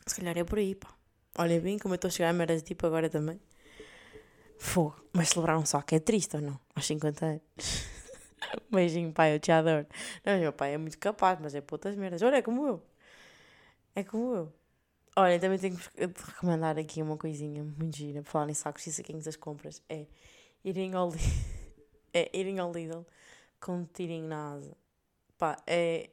Se 0.06 0.16
calhar 0.16 0.38
é 0.38 0.44
por 0.44 0.60
aí, 0.60 0.76
pá. 0.76 0.90
Olha 1.38 1.60
bem 1.62 1.78
como 1.80 1.94
eu 1.94 1.96
estou 1.96 2.10
a 2.10 2.12
chegar 2.12 2.30
a 2.30 2.34
meras 2.34 2.62
tipo 2.62 2.86
agora 2.86 3.10
também. 3.10 3.40
Fogo. 4.58 5.04
Mas 5.14 5.30
celebrar 5.30 5.58
um 5.58 5.66
saco 5.66 5.96
é 5.96 6.00
triste 6.00 6.36
ou 6.36 6.42
não? 6.42 6.60
Aos 6.76 6.86
50 6.86 7.26
anos. 7.26 7.42
Beijinho, 8.72 9.12
pai, 9.14 9.36
eu 9.36 9.40
te 9.40 9.52
adoro. 9.52 9.88
Não, 10.26 10.40
meu 10.40 10.54
pai 10.54 10.74
é 10.74 10.78
muito 10.78 10.98
capaz, 10.98 11.40
mas 11.42 11.56
é 11.56 11.62
putas 11.62 11.96
merdas. 11.96 12.22
Olha, 12.22 12.38
é 12.38 12.42
como 12.42 12.68
eu. 12.68 12.84
É 13.96 14.04
como 14.04 14.36
eu. 14.36 14.54
Olha, 15.16 15.40
também 15.40 15.60
tenho 15.60 15.78
que 15.78 16.00
recomendar 16.26 16.78
aqui 16.78 17.02
uma 17.02 17.18
coisinha 17.18 17.64
muito 17.64 17.98
gira, 17.98 18.22
para 18.22 18.32
falar 18.32 18.50
em 18.50 18.54
sacos 18.54 18.88
e 18.88 18.94
saquinhos 18.94 19.26
das 19.26 19.36
compras. 19.36 19.82
É 19.90 20.06
irem 20.64 20.94
ao, 20.94 21.12
é 22.14 22.30
irem 22.38 22.60
ao 22.60 22.72
Lidl 22.72 23.06
com 23.60 23.80
um 23.80 23.86
tirinho 23.86 24.28
na 24.28 24.54
asa. 24.54 24.78
Pá, 25.38 25.58
é 25.68 26.10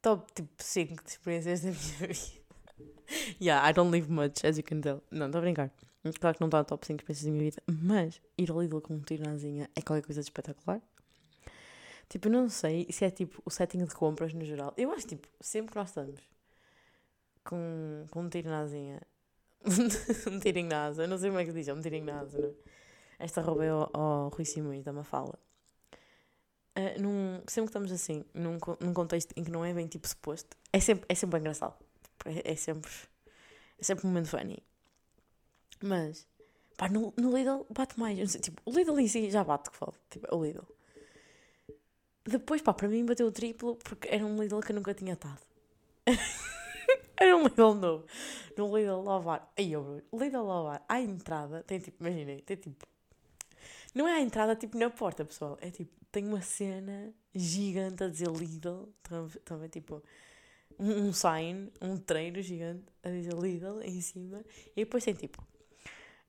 top 0.00 0.32
tipo 0.32 0.50
5 0.62 1.04
de 1.04 1.10
experiências 1.10 1.60
da 1.60 1.70
minha 1.70 2.08
vida. 2.14 2.39
yeah, 3.40 3.68
I 3.68 3.72
don't 3.72 3.90
live 3.90 4.10
much, 4.10 4.44
as 4.44 4.58
you 4.58 4.64
can 4.64 4.80
tell. 4.80 5.02
Não, 5.10 5.26
estou 5.26 5.38
a 5.38 5.42
brincar. 5.42 5.70
Claro 6.18 6.36
que 6.36 6.40
não 6.40 6.48
está 6.48 6.58
no 6.58 6.64
top 6.64 6.86
5 6.86 6.96
de 6.96 7.02
experiências 7.02 7.24
da 7.26 7.30
minha 7.30 7.44
vida, 7.44 7.62
mas 7.66 8.20
ir 8.38 8.50
ao 8.50 8.60
Lidl 8.60 8.80
com 8.80 8.94
um 8.94 9.00
tiro 9.00 9.22
na 9.22 9.32
asinha 9.32 9.68
é 9.76 9.82
qualquer 9.82 10.04
coisa 10.04 10.22
de 10.22 10.26
espetacular. 10.26 10.80
Tipo, 12.08 12.28
eu 12.28 12.32
não 12.32 12.48
sei 12.48 12.86
se 12.90 13.04
é 13.04 13.10
tipo 13.10 13.42
o 13.44 13.50
setting 13.50 13.84
de 13.84 13.94
compras 13.94 14.32
no 14.32 14.44
geral. 14.44 14.72
Eu 14.76 14.90
acho 14.92 15.06
tipo, 15.06 15.28
sempre 15.40 15.72
que 15.72 15.78
nós 15.78 15.90
estamos 15.90 16.20
com, 17.44 18.06
com 18.10 18.22
um 18.22 18.28
tiro 18.28 18.48
na 18.48 18.60
asinha, 18.60 19.00
um 20.26 20.38
tirinho 20.38 20.70
eu 20.96 21.08
não 21.08 21.18
sei 21.18 21.28
como 21.28 21.40
é 21.40 21.44
que 21.44 21.52
diz, 21.52 21.68
é 21.68 21.74
um 21.74 21.80
tirinho 21.80 22.06
na 22.06 22.20
asa, 22.20 22.38
não 22.38 22.48
é? 22.48 22.52
Esta 23.18 23.42
roubei 23.42 23.68
ao, 23.68 23.90
ao 23.92 24.28
Rui 24.30 24.46
Simões 24.46 24.82
da 24.82 24.92
Mafala. 24.92 25.38
Uh, 26.78 27.02
num, 27.02 27.42
sempre 27.46 27.66
que 27.66 27.76
estamos 27.76 27.92
assim, 27.92 28.24
num, 28.32 28.58
num 28.80 28.94
contexto 28.94 29.32
em 29.36 29.44
que 29.44 29.50
não 29.50 29.62
é 29.62 29.74
bem 29.74 29.86
tipo 29.86 30.08
suposto, 30.08 30.56
é 30.72 30.80
sempre, 30.80 31.04
é 31.06 31.14
sempre 31.14 31.38
engraçado. 31.38 31.74
É, 32.26 32.52
é 32.52 32.56
sempre, 32.56 32.90
é 33.78 33.82
sempre 33.82 34.06
um 34.06 34.10
momento 34.10 34.28
funny. 34.28 34.62
Mas, 35.82 36.26
pá, 36.76 36.88
no, 36.88 37.12
no 37.16 37.36
Lidl 37.36 37.66
bate 37.70 37.98
mais. 37.98 38.18
Não 38.18 38.26
sei, 38.26 38.40
tipo, 38.40 38.60
o 38.64 38.72
Lidl 38.72 38.98
em 38.98 39.08
si 39.08 39.30
já 39.30 39.42
bate, 39.44 39.70
que 39.70 39.76
falo. 39.76 39.94
Tipo, 40.10 40.34
o 40.34 40.44
Lidl. 40.44 40.66
Depois, 42.24 42.60
pá, 42.60 42.72
para 42.74 42.88
mim 42.88 43.04
bateu 43.04 43.26
o 43.26 43.32
triplo 43.32 43.76
porque 43.76 44.08
era 44.08 44.24
um 44.24 44.40
Lidl 44.40 44.60
que 44.60 44.72
eu 44.72 44.76
nunca 44.76 44.94
tinha 44.94 45.14
estado. 45.14 45.40
era 47.16 47.36
um 47.36 47.44
Lidl 47.44 47.74
novo. 47.74 48.06
No 48.56 48.76
Lidl 48.76 49.02
Lavar. 49.02 49.50
Aí, 49.56 49.72
eu, 49.72 50.02
Lidl 50.12 50.42
Lavar, 50.42 50.84
à 50.88 51.00
entrada, 51.00 51.62
tem 51.62 51.78
tipo, 51.78 52.04
imaginei, 52.04 52.42
tem 52.42 52.56
tipo. 52.56 52.86
Não 53.94 54.06
é 54.06 54.14
à 54.18 54.20
entrada, 54.20 54.54
tipo 54.54 54.78
na 54.78 54.90
porta, 54.90 55.24
pessoal. 55.24 55.58
É 55.60 55.70
tipo, 55.70 55.92
tem 56.12 56.26
uma 56.26 56.42
cena 56.42 57.12
gigante 57.34 58.04
a 58.04 58.08
dizer 58.08 58.28
Lidl. 58.28 58.88
Também, 59.44 59.68
tipo, 59.68 60.02
um, 60.78 61.12
sign, 61.12 61.70
um 61.80 61.96
treino 61.96 62.40
gigante 62.40 62.84
a 63.02 63.10
dizer 63.10 63.34
Lidl 63.34 63.80
em 63.82 64.00
cima. 64.00 64.42
E 64.76 64.84
depois 64.84 65.04
tem 65.04 65.14
tipo, 65.14 65.42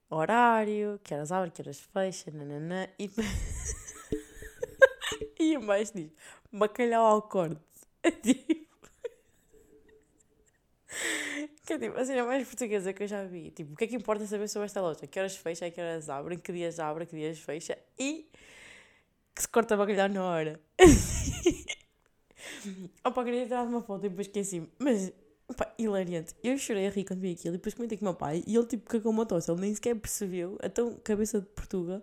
horário, 0.10 1.00
que 1.04 1.14
horas 1.14 1.32
abre, 1.32 1.52
que 1.52 1.62
horas 1.62 1.80
fecha, 1.80 2.32
nananã. 2.32 2.88
E 3.00 3.10
E 5.42 5.58
mais 5.58 5.92
diz: 5.92 6.12
bacalhau 6.52 7.04
ao 7.04 7.22
corte. 7.24 7.60
É 8.04 8.12
tipo. 8.12 8.70
Que 11.66 11.74
é 11.74 11.80
tipo 11.80 11.98
a 11.98 12.26
mais 12.26 12.48
portuguesa 12.48 12.94
que 12.94 13.04
eu 13.04 13.08
já 13.08 13.24
vi. 13.26 13.50
Tipo, 13.50 13.74
o 13.74 13.76
que 13.76 13.86
é 13.86 13.88
que 13.88 13.96
importa 13.96 14.26
saber 14.28 14.48
sobre 14.48 14.68
esta 14.68 14.82
loja? 14.82 15.08
Que 15.08 15.20
horas 15.20 15.36
fecha, 15.36 15.72
que 15.72 15.82
horas 15.82 16.10
abre, 16.10 16.38
que 16.38 16.52
dias 16.52 16.80
abre, 16.80 17.08
que 17.08 17.16
dias 17.16 17.40
fecha 17.40 17.76
e 17.98 18.30
que 19.34 19.42
se 19.42 19.48
corta 19.48 19.76
bacalhau 19.76 20.10
na 20.10 20.24
hora. 20.24 20.60
Opa, 23.04 23.24
queria 23.24 23.46
tirar 23.46 23.64
uma 23.64 23.82
foto 23.82 24.06
e 24.06 24.10
depois 24.10 24.28
esqueci. 24.28 24.68
Mas, 24.80 25.12
opa, 25.48 25.74
hilariante. 25.78 26.34
Eu 26.44 26.58
chorei 26.58 26.88
a 26.88 26.90
rir 26.90 27.06
quando 27.06 27.20
vi 27.20 27.32
aquilo 27.32 27.56
e 27.56 27.58
depois 27.58 27.74
comentei 27.74 27.98
com 27.98 28.06
o 28.06 28.08
meu 28.10 28.16
pai 28.16 28.44
e 28.46 28.56
ele 28.56 28.66
tipo 28.66 28.90
cagou 28.90 29.12
uma 29.12 29.26
tosse. 29.26 29.52
Ele 29.52 29.62
nem 29.62 29.74
sequer 29.74 29.96
percebeu, 29.96 30.58
a 30.62 30.70
tão 30.70 30.96
cabeça 31.04 31.40
de 31.42 31.48
Portugal 31.48 32.02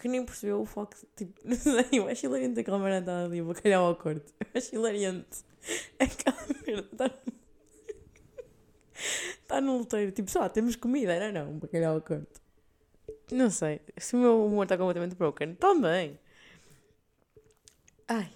que 0.00 0.08
nem 0.08 0.24
percebeu 0.24 0.60
o 0.60 0.64
foco, 0.64 0.96
tipo, 1.16 1.32
não 1.44 1.56
sei, 1.56 1.86
eu 1.92 2.08
acho 2.08 2.26
hilariante 2.26 2.60
aquela 2.60 2.78
merda 2.78 2.98
estar 2.98 3.24
ali, 3.24 3.42
o 3.42 3.46
bacalhau 3.46 3.86
ao 3.86 3.96
corte. 3.96 4.32
Eu 4.40 4.46
acho 4.54 4.74
hilariante. 4.74 5.44
Aquela 5.98 6.46
merda 6.66 6.88
está 6.92 7.10
está 9.42 9.60
no 9.60 9.78
loteiro, 9.78 10.10
tipo, 10.12 10.30
só 10.30 10.48
temos 10.48 10.76
comida, 10.76 11.18
não, 11.20 11.44
não, 11.44 11.52
um 11.52 11.58
bacalhau 11.58 11.96
ao 11.96 12.00
corte. 12.00 12.40
Não 13.30 13.50
sei, 13.50 13.80
se 13.96 14.16
o 14.16 14.18
meu 14.18 14.46
humor 14.46 14.64
está 14.64 14.76
completamente 14.76 15.14
broken, 15.14 15.54
também. 15.54 16.18
Ai. 18.08 18.30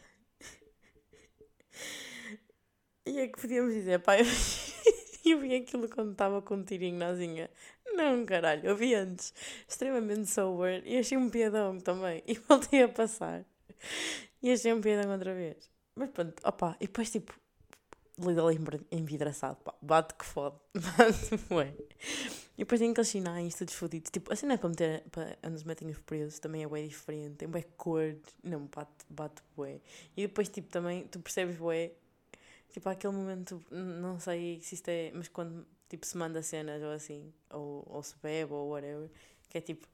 E 3.06 3.20
é 3.20 3.28
que 3.28 3.40
podíamos 3.40 3.72
dizer, 3.72 4.00
pai, 4.00 4.20
eu 5.24 5.38
vi 5.38 5.54
aquilo 5.54 5.88
quando 5.88 6.10
estava 6.10 6.42
com 6.42 6.56
um 6.56 6.64
tirinho 6.64 6.98
na 6.98 7.06
asinha. 7.06 7.48
Não, 7.94 8.26
caralho, 8.26 8.66
eu 8.66 8.76
vi 8.76 8.94
antes. 8.94 9.32
Extremamente 9.68 10.26
sober. 10.26 10.82
E 10.84 10.98
achei 10.98 11.16
um 11.16 11.30
piadão 11.30 11.78
também. 11.78 12.22
E 12.26 12.34
voltei 12.34 12.82
a 12.82 12.88
passar. 12.88 13.44
E 14.42 14.50
achei 14.50 14.72
um 14.72 14.80
piadão 14.80 15.12
outra 15.12 15.32
vez. 15.32 15.70
Mas 15.94 16.10
pronto, 16.10 16.34
opá. 16.44 16.76
E 16.80 16.86
depois 16.86 17.10
tipo. 17.10 17.32
Lidl 18.18 18.50
envidraçado, 18.90 19.56
pá. 19.56 19.74
Bate 19.80 20.14
que 20.14 20.24
fode. 20.24 20.56
Bate, 20.74 21.54
ué. 21.54 21.72
E 22.56 22.64
depois 22.64 22.80
tem 22.80 22.90
aqueles 22.90 23.08
sinais 23.08 23.54
todos 23.54 23.74
fodidos. 23.74 24.10
Tipo, 24.10 24.32
assim 24.32 24.46
não 24.46 24.54
é 24.54 24.58
para 24.58 24.68
meter. 24.68 25.04
Para, 25.10 25.50
nos 25.50 25.62
metem 25.62 25.88
os 25.88 25.98
presos 26.00 26.40
também 26.40 26.64
é 26.64 26.68
bem 26.68 26.88
diferente. 26.88 27.36
Tem 27.36 27.48
bem 27.48 27.64
cor. 27.76 28.16
Não, 28.42 28.66
bate, 28.66 29.04
bate 29.08 29.42
bué. 29.56 29.80
E 30.16 30.22
depois, 30.22 30.48
tipo, 30.48 30.68
também 30.68 31.06
tu 31.06 31.20
percebes 31.20 31.56
bué. 31.56 31.92
Tipo, 32.72 32.88
aquele 32.88 33.12
momento. 33.12 33.62
Não 33.70 34.18
sei 34.18 34.60
se 34.60 34.74
isto 34.74 34.88
é. 34.88 35.10
Mas 35.14 35.28
quando 35.28 35.66
tipo, 35.88 36.06
se 36.06 36.16
manda 36.16 36.42
cenas 36.42 36.82
ou 36.82 36.90
assim, 36.90 37.32
ou, 37.50 37.84
ou 37.88 38.02
se 38.02 38.14
bebe 38.22 38.52
ou 38.52 38.70
whatever, 38.70 39.08
que 39.48 39.58
é 39.58 39.60
tipo, 39.60 39.86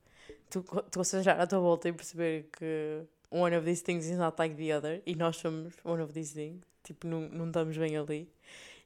tu, 0.51 0.63
tu 0.63 1.01
olhar 1.17 1.41
à 1.41 1.47
tua 1.47 1.61
volta 1.61 1.89
e 1.89 1.93
perceber 1.93 2.49
que 2.53 3.05
one 3.31 3.57
of 3.57 3.65
these 3.65 3.83
things 3.83 4.07
is 4.07 4.19
not 4.19 4.37
like 4.39 4.55
the 4.57 4.77
other, 4.77 5.03
e 5.07 5.15
nós 5.15 5.37
somos 5.37 5.75
one 5.85 6.03
of 6.03 6.13
these 6.13 6.35
things, 6.35 6.63
tipo, 6.83 7.07
não, 7.07 7.29
não 7.29 7.47
estamos 7.47 7.77
bem 7.77 7.97
ali. 7.97 8.29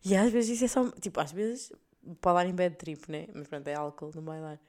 E 0.05 0.15
às 0.15 0.31
vezes 0.31 0.57
isso 0.57 0.65
é 0.65 0.69
só, 0.69 0.91
tipo, 1.01 1.21
às 1.21 1.33
vezes 1.33 1.73
pode 2.21 2.37
dar 2.37 2.47
em 2.47 2.55
bad 2.55 2.77
trip, 2.77 3.11
né? 3.11 3.27
Mas 3.35 3.49
pronto, 3.49 3.67
é 3.69 3.75
álcool, 3.75 4.13
não 4.15 4.23
vai 4.23 4.41
dar. 4.41 4.61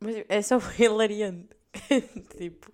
Mas 0.00 0.24
é 0.28 0.42
só 0.42 0.58
hilariante. 0.78 1.48
tipo, 2.38 2.72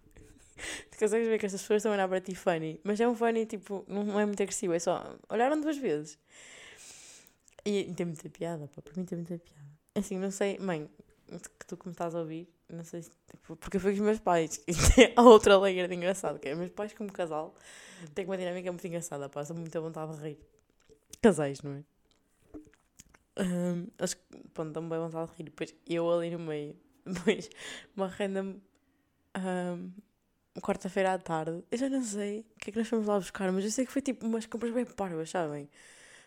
tu 0.91 0.99
consegues 0.99 1.29
ver 1.29 1.39
que 1.39 1.47
estas 1.47 1.61
pessoas 1.61 1.79
estão 1.79 1.93
a 1.93 1.95
olhar 1.95 2.09
para 2.09 2.21
ti 2.21 2.35
funny, 2.35 2.81
mas 2.85 3.01
é 3.01 3.09
um 3.09 3.15
funny, 3.15 3.47
tipo, 3.47 3.85
não 3.89 4.19
é 4.19 4.27
muito 4.27 4.43
agressivo, 4.43 4.73
é 4.73 4.79
só 4.79 5.17
olharam 5.29 5.61
duas 5.61 5.77
vezes. 5.77 6.19
E, 7.65 7.93
tem 7.95 8.07
muita 8.07 8.29
piada, 8.29 8.69
pá, 8.69 8.83
para 8.83 8.93
mim 8.97 9.05
tem 9.05 9.19
muita 9.19 9.39
piada. 9.39 9.63
É 9.95 10.01
assim, 10.01 10.19
não 10.19 10.31
sei, 10.31 10.59
mãe, 10.59 10.91
que 11.27 11.67
tu 11.67 11.77
que 11.77 11.87
me 11.87 11.93
estás 11.93 12.15
a 12.15 12.21
ouvir, 12.21 12.49
não 12.69 12.85
sei 12.85 13.03
se, 13.03 13.11
tipo, 13.31 13.57
porque 13.57 13.79
foi 13.79 13.93
com 13.93 14.01
os 14.01 14.05
meus 14.05 14.19
pais, 14.19 14.63
e 14.67 14.73
tem 14.95 15.13
a 15.17 15.23
outra 15.23 15.59
layer 15.59 15.89
de 15.89 15.95
engraçado, 15.95 16.39
que 16.39 16.49
é 16.49 16.55
meus 16.55 16.71
pais 16.71 16.93
como 16.93 17.13
casal, 17.13 17.55
têm 18.15 18.25
uma 18.25 18.37
dinâmica 18.37 18.71
muito 18.71 18.87
engraçada, 18.87 19.29
pá, 19.29 19.45
muito 19.55 19.77
à 19.77 19.81
vontade 19.81 20.17
de 20.17 20.23
rir. 20.23 20.39
Casais, 21.21 21.63
não 21.63 21.73
é? 21.73 21.85
Um, 23.39 23.87
que, 23.87 24.49
pronto, 24.53 24.73
dão 24.73 24.89
bem 24.89 24.99
vontade 24.99 25.31
de 25.31 25.37
rir, 25.39 25.45
depois 25.45 25.75
eu 25.89 26.11
ali 26.11 26.31
no 26.31 26.39
meio, 26.39 26.77
depois 27.07 27.49
uma 27.97 28.07
random 28.09 28.57
um, 29.37 29.91
quarta-feira 30.61 31.15
à 31.15 31.19
tarde, 31.19 31.63
eu 31.71 31.79
já 31.79 31.89
não 31.89 32.03
sei 32.03 32.41
o 32.41 32.59
que 32.59 32.71
é 32.71 32.73
que 32.73 32.79
nós 32.79 32.89
fomos 32.89 33.07
lá 33.07 33.19
buscar, 33.19 33.51
mas 33.53 33.65
eu 33.65 33.71
sei 33.71 33.87
que 33.87 33.93
foi 33.93 34.03
tipo 34.03 34.27
umas 34.27 34.47
compras 34.47 34.73
bem 34.73 34.85
parvas, 34.85 35.31
sabem? 35.31 35.69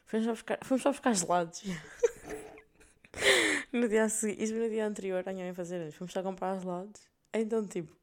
Fomos 0.06 0.26
só 0.26 0.32
buscar, 0.32 0.60
fomos 0.64 0.84
só 0.84 0.92
buscar 0.92 1.14
gelados. 1.14 1.64
no 3.72 3.88
dia 3.88 4.10
seguinte, 4.10 4.44
isso 4.44 4.54
no 4.54 4.70
dia 4.70 4.88
anterior, 4.88 5.24
a 5.26 5.34
minha 5.34 5.46
mãe 5.46 5.54
fazer 5.54 5.78
anos, 5.78 5.96
fomos 5.96 6.14
só 6.14 6.24
comprar 6.24 6.60
gelados. 6.60 7.02
Então, 7.34 7.66
tipo, 7.68 7.96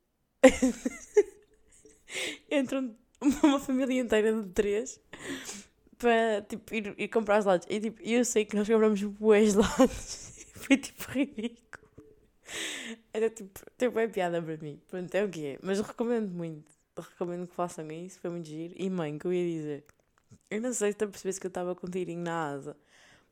entram 2.50 2.94
uma 3.42 3.60
família 3.60 4.00
inteira 4.00 4.32
de 4.42 4.48
três 4.50 5.00
para, 5.98 6.42
tipo, 6.42 6.74
ir, 6.74 6.94
ir 6.98 7.08
comprar 7.08 7.40
gelados. 7.40 7.66
E, 7.70 7.80
tipo, 7.80 8.02
eu 8.02 8.24
sei 8.24 8.44
que 8.44 8.56
nós 8.56 8.68
compramos 8.68 9.02
bué 9.02 9.44
gelados. 9.44 10.46
Foi, 10.54 10.76
tipo, 10.76 11.02
ridículo. 11.10 11.81
Era 13.12 13.30
tipo, 13.30 13.61
tipo, 13.78 13.98
é 13.98 14.09
piada 14.09 14.42
para 14.42 14.57
mim. 14.59 14.80
Pronto, 14.88 15.14
é 15.14 15.24
o 15.24 15.28
que 15.28 15.46
é. 15.46 15.59
Mas 15.62 15.80
recomendo 15.80 16.30
muito. 16.32 16.70
Recomendo 16.96 17.46
que 17.46 17.55
façam 17.55 17.90
isso, 17.90 18.20
foi 18.20 18.30
muito 18.30 18.46
giro. 18.46 18.74
E 18.76 18.90
mãe, 18.90 19.18
que 19.18 19.26
eu 19.26 19.32
ia 19.32 19.59
dizer? 19.59 19.84
Eu 20.50 20.61
não 20.61 20.72
sei 20.72 20.92
se 20.92 20.98
tu 20.98 21.09
percebeste 21.09 21.40
que 21.40 21.46
eu 21.46 21.48
estava 21.50 21.74
com 21.74 21.86
um 21.86 21.90
tirinho 21.90 22.22
na 22.22 22.50
asa. 22.50 22.76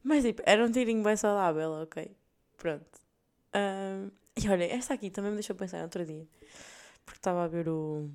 Mas 0.03 0.25
tipo, 0.25 0.43
era 0.47 0.65
um 0.65 0.71
tirinho 0.71 1.03
bem 1.03 1.17
saudável, 1.17 1.71
ok? 1.73 2.11
Pronto. 2.57 2.87
Um, 3.55 4.11
e 4.37 4.49
olha, 4.49 4.65
esta 4.65 4.95
aqui 4.95 5.11
também 5.11 5.31
me 5.31 5.37
deixou 5.37 5.55
pensar 5.57 5.83
outro 5.83 6.05
dia. 6.05 6.27
Porque 7.05 7.19
estava 7.19 7.45
a 7.45 7.49
ver 7.49 7.69
o, 7.69 8.09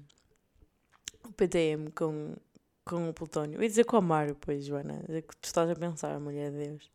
o 1.23 1.31
PTM 1.33 1.91
com, 1.91 2.35
com 2.83 3.09
o 3.09 3.13
Plutónio. 3.13 3.57
Eu 3.57 3.63
ia 3.63 3.69
dizer 3.69 3.85
com 3.85 3.99
o 3.99 4.01
Mário, 4.01 4.35
pois, 4.39 4.65
Joana. 4.65 5.03
É 5.09 5.21
que 5.21 5.35
tu 5.37 5.45
estás 5.45 5.69
a 5.69 5.75
pensar, 5.75 6.19
mulher 6.19 6.51
de 6.51 6.57
Deus. 6.57 6.91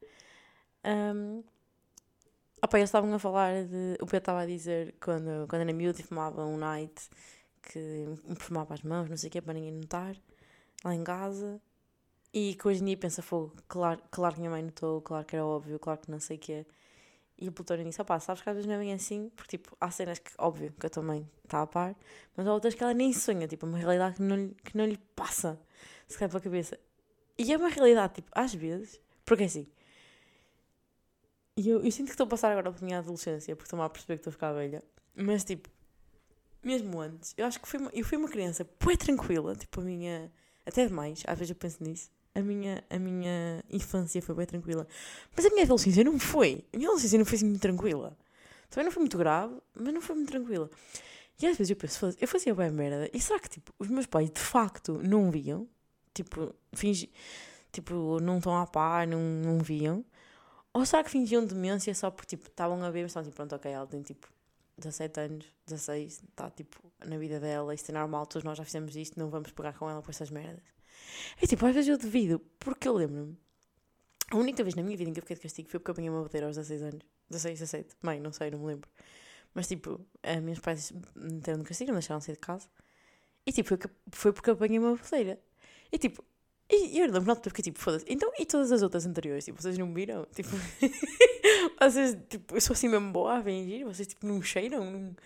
Um, 0.85 1.45
opa, 2.63 2.79
eles 2.79 2.89
estavam 2.89 3.13
a 3.15 3.19
falar 3.19 3.65
de. 3.65 3.95
O 4.01 4.07
Pedro 4.07 4.19
estava 4.19 4.41
a 4.41 4.47
dizer 4.47 4.95
quando, 5.01 5.47
quando 5.49 5.63
era 5.63 5.73
miúdo 5.73 6.01
e 6.01 6.03
fumava 6.03 6.45
um 6.45 6.57
night 6.57 7.09
que 7.63 8.07
perfumava 8.27 8.75
as 8.75 8.83
mãos, 8.83 9.09
não 9.09 9.17
sei 9.17 9.29
o 9.29 9.33
que, 9.33 9.41
para 9.41 9.55
ninguém 9.55 9.73
notar, 9.73 10.17
lá 10.85 10.95
em 10.95 11.05
casa. 11.05 11.61
E 12.33 12.55
que 12.55 12.69
hoje 12.69 12.81
em 12.83 12.87
dia 12.87 12.97
pensa, 12.97 13.23
fogo, 13.23 13.53
claro, 13.69 14.01
claro 14.11 14.35
que 14.35 14.41
minha 14.41 14.51
mãe 14.51 14.63
notou, 14.63 15.01
claro 15.03 15.25
que 15.27 15.35
era 15.35 15.45
óbvio, 15.45 15.79
claro 15.81 15.99
que 16.01 16.11
não 16.11 16.21
sei 16.21 16.37
o 16.37 16.41
que 16.41 16.67
E 17.39 17.49
o 17.49 17.53
Plutónio 17.53 17.85
disse, 17.85 18.01
opá, 18.01 18.21
sabes 18.21 18.43
que 18.43 18.49
às 18.49 18.55
vezes 18.55 18.69
não 18.69 18.77
é 18.77 18.79
bem 18.79 18.93
assim, 18.93 19.31
porque 19.35 19.59
tipo, 19.59 19.77
há 19.81 19.91
cenas 19.91 20.21
que, 20.21 20.31
óbvio, 20.39 20.73
que 20.79 20.87
a 20.87 20.91
tua 20.91 21.03
mãe 21.03 21.29
está 21.45 21.63
a 21.63 21.67
par, 21.67 21.97
mas 22.37 22.47
há 22.47 22.55
outras 22.55 22.75
que 22.75 22.83
ela 22.85 22.95
nem 22.95 23.13
sonha, 23.13 23.49
tipo, 23.49 23.67
uma 23.67 23.79
realidade 23.79 24.17
que 24.17 24.23
não, 24.23 24.49
que 24.51 24.77
não 24.77 24.87
lhe 24.87 24.99
passa, 25.17 25.61
se 26.07 26.19
cai 26.19 26.29
pela 26.29 26.41
cabeça. 26.41 26.79
E 27.37 27.53
é 27.53 27.57
uma 27.57 27.69
realidade, 27.69 28.15
tipo, 28.15 28.31
às 28.33 28.55
vezes, 28.55 29.01
porque 29.25 29.45
é 29.45 29.47
assim, 29.47 29.67
e 31.61 31.69
eu, 31.69 31.83
eu 31.83 31.91
sinto 31.91 32.07
que 32.07 32.13
estou 32.13 32.25
a 32.25 32.29
passar 32.29 32.51
agora 32.51 32.73
pela 32.73 32.85
minha 32.85 32.99
adolescência, 32.99 33.55
porque 33.55 33.67
estou-me 33.67 33.85
a 33.85 33.89
perceber 33.89 34.15
que 34.15 34.21
estou 34.21 34.31
a 34.31 34.33
ficar 34.33 34.53
velha, 34.53 34.83
mas 35.15 35.45
tipo, 35.45 35.69
mesmo 36.63 37.01
antes, 37.01 37.35
eu 37.37 37.47
acho 37.47 37.61
que 37.61 37.69
fui 37.69 37.79
uma, 37.79 37.91
eu 37.93 38.05
fui 38.05 38.17
uma 38.17 38.29
criança 38.29 38.67
bem 38.85 38.97
tranquila, 38.97 39.55
tipo, 39.55 39.81
a 39.81 39.85
minha, 39.85 40.33
até 40.65 40.87
demais, 40.87 41.23
às 41.27 41.39
vezes 41.39 41.51
eu 41.51 41.57
penso 41.57 41.83
nisso, 41.85 42.11
a 42.35 42.41
minha, 42.41 42.83
a 42.89 42.99
minha 42.99 43.65
infância 43.71 44.23
foi 44.23 44.35
bem 44.35 44.47
tranquila. 44.47 44.87
Mas 45.37 45.45
a 45.45 45.51
minha 45.51 45.65
adolescência 45.65 46.05
não 46.05 46.19
foi. 46.19 46.65
A 46.73 46.77
minha 46.77 46.89
adolescência 46.89 47.19
não 47.19 47.25
foi 47.25 47.37
assim 47.37 47.47
muito 47.47 47.61
tranquila. 47.61 48.17
Também 48.69 48.85
não 48.85 48.93
foi 48.93 49.01
muito 49.01 49.19
grave, 49.19 49.55
mas 49.75 49.93
não 49.93 50.01
foi 50.01 50.15
muito 50.15 50.31
tranquila. 50.31 50.71
E 51.43 51.47
às 51.47 51.57
vezes 51.57 51.71
eu 51.71 51.77
penso, 51.77 52.15
eu 52.21 52.29
fazia 52.29 52.55
bem 52.55 52.71
merda. 52.71 53.11
E 53.13 53.21
será 53.21 53.41
que, 53.41 53.49
tipo, 53.49 53.73
os 53.79 53.89
meus 53.89 54.07
pais 54.07 54.31
de 54.31 54.41
facto 54.41 55.01
não 55.03 55.31
viam? 55.31 55.67
Tipo, 56.15 56.55
fingi, 56.73 57.11
tipo, 57.73 58.21
não 58.21 58.39
estão 58.39 58.57
a 58.57 58.67
par, 58.67 59.07
não, 59.07 59.21
não 59.21 59.59
viam? 59.59 60.05
Ou 60.73 60.87
será 60.87 61.03
que 61.03 61.11
fingiam 61.11 61.45
demência 61.45 61.95
só 61.95 62.11
porque, 62.11 62.37
tipo, 62.37 62.49
estavam 62.49 62.83
a 62.85 62.91
ver, 62.91 63.03
mas 63.03 63.11
estavam 63.11 63.29
tipo, 63.29 63.37
pronto, 63.37 63.55
ok, 63.55 63.71
ela 63.71 63.87
tem, 63.87 64.03
tipo, 64.03 64.29
17 64.79 65.21
anos, 65.21 65.47
16, 65.66 66.23
está, 66.29 66.51
tipo, 66.51 66.81
na 67.05 67.18
vida 67.18 67.41
dela, 67.41 67.75
isto 67.75 67.91
é 67.91 67.93
normal, 67.93 68.27
todos 68.27 68.45
nós 68.45 68.57
já 68.57 68.64
fizemos 68.64 68.95
isto, 68.97 69.18
não 69.18 69.29
vamos 69.29 69.51
pegar 69.53 69.73
com 69.75 69.91
ela 69.91 70.01
por 70.01 70.11
essas 70.11 70.31
merdas. 70.31 70.62
É 71.41 71.47
tipo, 71.47 71.64
às 71.66 71.75
vezes 71.75 71.89
eu 71.89 71.99
devido, 71.99 72.41
porque 72.59 72.89
eu 72.89 72.95
lembro-me. 72.95 73.37
A 74.31 74.37
única 74.37 74.62
vez 74.62 74.75
na 74.77 74.83
minha 74.83 74.97
vida 74.97 75.11
em 75.11 75.12
que 75.12 75.18
eu 75.18 75.23
fiquei 75.23 75.37
de 75.37 75.43
castigo 75.43 75.68
foi 75.68 75.81
porque 75.81 75.91
eu 75.91 75.93
apanhei 75.93 76.11
uma 76.11 76.23
bateira 76.23 76.47
aos 76.47 76.57
16 76.57 76.83
anos. 76.83 77.05
16, 77.31 77.59
17. 77.59 77.97
Mãe, 78.01 78.21
não 78.21 78.33
sei, 78.33 78.51
não 78.51 78.61
me 78.61 78.66
lembro. 78.66 78.89
Mas 79.53 79.66
tipo, 79.66 80.01
a 80.23 80.41
meus 80.41 80.61
pais 80.61 80.93
me 80.93 81.33
meteram 81.35 81.59
de 81.59 81.64
castigo, 81.64 81.91
não 81.91 81.99
deixaram 81.99 82.21
sair 82.21 82.35
de 82.35 82.41
casa. 82.41 82.68
E 83.45 83.53
tipo, 83.53 83.77
foi 84.12 84.33
porque 84.33 84.51
eu 84.51 84.55
apanhei 84.55 84.79
uma 84.79 84.95
bateira. 84.95 85.41
E 85.91 85.99
tipo, 85.99 86.25
e 86.71 86.99
eu 86.99 87.07
lembro 87.07 87.25
na 87.25 87.35
fiquei 87.35 87.62
tipo, 87.64 87.79
foda-se. 87.79 88.05
Então, 88.09 88.33
e 88.39 88.47
todas 88.47 88.71
as 88.73 88.83
outras 88.83 89.07
anteriores? 89.07 89.45
Tipo, 89.45 89.61
vocês 89.61 89.77
não 89.77 89.93
viram? 89.93 90.27
Tipo, 90.33 90.51
vocês, 91.81 92.16
tipo, 92.29 92.55
eu 92.55 92.61
sou 92.61 92.75
assim 92.75 92.89
mesmo 92.89 93.12
boa 93.12 93.39
a 93.39 93.43
fingir, 93.43 93.85
vocês 93.85 94.09
tipo, 94.09 94.27
não 94.27 94.41
cheiram, 94.41 94.91
não, 94.91 95.16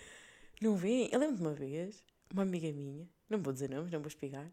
não 0.61 0.77
veem. 0.77 1.09
Eu 1.13 1.21
lembro 1.21 1.37
de 1.37 1.43
uma 1.43 1.53
vez, 1.53 2.03
uma 2.33 2.43
amiga 2.43 2.73
minha, 2.73 3.07
não 3.29 3.41
vou 3.41 3.53
dizer 3.53 3.69
nomes, 3.71 3.91
não 3.93 4.01
vou 4.01 4.09
explicar 4.09 4.51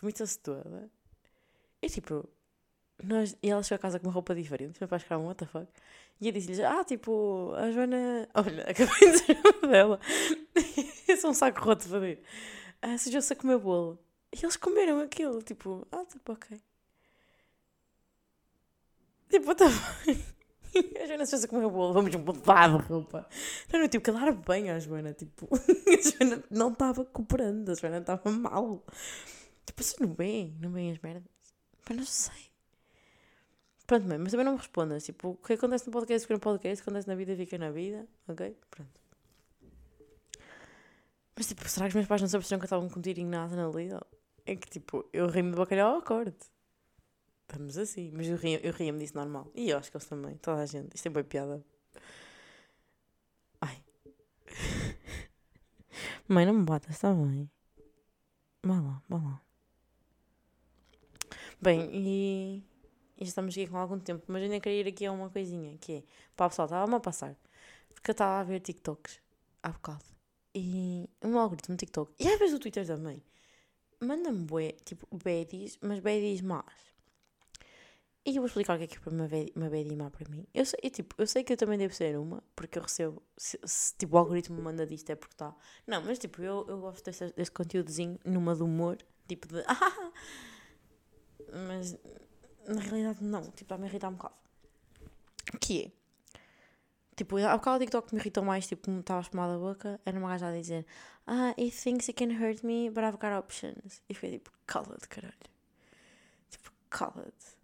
vomitou-se 0.00 0.38
toda. 0.38 0.90
E 1.82 1.88
tipo, 1.88 2.28
nós, 3.02 3.36
e 3.42 3.50
ela 3.50 3.62
chegou 3.62 3.76
a 3.76 3.78
casa 3.78 3.98
com 3.98 4.06
uma 4.06 4.12
roupa 4.12 4.34
diferente. 4.34 4.84
Pais 4.86 5.02
ficaram, 5.02 5.26
what 5.26 5.38
the 5.38 5.46
fuck? 5.46 5.68
E 6.20 6.28
eu 6.28 6.32
disse-lhes, 6.32 6.60
ah, 6.60 6.84
tipo, 6.84 7.52
a 7.54 7.70
Joana. 7.70 8.28
Olha, 8.34 8.62
acabei 8.62 9.12
de 9.12 9.20
dizer 9.20 9.38
o 9.38 9.52
nome 9.52 9.72
dela. 9.72 10.00
eu 11.08 11.16
sou 11.16 11.30
um 11.30 11.34
saco 11.34 11.60
roto 11.60 11.84
de 11.84 11.90
fazer. 11.90 12.22
Ah, 12.82 12.96
sujou-se 12.98 13.32
a 13.32 13.36
comer 13.36 13.58
bolo. 13.58 13.98
E 14.36 14.44
eles 14.44 14.56
comeram 14.56 15.00
aquilo, 15.00 15.42
tipo, 15.42 15.86
ah, 15.90 16.04
tipo, 16.04 16.32
ok. 16.32 16.60
Tipo, 19.30 19.54
tá 19.54 19.64
bem. 20.04 20.36
A 21.02 21.06
Joana 21.06 21.24
sujou-se 21.24 21.46
a 21.46 21.48
comer 21.48 21.70
bolo, 21.70 21.94
vamos 21.94 22.14
mudar 22.16 22.68
de 22.68 22.84
roupa. 22.84 23.26
Eu 23.72 23.88
tive 23.88 24.04
que 24.04 24.12
dar 24.12 24.30
bem 24.32 24.70
à 24.70 24.78
Joana, 24.78 25.14
tipo, 25.14 25.48
a 25.56 26.10
Joana 26.10 26.44
não 26.50 26.70
estava 26.70 27.02
cooperando, 27.02 27.72
a 27.72 27.74
Joana 27.74 27.98
estava 27.98 28.30
mal. 28.30 28.84
Tipo, 29.64 29.82
se 29.82 29.98
não 30.02 30.08
bem, 30.08 30.54
não 30.60 30.70
bem 30.70 30.92
as 30.92 30.98
merdas. 30.98 31.32
Mas 31.88 31.96
não 31.96 32.04
sei. 32.04 32.50
Pronto, 33.86 34.06
mas 34.06 34.32
também 34.32 34.44
não 34.44 34.52
me 34.52 34.58
respondas. 34.58 35.04
Tipo, 35.04 35.30
o 35.30 35.36
que 35.36 35.54
acontece 35.54 35.86
no 35.86 35.92
podcast 35.92 36.26
fica 36.26 36.34
no 36.34 36.40
podcast, 36.40 36.82
o 36.82 36.84
que 36.84 36.90
acontece 36.90 37.08
na 37.08 37.14
vida 37.14 37.34
fica 37.36 37.56
na 37.56 37.70
vida. 37.70 38.06
Ok? 38.28 38.54
Pronto. 38.70 39.00
Mas 41.36 41.46
tipo, 41.46 41.66
será 41.68 41.86
que 41.86 41.90
os 41.90 41.94
meus 41.94 42.06
pais 42.06 42.20
não 42.20 42.28
se 42.28 42.38
que 42.38 42.54
eu 42.54 42.64
estava 42.64 42.88
com 42.88 42.98
um 42.98 43.02
tirinho 43.02 43.28
nada 43.28 43.56
na 43.56 43.68
lida? 43.68 44.04
É 44.46 44.56
que 44.56 44.68
tipo, 44.70 45.04
eu 45.12 45.26
ri-me 45.26 45.50
de 45.50 45.56
bacalhau 45.56 45.96
ao 45.96 46.02
corte. 46.02 46.46
Estamos 47.42 47.76
assim. 47.76 48.10
Mas 48.14 48.28
eu 48.28 48.36
ria-me 48.36 48.64
eu 48.64 48.72
ria 48.72 48.92
disso 48.92 49.16
normal. 49.16 49.50
E 49.54 49.70
eu 49.70 49.78
acho 49.78 49.90
que 49.90 49.96
eles 49.96 50.06
também. 50.06 50.36
Toda 50.36 50.62
a 50.62 50.66
gente. 50.66 50.94
Isto 50.94 51.06
é 51.06 51.10
boa 51.10 51.24
piada. 51.24 51.64
Ai. 53.60 53.82
Mãe, 56.28 56.46
não 56.46 56.54
me 56.54 56.64
batas, 56.64 56.94
está 56.94 57.12
bem. 57.12 57.50
Vá 58.62 58.80
lá, 58.80 59.02
vá 59.08 59.16
lá. 59.16 59.42
Bem, 61.60 61.88
e, 61.92 62.64
e 63.16 63.24
estamos 63.24 63.54
aqui 63.54 63.66
com 63.66 63.78
algum 63.78 63.98
tempo, 63.98 64.24
mas 64.28 64.42
ainda 64.42 64.60
queria 64.60 64.80
ir 64.80 64.88
aqui 64.88 65.06
a 65.06 65.12
uma 65.12 65.30
coisinha, 65.30 65.76
que 65.78 65.92
é, 65.92 66.02
pá 66.36 66.48
pessoal, 66.48 66.66
estava-me 66.66 66.96
a 66.96 67.00
passar, 67.00 67.34
porque 67.94 68.10
eu 68.10 68.12
estava 68.12 68.40
a 68.40 68.44
ver 68.44 68.60
TikToks 68.60 69.20
há 69.62 69.70
bocado, 69.70 70.04
e 70.54 71.08
um 71.22 71.38
algoritmo 71.38 71.76
TikTok, 71.76 72.12
e 72.18 72.28
às 72.28 72.38
vezes 72.38 72.54
o 72.56 72.58
Twitter 72.58 72.86
também, 72.86 73.22
manda-me 74.00 74.44
bué, 74.44 74.72
tipo, 74.84 75.06
baddies, 75.12 75.78
mas 75.82 76.00
baddies 76.00 76.42
más. 76.42 76.96
E 78.26 78.34
eu 78.34 78.42
vou 78.42 78.46
explicar 78.46 78.74
o 78.74 78.78
que 78.78 78.84
é 78.84 78.86
que 78.88 78.96
é 78.96 79.12
uma 79.54 79.70
baddie 79.70 79.94
má 79.94 80.10
para 80.10 80.28
mim. 80.28 80.44
Eu 80.52 80.66
sei, 80.66 80.80
eu, 80.82 80.90
tipo, 80.90 81.14
eu 81.16 81.28
sei 81.28 81.44
que 81.44 81.52
eu 81.52 81.56
também 81.56 81.78
devo 81.78 81.94
ser 81.94 82.18
uma, 82.18 82.42
porque 82.56 82.76
eu 82.76 82.82
recebo, 82.82 83.22
se, 83.36 83.56
se 83.64 83.94
tipo, 83.96 84.16
o 84.16 84.18
algoritmo 84.18 84.56
me 84.56 84.62
manda 84.62 84.84
disto 84.84 85.10
é 85.10 85.14
porque 85.14 85.34
está. 85.34 85.54
Não, 85.86 86.02
mas 86.02 86.18
tipo, 86.18 86.42
eu, 86.42 86.66
eu 86.68 86.80
gosto 86.80 87.04
desse, 87.04 87.32
desse 87.34 87.52
conteúdozinho 87.52 88.18
numa 88.24 88.56
de 88.56 88.64
humor, 88.64 88.98
tipo 89.28 89.46
de, 89.46 89.62
ah, 89.68 90.12
mas 91.68 91.96
na 92.66 92.80
realidade 92.80 93.22
não, 93.22 93.42
tipo, 93.42 93.62
está-me 93.62 93.84
a 93.84 93.88
irritar 93.88 94.08
um 94.08 94.14
bocado. 94.14 94.34
Que 95.60 95.84
é, 95.84 95.92
tipo, 97.16 97.38
há 97.38 97.56
bocado 97.56 97.76
o 97.76 97.80
TikTok 97.80 98.14
me 98.14 98.20
irritou 98.20 98.44
mais, 98.44 98.66
tipo, 98.66 98.84
como 98.84 99.00
estava 99.00 99.20
a 99.20 99.48
da 99.48 99.58
boca, 99.58 100.00
era 100.04 100.18
uma 100.18 100.28
gaja 100.28 100.48
a 100.48 100.52
dizer, 100.52 100.86
ah, 101.26 101.54
he 101.56 101.70
thinks 101.70 102.08
he 102.08 102.12
can 102.12 102.30
hurt 102.40 102.62
me, 102.62 102.90
but 102.90 103.02
I've 103.02 103.18
got 103.18 103.32
options. 103.36 104.02
E 104.08 104.14
foi 104.14 104.30
tipo, 104.30 104.50
cala-te, 104.66 105.08
caralho. 105.08 105.34
Tipo, 106.50 106.70
cala-te. 106.90 107.56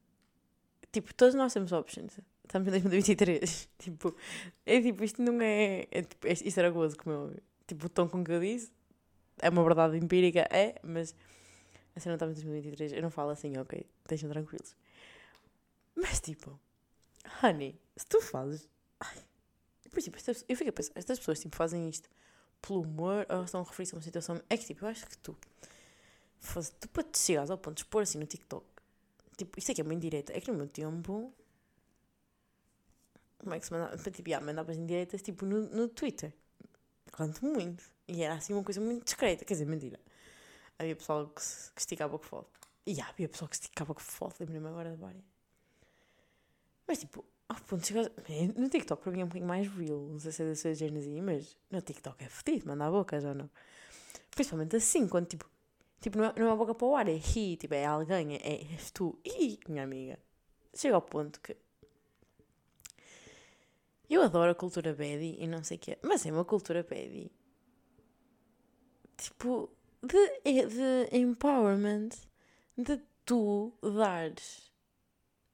Tipo, 0.90 1.14
todos 1.14 1.34
nós 1.34 1.52
temos 1.52 1.72
options. 1.72 2.18
Estamos 2.44 2.68
em 2.68 2.70
2023. 2.70 3.68
tipo, 3.78 4.16
é 4.66 4.80
tipo, 4.80 5.04
isto 5.04 5.22
não 5.22 5.40
é. 5.40 5.86
é 5.90 6.02
tipo, 6.02 6.26
é, 6.26 6.32
isto 6.32 6.58
era 6.58 6.70
gozo, 6.70 6.96
como 6.96 7.14
eu. 7.14 7.36
Tipo, 7.66 7.86
o 7.86 7.88
tom 7.88 8.08
com 8.08 8.24
que 8.24 8.32
eu 8.32 8.40
disse. 8.40 8.72
É 9.40 9.48
uma 9.48 9.62
verdade 9.64 9.96
empírica, 9.96 10.46
é, 10.50 10.78
mas 10.82 11.14
a 11.96 12.00
cena 12.00 12.14
estava 12.14 12.30
em 12.32 12.34
2023, 12.34 12.92
eu 12.92 13.02
não 13.02 13.10
falo 13.10 13.30
assim, 13.30 13.56
ok, 13.58 13.84
deixem 14.06 14.28
tranquilos. 14.28 14.76
Mas 15.94 16.20
tipo, 16.20 16.58
honey, 17.42 17.78
se 17.96 18.06
tu 18.06 18.20
fazes. 18.20 18.68
Tipo, 20.00 20.16
estas, 20.16 20.44
eu 20.48 20.56
fico 20.56 20.70
a 20.70 20.72
pensar, 20.72 20.92
estas 20.94 21.18
pessoas 21.18 21.40
tipo, 21.40 21.56
fazem 21.56 21.88
isto 21.88 22.08
pelo 22.60 22.82
humor 22.82 23.26
ou 23.28 23.44
estão 23.44 23.60
a 23.60 23.64
referir-se 23.64 23.94
a 23.94 23.96
uma 23.96 24.02
situação. 24.02 24.40
É 24.48 24.56
que 24.56 24.66
tipo, 24.66 24.84
eu 24.84 24.88
acho 24.88 25.06
que 25.06 25.18
tu, 25.18 25.36
faz, 26.40 26.70
tu 26.80 26.88
para 26.88 27.02
te 27.04 27.18
chegares 27.18 27.50
ao 27.50 27.58
ponto 27.58 27.76
de 27.76 27.82
expor 27.82 28.02
assim 28.02 28.18
no 28.18 28.26
TikTok, 28.26 28.66
tipo, 29.36 29.58
isto 29.58 29.72
aqui 29.72 29.80
é 29.80 29.84
uma 29.84 29.94
indireta, 29.94 30.32
é 30.36 30.40
que 30.40 30.50
no 30.50 30.56
meu 30.58 30.68
tempo. 30.68 31.32
Como 33.38 33.54
é 33.54 33.58
que 33.58 33.66
se 33.66 33.72
mandava? 33.72 33.96
Tipo, 33.96 34.28
yeah, 34.28 34.44
mandavas 34.44 34.76
indiretas 34.76 35.20
tipo 35.20 35.44
no, 35.44 35.62
no 35.62 35.88
Twitter. 35.88 36.32
Quanto 37.12 37.44
muito. 37.44 37.84
E 38.08 38.22
era 38.22 38.34
assim 38.34 38.52
uma 38.52 38.62
coisa 38.62 38.80
muito 38.80 39.04
discreta, 39.04 39.44
quer 39.44 39.54
dizer, 39.54 39.66
mentira 39.66 39.98
havia 40.82 40.96
pessoal 40.96 41.26
que, 41.28 41.42
que 41.74 41.80
esticava 41.80 42.18
com 42.18 42.24
foto. 42.24 42.50
E 42.86 43.00
havia 43.00 43.28
pessoal 43.28 43.48
que 43.48 43.56
esticava 43.56 43.94
com 43.94 44.00
foto, 44.00 44.40
lembrei-me 44.40 44.68
agora 44.68 44.90
de 44.90 44.96
várias. 44.96 45.24
Mas 46.86 46.98
tipo, 46.98 47.24
ao 47.52 47.60
ponto 47.60 47.82
de 47.82 48.58
No 48.58 48.68
TikTok 48.68 49.02
para 49.02 49.12
mim 49.12 49.20
é 49.20 49.24
um 49.24 49.28
bocadinho 49.28 49.48
mais 49.48 49.68
real. 49.68 50.00
Não 50.00 50.18
sei 50.18 50.32
se 50.32 50.42
é 50.42 50.46
desse 50.46 50.74
género 50.74 50.98
assim, 50.98 51.20
mas 51.20 51.56
no 51.70 51.80
TikTok 51.80 52.24
é 52.24 52.28
fedido, 52.28 52.68
manda 52.68 52.86
a 52.86 52.90
boca 52.90 53.20
já 53.20 53.34
não. 53.34 53.48
Principalmente 54.30 54.76
assim, 54.76 55.06
quando 55.06 55.26
tipo. 55.26 55.50
Tipo, 56.00 56.18
não 56.18 56.24
é, 56.24 56.32
não 56.36 56.52
é 56.52 56.56
boca 56.56 56.74
para 56.74 56.86
o 56.86 56.96
ar, 56.96 57.08
é 57.08 57.14
ri, 57.14 57.56
tipo, 57.56 57.74
é 57.74 57.84
alguém, 57.84 58.34
é, 58.34 58.62
é 58.62 58.66
tu. 58.92 59.16
E, 59.24 59.60
minha 59.68 59.84
amiga, 59.84 60.18
chega 60.74 60.96
ao 60.96 61.02
ponto 61.02 61.40
que. 61.40 61.56
Eu 64.10 64.22
adoro 64.22 64.50
a 64.50 64.54
cultura 64.54 64.92
baddie 64.92 65.36
e 65.38 65.46
não 65.46 65.62
sei 65.62 65.76
o 65.76 65.80
quê, 65.80 65.98
mas 66.02 66.26
é 66.26 66.32
uma 66.32 66.44
cultura 66.44 66.82
baddie. 66.82 67.30
Tipo, 69.16 69.70
de, 70.02 70.42
de 70.44 71.16
empowerment, 71.16 72.10
de 72.76 73.00
tu 73.24 73.72
dares. 73.80 74.71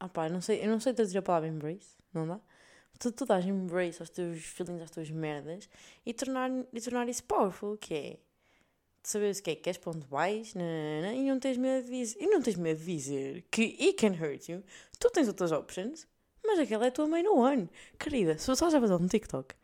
Ah 0.01 0.09
pá, 0.09 0.29
não 0.29 0.41
sei, 0.41 0.65
eu 0.65 0.69
não 0.69 0.81
sei 0.81 0.93
traduzir 0.95 1.19
a 1.19 1.23
palavra 1.23 1.49
embrace, 1.49 1.97
não 2.13 2.27
dá? 2.27 2.41
Tu, 2.99 3.13
tu 3.13 3.25
dás 3.25 3.45
embrace 3.45 4.01
aos 4.01 4.11
teus 4.11 4.45
feelings, 4.45 4.83
às 4.83 4.91
tuas 4.91 5.11
merdas 5.11 5.69
e 6.05 6.13
tornar, 6.13 6.51
e 6.73 6.81
tornar 6.81 7.09
isso 7.09 7.25
powerful, 7.25 7.77
que 7.77 7.95
é 7.95 8.19
saberes 9.03 9.39
o 9.39 9.43
que 9.43 9.51
é 9.51 9.55
que 9.55 9.63
queres, 9.63 9.79
para 9.79 9.93
onde 9.93 10.07
vais, 10.07 10.55
e 10.55 11.23
não 11.29 11.39
tens 11.39 11.57
medo 11.57 11.87
de 11.87 11.93
dizer, 11.93 12.19
e 12.21 12.27
não 12.27 12.43
tens 12.43 12.57
medo 12.57 12.79
de 12.79 12.87
dizer 12.87 13.45
que 13.51 13.77
it 13.81 13.95
can 13.95 14.13
hurt 14.13 14.49
you. 14.49 14.63
Tu 14.99 15.11
tens 15.11 15.29
outras 15.29 15.53
options, 15.53 16.07
mas 16.45 16.59
aquela 16.59 16.85
é 16.85 16.89
a 16.89 16.93
tua 16.93 17.07
main 17.07 17.27
one. 17.27 17.71
Querida, 17.99 18.37
se 18.37 18.47
tu 18.47 18.53
estás 18.53 18.75
a 18.75 18.81
fazer 18.81 18.95
um 18.95 19.07
TikTok 19.07 19.55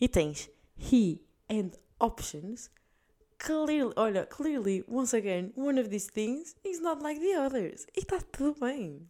e 0.00 0.08
tens 0.08 0.50
he 0.78 1.20
and 1.50 1.70
options, 1.98 2.70
clearly, 3.38 3.92
olha, 3.96 4.26
clearly, 4.26 4.84
once 4.88 5.16
again, 5.16 5.52
one 5.56 5.80
of 5.80 5.88
these 5.88 6.10
things 6.10 6.54
is 6.64 6.80
not 6.80 7.02
like 7.02 7.20
the 7.20 7.34
others. 7.36 7.86
E 7.96 8.00
está 8.00 8.20
tudo 8.20 8.60
bem. 8.60 9.08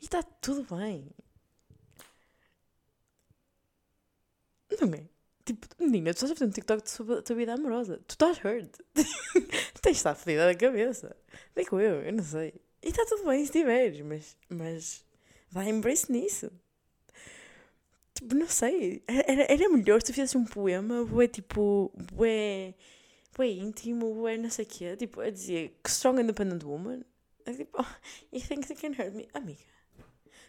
E 0.00 0.04
está 0.04 0.22
tudo 0.22 0.62
bem. 0.74 1.10
Não 4.80 4.94
é? 4.94 5.04
Tipo, 5.44 5.66
menina, 5.78 6.12
tu 6.14 6.16
estás 6.16 6.30
a 6.30 6.34
fazer 6.34 6.46
um 6.46 6.52
TikTok 6.52 6.90
sobre 6.90 7.18
a 7.18 7.22
tua 7.22 7.36
vida 7.36 7.54
amorosa. 7.54 7.98
Tu 8.06 8.12
estás 8.12 8.38
hurt. 8.38 8.78
Tens 9.82 9.96
de 9.96 9.98
estar 9.98 10.14
fodida 10.14 10.46
da 10.46 10.54
cabeça. 10.54 11.16
Digo 11.56 11.80
eu, 11.80 12.02
eu 12.02 12.12
não 12.12 12.22
sei. 12.22 12.54
E 12.82 12.88
está 12.88 13.04
tudo 13.04 13.24
bem 13.24 13.44
se 13.44 13.52
tiveres, 13.52 14.00
mas, 14.00 14.36
mas 14.48 15.04
dá 15.50 15.64
embrace 15.64 16.10
nisso. 16.10 16.50
Tipo, 18.14 18.34
não 18.34 18.48
sei. 18.48 19.02
Era, 19.06 19.52
era 19.52 19.68
melhor 19.68 20.00
se 20.00 20.06
tu 20.06 20.14
fizesse 20.14 20.38
um 20.38 20.44
poema, 20.44 21.04
bué 21.04 21.26
tipo, 21.26 21.90
bué, 22.12 22.74
bué 23.36 23.48
íntimo, 23.48 24.14
bué 24.14 24.36
não 24.36 24.50
sei 24.50 24.64
o 24.64 24.68
quê. 24.68 24.96
Tipo, 24.96 25.20
a 25.20 25.30
dizer 25.30 25.78
strong 25.86 26.20
independent 26.20 26.62
woman. 26.64 27.02
É 27.44 27.52
tipo, 27.52 27.78
oh, 27.80 27.86
you 28.32 28.40
think 28.40 28.66
they 28.66 28.76
can 28.76 28.92
hurt 28.92 29.14
me? 29.14 29.28
Amiga, 29.34 29.64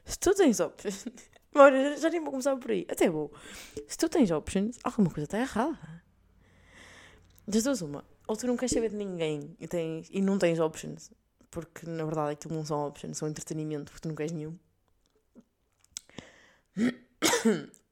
se 0.06 0.20
tu 0.20 0.34
tens 0.34 0.60
options. 0.60 1.06
Bora, 1.54 1.97
já 1.97 2.10
nem 2.10 2.22
vou 2.22 2.32
começar 2.32 2.56
por 2.56 2.72
aí. 2.72 2.86
Até 2.89 3.10
vou. 3.10 3.32
Se 3.88 3.97
tu 3.97 4.08
tens 4.08 4.32
options, 4.32 4.78
alguma 4.84 5.10
coisa 5.10 5.26
está 5.26 5.39
errada. 5.39 6.02
Das 7.47 7.64
duas, 7.64 7.82
uma. 7.82 8.06
Ou 8.28 8.38
tu 8.38 8.47
não 8.47 8.56
queres 8.56 8.72
saber 8.72 8.89
de 8.89 8.95
ninguém 8.95 9.56
e, 9.60 9.68
tens, 9.68 10.08
e 10.10 10.22
não 10.22 10.38
tens 10.38 10.60
options. 10.60 11.12
Porque 11.49 11.86
na 11.86 12.06
verdade 12.06 12.39
tu 12.39 12.54
não 12.54 12.66
são 12.66 12.88
options, 12.88 13.18
são 13.18 13.28
entretenimento, 13.28 13.91
porque 13.91 14.02
tu 14.02 14.08
não 14.08 14.16
queres 14.16 14.32
nenhum. 14.32 14.58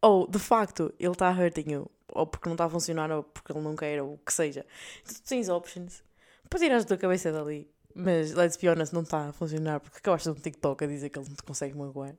ou 0.01 0.27
de 0.27 0.39
facto 0.39 0.93
ele 0.97 1.11
está 1.11 1.29
hurting 1.29 1.71
you, 1.71 1.91
ou 2.07 2.25
porque 2.25 2.47
não 2.47 2.53
está 2.53 2.65
a 2.65 2.69
funcionar, 2.69 3.11
ou 3.11 3.23
porque 3.23 3.51
ele 3.51 3.59
não 3.59 3.75
quer, 3.75 4.01
ou 4.01 4.13
o 4.13 4.17
que 4.17 4.31
seja. 4.31 4.65
Então, 5.01 5.13
tu 5.13 5.23
tens 5.23 5.49
options 5.49 6.03
para 6.49 6.59
tirar 6.59 6.77
a 6.77 6.83
tua 6.85 6.97
cabeça 6.97 7.31
dali. 7.33 7.69
Mas 7.93 8.33
let's 8.33 8.57
be 8.57 8.69
honest, 8.69 8.93
não 8.93 9.01
está 9.01 9.29
a 9.29 9.33
funcionar 9.33 9.79
porque 9.79 9.97
acabaste 9.97 10.31
de 10.31 10.37
um 10.37 10.41
TikTok 10.41 10.83
a 10.83 10.87
dizer 10.87 11.09
que 11.09 11.19
ele 11.19 11.27
não 11.27 11.35
te 11.35 11.43
consegue 11.43 11.77
magoar. 11.77 12.15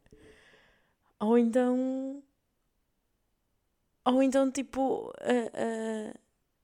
Ou 1.21 1.39
então. 1.39 2.23
Ou 4.05 4.23
então, 4.23 4.51
tipo. 4.51 5.11
Uh, 5.11 6.13
uh, 6.13 6.19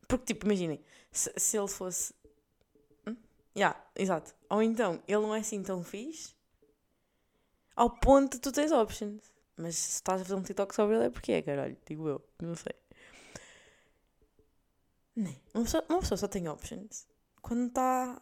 porque, 0.09 0.35
tipo, 0.35 0.47
imaginem, 0.47 0.81
se, 1.11 1.33
se 1.37 1.57
ele 1.59 1.69
fosse. 1.69 2.15
Hum? 3.07 3.17
Yeah, 3.57 3.79
exato. 3.95 4.35
Ou 4.51 4.63
então, 4.63 5.03
ele 5.07 5.23
não 5.23 5.35
é 5.35 5.41
assim 5.41 5.63
tão 5.63 5.83
fixe. 5.85 6.35
Ao 7.75 7.91
ponto 7.91 8.35
de 8.35 8.41
tu 8.41 8.53
tens 8.53 8.73
options. 8.73 9.23
Mas 9.57 9.77
se 9.77 9.91
estás 9.97 10.21
a 10.21 10.25
fazer 10.25 10.35
um 10.35 10.43
TikTok 10.43 10.75
sobre 10.75 10.97
ele 10.97 11.07
é 11.07 11.11
porque 11.11 11.33
é, 11.33 11.43
caralho. 11.43 11.77
Digo 11.87 12.09
eu. 12.09 12.23
Não 12.41 12.55
sei. 12.55 12.75
Nem. 15.15 15.33
Né, 15.33 15.41
uma 15.55 15.65
pessoa, 15.65 15.85
uma 15.89 16.01
pessoa 16.01 16.19
só 16.19 16.29
tem 16.29 16.49
options 16.49 17.07
quando 17.47 17.69
está. 17.69 18.21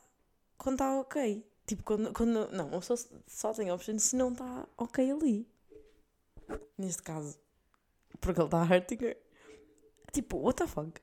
Quando 0.58 0.74
está 0.76 1.00
ok. 1.00 1.44
Tipo, 1.66 1.82
quando, 1.82 2.12
quando. 2.12 2.50
Não, 2.52 2.70
só 3.26 3.52
tem 3.54 3.70
options 3.70 4.02
se 4.02 4.16
não 4.16 4.32
está 4.32 4.66
ok 4.76 5.10
ali 5.10 5.54
neste 6.76 7.02
caso, 7.02 7.38
porque 8.20 8.40
ele 8.40 8.46
está 8.46 8.64
her. 8.64 8.84
Tipo, 10.12 10.38
what 10.38 10.56
the 10.56 10.66
fuck? 10.66 11.00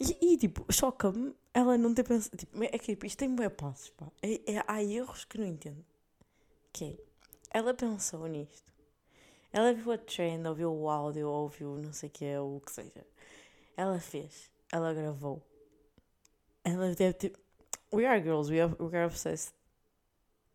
E, 0.00 0.32
e 0.32 0.36
tipo, 0.36 0.70
choca-me 0.72 1.34
ela 1.52 1.76
não 1.76 1.94
ter 1.94 2.04
pensado. 2.04 2.36
Tipo, 2.36 2.62
é 2.62 2.78
que 2.78 2.86
tipo, 2.86 3.06
isto 3.06 3.18
tem 3.18 3.34
bem 3.34 3.50
passos, 3.50 3.90
pá. 3.90 4.06
É, 4.22 4.54
é, 4.54 4.64
há 4.66 4.82
erros 4.82 5.24
que 5.24 5.38
não 5.38 5.46
entendo. 5.46 5.84
Que 6.72 6.84
é, 6.84 6.96
ela 7.50 7.74
pensou 7.74 8.26
nisto. 8.26 8.72
Ela 9.52 9.72
viu 9.72 9.90
a 9.92 9.98
trend, 9.98 10.46
ouviu 10.46 10.72
o 10.72 10.90
áudio, 10.90 11.28
ouviu 11.28 11.78
não 11.78 11.92
sei 11.92 12.08
o 12.08 12.12
que 12.12 12.24
é, 12.24 12.40
o 12.40 12.60
que 12.64 12.70
seja. 12.70 13.06
Ela 13.76 13.98
fez, 13.98 14.50
ela 14.70 14.92
gravou. 14.92 15.42
Ela 16.62 16.94
deve 16.94 17.14
ter. 17.14 17.32
We 17.92 18.06
are 18.06 18.20
girls, 18.20 18.50
we 18.50 18.60
are, 18.60 18.74
we 18.78 18.96
are 18.96 19.06
obsessed. 19.06 19.54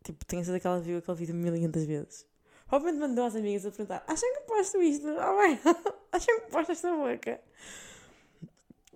Tipo, 0.04 0.24
tenho 0.26 0.44
certeza 0.44 0.60
que 0.60 0.66
ela 0.66 0.80
viu 0.80 0.98
aquele 0.98 1.16
vídeo 1.16 1.34
mil 1.34 1.56
e 1.56 1.66
vezes. 1.68 2.26
Provavelmente 2.66 3.00
mandou 3.00 3.24
às 3.24 3.34
amigas 3.34 3.64
a 3.66 3.70
perguntar: 3.70 4.04
acham 4.06 4.34
que 4.34 4.40
posto 4.40 4.82
isto? 4.82 5.06
Oh, 5.08 5.38
bem, 5.38 5.58
acham 6.12 6.40
que 6.40 6.50
posto 6.50 6.72
esta 6.72 6.94
boca? 6.94 7.40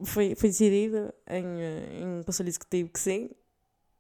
Foi, 0.05 0.35
foi 0.35 0.49
decidido 0.51 1.13
em, 1.27 2.19
em 2.19 2.23
conselho 2.23 2.49
executivo 2.49 2.91
que 2.91 3.01
sim. 3.01 3.31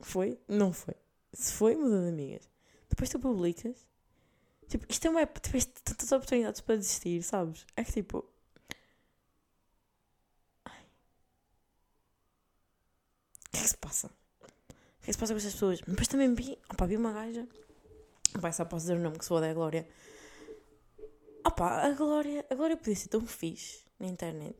Foi? 0.00 0.38
Não 0.48 0.72
foi. 0.72 0.94
Se 1.32 1.52
foi, 1.52 1.76
mudou 1.76 2.02
de 2.02 2.08
amigas. 2.08 2.48
Depois 2.88 3.10
tu 3.10 3.18
publicas. 3.18 3.86
Tipo, 4.68 4.86
isto 4.88 5.06
é 5.06 5.10
uma. 5.10 5.26
Tipo, 5.26 5.58
tantas 5.84 6.12
oportunidades 6.12 6.60
para 6.60 6.76
desistir, 6.76 7.22
sabes? 7.22 7.66
É 7.76 7.84
que 7.84 7.92
tipo. 7.92 8.18
O 8.18 8.24
que 13.50 13.58
é 13.58 13.62
que 13.62 13.68
se 13.68 13.76
passa? 13.78 14.10
Que 15.08 15.10
é 15.10 15.14
se 15.14 15.18
passa 15.20 15.32
com 15.32 15.38
estas 15.38 15.54
pessoas? 15.54 15.80
Depois 15.80 16.06
também 16.06 16.34
vi. 16.34 16.58
Opa, 16.70 16.86
vi 16.86 16.94
uma 16.94 17.10
gaja 17.10 17.48
Vai, 18.34 18.52
só 18.52 18.66
posso 18.66 18.82
dizer 18.82 18.98
o 18.98 19.00
nome 19.00 19.16
que 19.16 19.24
sou 19.24 19.40
da 19.40 19.54
Glória. 19.54 19.88
Opa, 21.46 21.80
a 21.80 21.92
Glória, 21.92 22.44
a 22.50 22.54
Glória 22.54 22.76
podia 22.76 22.94
ser 22.94 23.08
tão 23.08 23.26
fixe 23.26 23.86
na 23.98 24.06
internet, 24.06 24.58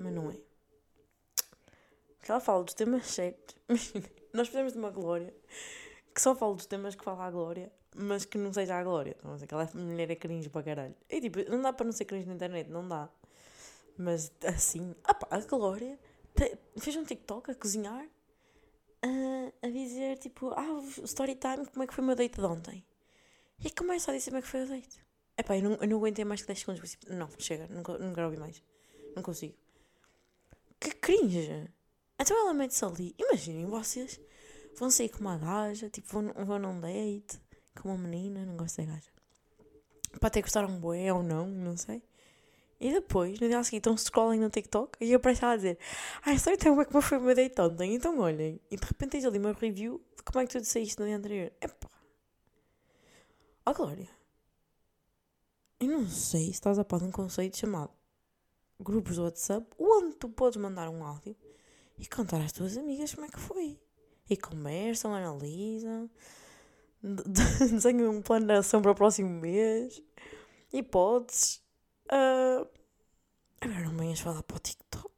mas 0.00 0.14
não 0.14 0.30
é. 0.30 0.38
Porque 2.16 2.30
ela 2.32 2.40
fala 2.40 2.64
dos 2.64 2.72
temas 2.72 3.06
certos. 3.06 3.54
Nós 4.32 4.48
precisamos 4.48 4.72
de 4.72 4.78
uma 4.78 4.88
Glória 4.88 5.34
que 6.14 6.22
só 6.22 6.34
fala 6.34 6.54
dos 6.54 6.64
temas 6.64 6.94
que 6.94 7.04
fala 7.04 7.26
a 7.26 7.30
Glória, 7.30 7.70
mas 7.94 8.24
que 8.24 8.38
não 8.38 8.54
seja 8.54 8.76
a 8.76 8.82
Glória. 8.82 9.14
Então, 9.18 9.34
aquela 9.34 9.70
mulher 9.74 10.10
é 10.10 10.16
cringe 10.16 10.48
para 10.48 10.62
caralho. 10.62 10.94
E 11.10 11.20
tipo, 11.20 11.38
não 11.50 11.60
dá 11.60 11.74
para 11.74 11.84
não 11.84 11.92
ser 11.92 12.06
cringe 12.06 12.26
na 12.26 12.32
internet, 12.32 12.70
não 12.70 12.88
dá. 12.88 13.10
Mas 13.98 14.32
assim, 14.42 14.96
opa, 15.06 15.28
a 15.30 15.38
Glória 15.40 15.98
fez 16.78 16.96
um 16.96 17.04
TikTok 17.04 17.50
a 17.50 17.54
cozinhar 17.54 18.08
a, 19.02 19.66
a 19.66 19.70
dizer 19.70 20.18
tipo, 20.18 20.50
ah, 20.50 20.82
story 21.04 21.36
time, 21.36 21.66
como 21.66 21.82
é 21.82 21.86
que 21.86 21.94
foi 21.94 22.02
o 22.02 22.06
meu 22.06 22.16
date 22.16 22.36
de 22.36 22.44
ontem? 22.44 22.84
E 23.64 23.70
começa 23.70 24.10
a 24.10 24.14
dizer 24.14 24.30
como 24.30 24.38
é 24.38 24.42
que 24.42 24.48
foi 24.48 24.64
o 24.64 24.68
date. 24.68 25.04
Epá, 25.38 25.56
eu 25.56 25.62
não, 25.62 25.72
eu 25.76 25.88
não 25.88 25.96
aguentei 25.98 26.24
mais 26.24 26.40
que 26.40 26.46
10 26.46 26.58
segundos. 26.58 26.90
Tipo, 26.90 27.12
não, 27.12 27.28
chega, 27.38 27.66
não, 27.68 27.82
não 27.98 28.14
quero 28.14 28.26
ouvir 28.26 28.38
mais. 28.38 28.62
Não 29.14 29.22
consigo. 29.22 29.54
Que 30.80 30.90
cringe! 30.90 31.70
Então 32.18 32.38
ela 32.38 32.54
mete-se 32.54 32.84
ali. 32.84 33.14
Imaginem 33.18 33.66
vocês 33.66 34.20
vão 34.76 34.90
sair 34.90 35.08
com 35.08 35.20
uma 35.20 35.38
gaja, 35.38 35.88
tipo, 35.90 36.08
vão, 36.08 36.32
vão 36.44 36.58
num 36.58 36.80
date 36.80 37.40
com 37.80 37.90
uma 37.90 37.98
menina, 37.98 38.44
não 38.44 38.56
gosto 38.56 38.76
da 38.78 38.84
gaja. 38.84 39.10
Pode 40.20 40.32
ter 40.32 40.42
gostar 40.42 40.64
um 40.64 40.78
bué 40.78 41.12
ou 41.12 41.22
não, 41.22 41.46
não 41.46 41.76
sei. 41.76 42.02
E 42.78 42.92
depois, 42.92 43.40
no 43.40 43.48
dia 43.48 43.62
seguinte, 43.64 43.80
estão 43.80 43.96
scrolling 43.96 44.38
no 44.38 44.50
TikTok 44.50 44.98
e 45.00 45.14
aparece 45.14 45.42
ela 45.42 45.54
a 45.54 45.56
dizer: 45.56 45.78
Ai, 46.22 46.38
só 46.38 46.52
então 46.52 46.72
como 46.72 46.82
é 46.82 46.84
que 46.84 47.00
foi 47.00 47.18
o 47.18 47.20
meu 47.22 47.34
date 47.34 47.58
ontem? 47.60 47.94
Então 47.94 48.18
olhem. 48.18 48.60
E 48.70 48.76
de 48.76 48.84
repente 48.84 49.12
tens 49.12 49.24
ali 49.24 49.38
uma 49.38 49.52
review 49.52 50.00
de 50.14 50.22
como 50.22 50.40
é 50.40 50.46
que 50.46 50.58
tu 50.58 50.64
saíste 50.64 51.00
no 51.00 51.06
dia 51.06 51.16
anterior. 51.16 51.52
Epá. 51.60 51.88
Ó, 53.64 53.70
oh, 53.70 53.74
Glória. 53.74 54.08
Eu 55.80 55.88
não 55.88 56.06
sei 56.08 56.44
se 56.44 56.50
estás 56.50 56.78
a 56.78 56.84
par 56.84 57.00
de 57.00 57.06
um 57.06 57.10
conceito 57.10 57.56
chamado 57.56 57.90
grupos 58.78 59.16
do 59.16 59.24
WhatsApp 59.24 59.66
onde 59.78 60.14
tu 60.16 60.28
podes 60.28 60.58
mandar 60.58 60.88
um 60.90 61.04
áudio 61.04 61.34
e 61.98 62.06
contar 62.06 62.42
às 62.42 62.52
tuas 62.52 62.76
amigas 62.76 63.14
como 63.14 63.26
é 63.26 63.30
que 63.30 63.40
foi. 63.40 63.80
E 64.28 64.36
conversam, 64.36 65.14
analisam, 65.14 66.10
desenham 67.02 68.10
um 68.10 68.20
plano 68.20 68.46
de 68.46 68.52
ação 68.52 68.82
para 68.82 68.90
o 68.90 68.94
próximo 68.94 69.30
mês, 69.30 70.02
hipóteses 70.72 71.65
Uh, 72.06 72.68
agora 73.60 73.80
não 73.84 73.96
venhas 73.96 74.20
falar 74.20 74.42
para 74.42 74.56
o 74.56 74.60
TikTok. 74.60 75.14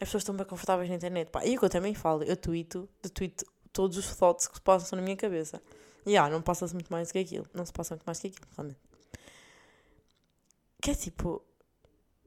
As 0.00 0.08
pessoas 0.08 0.22
estão 0.22 0.36
bem 0.36 0.46
confortáveis 0.46 0.88
na 0.88 0.96
internet. 0.96 1.30
Pá, 1.30 1.44
e 1.44 1.56
o 1.56 1.58
que 1.58 1.64
eu 1.64 1.70
também 1.70 1.94
falo, 1.94 2.24
eu 2.24 2.36
tweeto, 2.36 2.88
de 3.02 3.10
tweet 3.10 3.44
todos 3.72 3.96
os 3.96 4.16
thoughts 4.16 4.48
que 4.48 4.54
se 4.54 4.60
passam 4.60 4.96
na 4.96 5.02
minha 5.02 5.16
cabeça. 5.16 5.62
E 6.04 6.16
ah, 6.16 6.28
não 6.28 6.42
passa-se 6.42 6.74
muito 6.74 6.92
mais 6.92 7.12
que 7.12 7.18
aquilo. 7.18 7.46
Não 7.54 7.64
se 7.64 7.72
passa 7.72 7.94
muito 7.94 8.04
mais 8.04 8.18
que 8.18 8.28
aquilo, 8.28 8.46
realmente. 8.56 8.80
Que 10.80 10.90
é 10.90 10.94
tipo. 10.94 11.42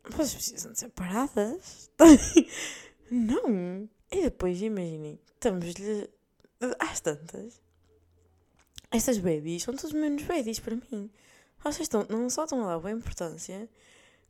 Vocês 0.10 0.34
precisam 0.36 0.72
de 0.72 0.80
ser 0.80 0.90
paradas? 0.90 1.92
não. 3.12 3.90
E 4.12 4.22
depois, 4.24 4.62
imaginem, 4.62 5.20
estamos-lhe. 5.34 6.10
Às 6.80 7.02
tantas. 7.02 7.62
Estas 8.92 9.18
babies 9.18 9.64
são 9.64 9.76
todos 9.76 9.92
menos 9.92 10.24
babies 10.24 10.60
para 10.60 10.76
mim. 10.76 11.12
Vocês 11.66 11.82
estão, 11.82 12.06
não 12.12 12.30
só 12.30 12.44
estão 12.44 12.64
a 12.64 12.68
dar 12.68 12.80
boa 12.80 12.92
importância, 12.92 13.68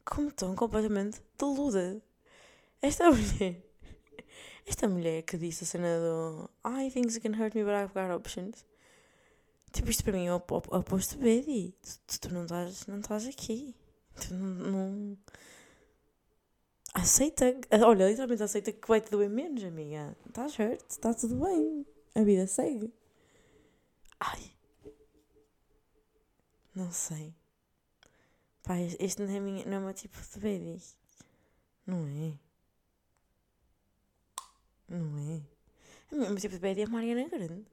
como 0.05 0.29
estão 0.29 0.55
completamente 0.55 1.21
deluda. 1.37 2.01
Esta 2.81 3.11
mulher. 3.11 3.61
Esta 4.65 4.87
mulher 4.87 5.21
que 5.23 5.37
disse 5.37 5.65
a 5.65 5.67
cena 5.67 5.99
do 5.99 6.49
I 6.65 6.89
think 6.89 7.13
you 7.13 7.19
can 7.19 7.37
hurt 7.37 7.53
me, 7.53 7.65
but 7.65 7.73
I've 7.73 7.93
got 7.93 8.09
options. 8.15 8.65
Tipo, 9.73 9.89
isto 9.89 10.05
para 10.05 10.13
mim 10.13 10.27
é 10.27 10.33
o 10.33 10.37
oposto 10.37 11.17
Betty. 11.17 11.75
Tu, 12.07 12.21
tu, 12.21 12.33
não, 12.33 12.43
estás, 12.43 12.87
não 12.87 12.99
estás 13.01 13.27
aqui. 13.27 13.75
Tu 14.15 14.33
não, 14.33 14.71
não. 14.71 15.17
Aceita. 16.93 17.53
Olha, 17.85 18.07
literalmente 18.07 18.43
aceita 18.43 18.71
que 18.71 18.87
vai 18.87 19.01
te 19.01 19.11
doer 19.11 19.29
menos, 19.29 19.61
amiga. 19.61 20.15
Estás 20.25 20.57
hurt, 20.57 20.81
está 20.89 21.13
tudo 21.13 21.35
bem. 21.43 21.85
A 22.15 22.23
vida 22.23 22.47
segue. 22.47 22.93
Ai. 24.21 24.54
Não 26.75 26.91
sei. 26.91 27.33
Pá, 28.61 28.77
este 28.79 29.21
não 29.21 29.33
é, 29.33 29.39
minha, 29.39 29.65
não 29.65 29.73
é 29.73 29.79
o 29.79 29.83
meu 29.83 29.93
tipo 29.93 30.17
de 30.19 30.39
baby. 30.39 30.81
Não 31.87 32.05
é. 32.05 32.37
Não 34.89 35.17
é. 35.17 35.41
O 36.11 36.29
meu 36.29 36.35
tipo 36.35 36.55
de 36.55 36.59
baby 36.59 36.81
é 36.81 36.83
a 36.85 36.89
Mariana 36.89 37.29
Grande. 37.29 37.65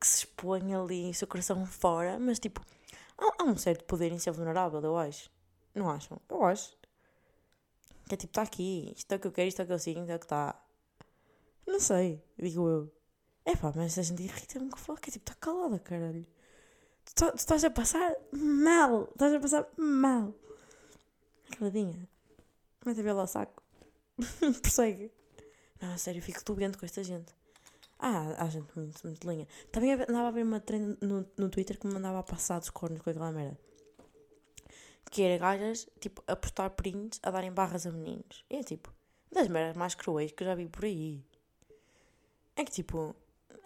Que 0.00 0.06
se 0.06 0.18
expõe 0.18 0.74
ali, 0.74 1.12
seu 1.12 1.26
coração 1.26 1.66
fora, 1.66 2.18
mas 2.18 2.38
tipo, 2.38 2.64
há, 3.18 3.42
há 3.42 3.44
um 3.44 3.56
certo 3.56 3.84
poder 3.84 4.12
em 4.12 4.18
ser 4.18 4.30
vulnerável, 4.30 4.80
eu 4.80 4.96
acho. 4.96 5.30
Não 5.74 5.90
acham? 5.90 6.20
Eu 6.28 6.44
acho. 6.44 6.76
Que 8.08 8.14
é 8.14 8.16
tipo, 8.16 8.30
está 8.30 8.42
aqui, 8.42 8.94
isto 8.96 9.12
é 9.12 9.16
o 9.16 9.20
que 9.20 9.26
eu 9.26 9.32
quero, 9.32 9.48
isto 9.48 9.60
é 9.60 9.64
o 9.64 9.66
que 9.66 9.72
eu 9.72 9.78
sinto, 9.78 10.08
é 10.10 10.16
o 10.16 10.18
que 10.18 10.24
está. 10.24 10.58
Não 11.66 11.80
sei, 11.80 12.22
digo 12.38 12.68
eu. 12.68 12.92
É 13.44 13.56
pá, 13.56 13.72
mas 13.74 13.98
a 13.98 14.02
gente 14.02 14.22
irrita-me 14.22 14.70
que 14.70 14.78
fala, 14.78 14.98
que 14.98 15.10
é 15.10 15.12
tipo, 15.12 15.30
está 15.30 15.34
calada, 15.34 15.78
caralho. 15.78 16.26
Tu, 17.14 17.14
tá, 17.14 17.32
estás 17.34 17.64
a 17.64 17.70
passar 17.70 18.14
mal, 18.32 19.08
estás 19.12 19.34
a 19.34 19.40
passar 19.40 19.66
mal. 19.76 20.34
Caladinha. 21.58 22.08
Mete 22.84 23.00
a 23.00 23.02
vela 23.02 23.22
ao 23.22 23.26
saco. 23.26 23.62
Persegue. 24.62 25.10
Não, 25.80 25.92
a 25.92 25.98
sério, 25.98 26.22
fico 26.22 26.42
doente 26.44 26.78
com 26.78 26.86
esta 26.86 27.02
gente. 27.02 27.34
Ah, 27.98 28.34
há 28.38 28.48
gente 28.48 28.68
muito, 28.76 29.04
muito 29.04 29.28
linha. 29.28 29.46
Também 29.72 29.92
andava 29.92 30.28
a 30.28 30.30
ver 30.30 30.44
uma 30.44 30.60
trend 30.60 30.96
no, 31.00 31.26
no 31.36 31.48
Twitter 31.48 31.78
que 31.78 31.86
me 31.86 31.94
mandava 31.94 32.20
a 32.20 32.22
passar 32.22 32.58
dos 32.58 32.70
cornos 32.70 33.00
com 33.00 33.10
aquela 33.10 33.32
merda 33.32 33.58
que 35.10 35.22
era 35.22 35.38
gajas, 35.38 35.88
tipo, 36.00 36.22
a 36.26 36.36
postar 36.36 36.70
prints, 36.70 37.18
a 37.22 37.30
darem 37.30 37.52
barras 37.52 37.86
a 37.86 37.90
meninos. 37.90 38.44
E 38.50 38.56
é 38.56 38.62
tipo, 38.62 38.92
das 39.32 39.48
merdas 39.48 39.76
mais 39.76 39.94
cruéis 39.94 40.32
que 40.32 40.42
eu 40.42 40.46
já 40.46 40.54
vi 40.54 40.68
por 40.68 40.84
aí. 40.84 41.22
É 42.56 42.64
que 42.64 42.70
tipo, 42.70 43.14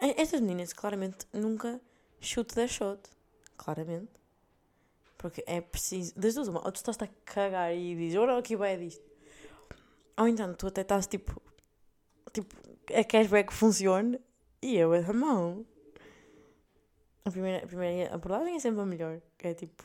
estas 0.00 0.40
meninas 0.40 0.72
claramente 0.72 1.26
nunca 1.32 1.80
chute 2.20 2.54
da 2.54 2.66
shot. 2.66 3.00
Claramente. 3.56 4.10
Porque 5.18 5.44
é 5.46 5.60
preciso. 5.60 6.14
Das 6.18 6.34
duas, 6.34 6.48
uma, 6.48 6.64
ou 6.64 6.72
tu 6.72 6.76
estás 6.76 7.00
a 7.00 7.06
cagar 7.24 7.74
e 7.74 7.94
dizes, 7.94 8.18
olha 8.18 8.36
aqui 8.36 8.56
vai 8.56 8.76
disto. 8.76 9.04
Ou 10.18 10.28
então 10.28 10.52
tu 10.54 10.66
até 10.66 10.82
estás 10.82 11.06
tipo. 11.06 11.40
Tipo, 12.32 12.54
a 12.92 13.04
cashback 13.04 13.52
funcione 13.52 14.18
e 14.60 14.76
eu 14.76 14.92
a 14.92 15.12
mão. 15.12 15.66
A 17.24 17.30
primeira, 17.30 17.64
a 17.64 17.66
primeira 17.66 18.14
abordagem 18.14 18.56
é 18.56 18.58
sempre 18.58 18.80
a 18.80 18.86
melhor. 18.86 19.20
É 19.38 19.54
tipo, 19.54 19.84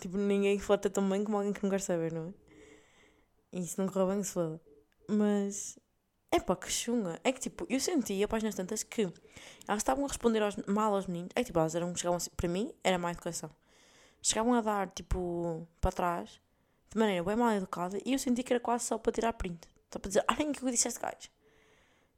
Tipo, 0.00 0.16
ninguém 0.16 0.58
flota 0.58 0.90
tão 0.90 1.08
bem 1.08 1.24
como 1.24 1.36
alguém 1.36 1.52
que 1.52 1.62
não 1.62 1.70
quer 1.70 1.80
saber, 1.80 2.12
não 2.12 2.28
é? 2.28 3.58
E 3.58 3.66
se 3.66 3.78
não 3.78 3.88
correr 3.88 4.14
bem, 4.14 4.22
se 4.22 4.32
foda. 4.32 4.60
Mas. 5.08 5.78
É 6.34 6.40
pá, 6.40 6.56
que 6.56 6.68
chunga. 6.68 7.20
É 7.22 7.30
que 7.30 7.38
tipo, 7.38 7.64
eu 7.70 7.78
sentia, 7.78 8.26
páginas 8.26 8.56
tantas, 8.56 8.82
que 8.82 9.02
elas 9.68 9.78
estavam 9.78 10.04
a 10.04 10.08
responder 10.08 10.42
aos, 10.42 10.56
mal 10.66 10.92
aos 10.92 11.06
meninos. 11.06 11.30
É 11.36 11.40
que 11.40 11.46
tipo, 11.46 11.60
elas 11.60 11.76
eram, 11.76 11.94
chegavam 11.94 12.16
assim, 12.16 12.30
para 12.36 12.48
mim, 12.48 12.72
era 12.82 12.98
má 12.98 13.12
educação. 13.12 13.48
Chegavam 14.20 14.52
a 14.54 14.60
dar, 14.60 14.88
tipo, 14.90 15.64
para 15.80 15.92
trás, 15.92 16.40
de 16.90 16.98
maneira 16.98 17.22
bem 17.22 17.36
mal 17.36 17.52
educada, 17.52 18.00
e 18.04 18.14
eu 18.14 18.18
senti 18.18 18.42
que 18.42 18.52
era 18.52 18.58
quase 18.58 18.84
só 18.84 18.98
para 18.98 19.12
tirar 19.12 19.32
print. 19.34 19.68
Só 19.92 20.00
para 20.00 20.08
dizer, 20.08 20.24
olhem 20.28 20.50
o 20.50 20.52
que 20.52 20.64
eu 20.64 20.70
disse 20.70 20.88
a 20.88 20.90
este 20.90 21.00
gajo. 21.00 21.30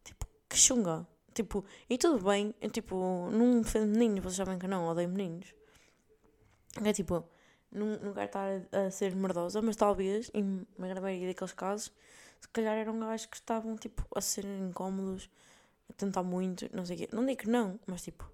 Tipo, 0.03 0.27
que 0.49 0.57
chunga. 0.57 1.07
Tipo, 1.35 1.62
e 1.91 1.99
tudo 1.99 2.25
bem, 2.25 2.55
eu, 2.59 2.71
tipo, 2.71 2.97
não 3.31 3.61
defendo 3.61 3.91
meninos, 3.99 4.21
vocês 4.21 4.37
sabem 4.37 4.59
que 4.59 4.67
não, 4.67 4.89
odeio 4.89 5.11
meninos. 5.11 5.55
É 6.83 6.91
tipo, 6.91 7.23
não, 7.71 7.87
não 7.99 8.14
quero 8.14 8.27
estar 8.27 8.49
a, 8.73 8.87
a 8.87 8.91
ser 8.91 9.14
merdosa, 9.14 9.61
mas 9.61 9.77
talvez, 9.77 10.31
em 10.33 10.67
uma 10.79 10.87
grande 10.87 11.03
maioria 11.03 11.29
daqueles 11.29 11.53
casos, 11.53 11.93
se 12.41 12.49
calhar 12.49 12.76
eram 12.76 12.99
gajos 12.99 13.26
que 13.26 13.37
estavam 13.37 13.76
tipo 13.76 14.07
a 14.14 14.20
ser 14.20 14.45
incómodos, 14.45 15.30
a 15.89 15.93
tentar 15.93 16.22
muito, 16.22 16.68
não 16.74 16.84
sei 16.84 16.97
o 16.97 16.99
quê. 17.01 17.09
Não 17.12 17.24
digo 17.24 17.43
que 17.43 17.49
não, 17.49 17.78
mas 17.87 18.03
tipo. 18.03 18.30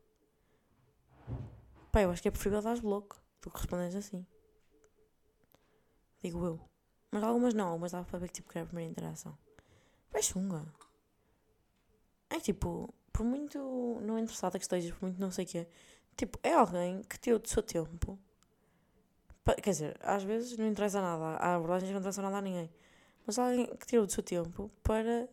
Pá, 1.90 2.02
eu 2.02 2.10
acho 2.10 2.22
que 2.22 2.28
é 2.28 2.30
preferível 2.30 2.62
dar 2.62 2.80
bloco 2.80 3.20
do 3.40 3.50
que 3.50 3.58
responderes 3.58 3.94
assim. 3.94 4.26
Digo 6.22 6.44
eu. 6.44 6.60
Mas 7.10 7.22
algumas 7.22 7.54
não, 7.54 7.68
algumas 7.68 7.92
dava 7.92 8.06
para 8.06 8.18
ver 8.18 8.28
que 8.28 8.34
tipo 8.34 8.50
que 8.50 8.58
era 8.58 8.64
a 8.64 8.68
primeira 8.68 8.90
interação. 8.90 9.36
Vai 10.10 10.22
chunga. 10.22 10.64
É 12.30 12.40
tipo, 12.40 12.92
por 13.12 13.24
muito 13.24 13.58
não 14.02 14.18
interessada 14.18 14.58
que 14.58 14.64
estejas, 14.64 14.92
por 14.92 15.02
muito 15.02 15.20
não 15.20 15.30
sei 15.30 15.44
o 15.44 15.48
quê, 15.48 15.68
tipo, 16.16 16.38
é 16.42 16.54
alguém 16.54 17.02
que 17.02 17.18
teve 17.20 17.36
o 17.36 17.48
seu 17.48 17.62
tempo 17.62 18.18
Quer 19.62 19.70
dizer, 19.70 19.96
às 20.02 20.22
vezes 20.22 20.56
não 20.56 20.68
interessa 20.68 21.00
nada. 21.00 21.36
A 21.36 21.56
abordagem 21.56 21.90
não 21.90 21.98
interessa 21.98 22.22
nada 22.22 22.38
a 22.38 22.40
ninguém. 22.40 22.70
Mas 23.26 23.38
alguém 23.38 23.66
que 23.76 23.86
tirou 23.86 24.06
do 24.06 24.12
seu 24.12 24.22
tempo 24.22 24.70
para 24.82 25.28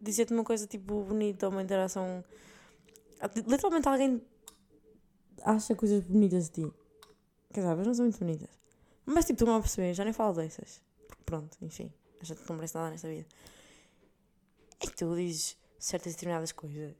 dizer-te 0.00 0.32
uma 0.32 0.44
coisa 0.44 0.66
tipo 0.66 1.02
bonita, 1.04 1.48
uma 1.48 1.62
interação. 1.62 2.24
Literalmente 3.34 3.88
alguém 3.88 4.22
acha 5.42 5.74
coisas 5.74 6.02
bonitas 6.04 6.50
de 6.50 6.62
ti. 6.62 6.74
Quer 7.52 7.60
dizer, 7.60 7.86
não 7.86 7.94
são 7.94 8.04
muito 8.04 8.18
bonitas. 8.18 8.50
Mas 9.04 9.24
tipo, 9.24 9.44
estou-me 9.44 9.90
a 9.90 9.92
já 9.92 10.04
nem 10.04 10.12
falo 10.12 10.34
dessas. 10.34 10.82
Porque 11.06 11.22
pronto, 11.24 11.56
enfim, 11.62 11.92
a 12.20 12.24
gente 12.24 12.40
não 12.48 12.56
merece 12.56 12.74
nada 12.74 12.90
nesta 12.90 13.08
vida. 13.08 13.26
E 14.82 14.90
tu 14.90 15.14
dizes 15.14 15.56
certas 15.78 16.14
determinadas 16.14 16.52
coisas 16.52 16.94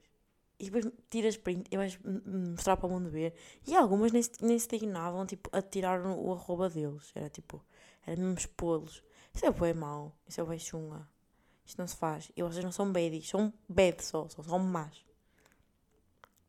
e 0.59 0.69
depois 0.69 0.87
tiras 1.09 1.37
print 1.37 1.67
e 1.71 1.77
vais 1.77 1.99
mostrar 2.25 2.77
para 2.77 2.87
o 2.87 2.89
mundo 2.89 3.09
ver. 3.09 3.33
E 3.67 3.75
algumas 3.75 4.11
nem, 4.11 4.23
nem 4.41 4.57
se 4.57 4.67
dignavam 4.67 5.25
tipo, 5.25 5.49
a 5.51 5.61
tirar 5.61 6.05
o 6.05 6.31
arroba 6.31 6.69
deles. 6.69 7.11
Era 7.13 7.29
tipo, 7.29 7.63
era 8.05 8.19
mesmo 8.19 8.37
expô-los. 8.37 9.03
Isso 9.33 9.45
é 9.45 9.51
bem 9.51 9.73
mau, 9.73 10.15
isso 10.27 10.41
é 10.41 10.43
bem 10.43 10.59
chunga. 10.59 11.07
Isto 11.65 11.79
não 11.79 11.87
se 11.87 11.95
faz. 11.95 12.31
E 12.35 12.43
vocês 12.43 12.63
não 12.63 12.71
são 12.71 12.91
baddies, 12.91 13.29
são 13.29 13.53
bad 13.67 14.03
só, 14.03 14.27
são, 14.29 14.43
são 14.43 14.59
más. 14.59 15.03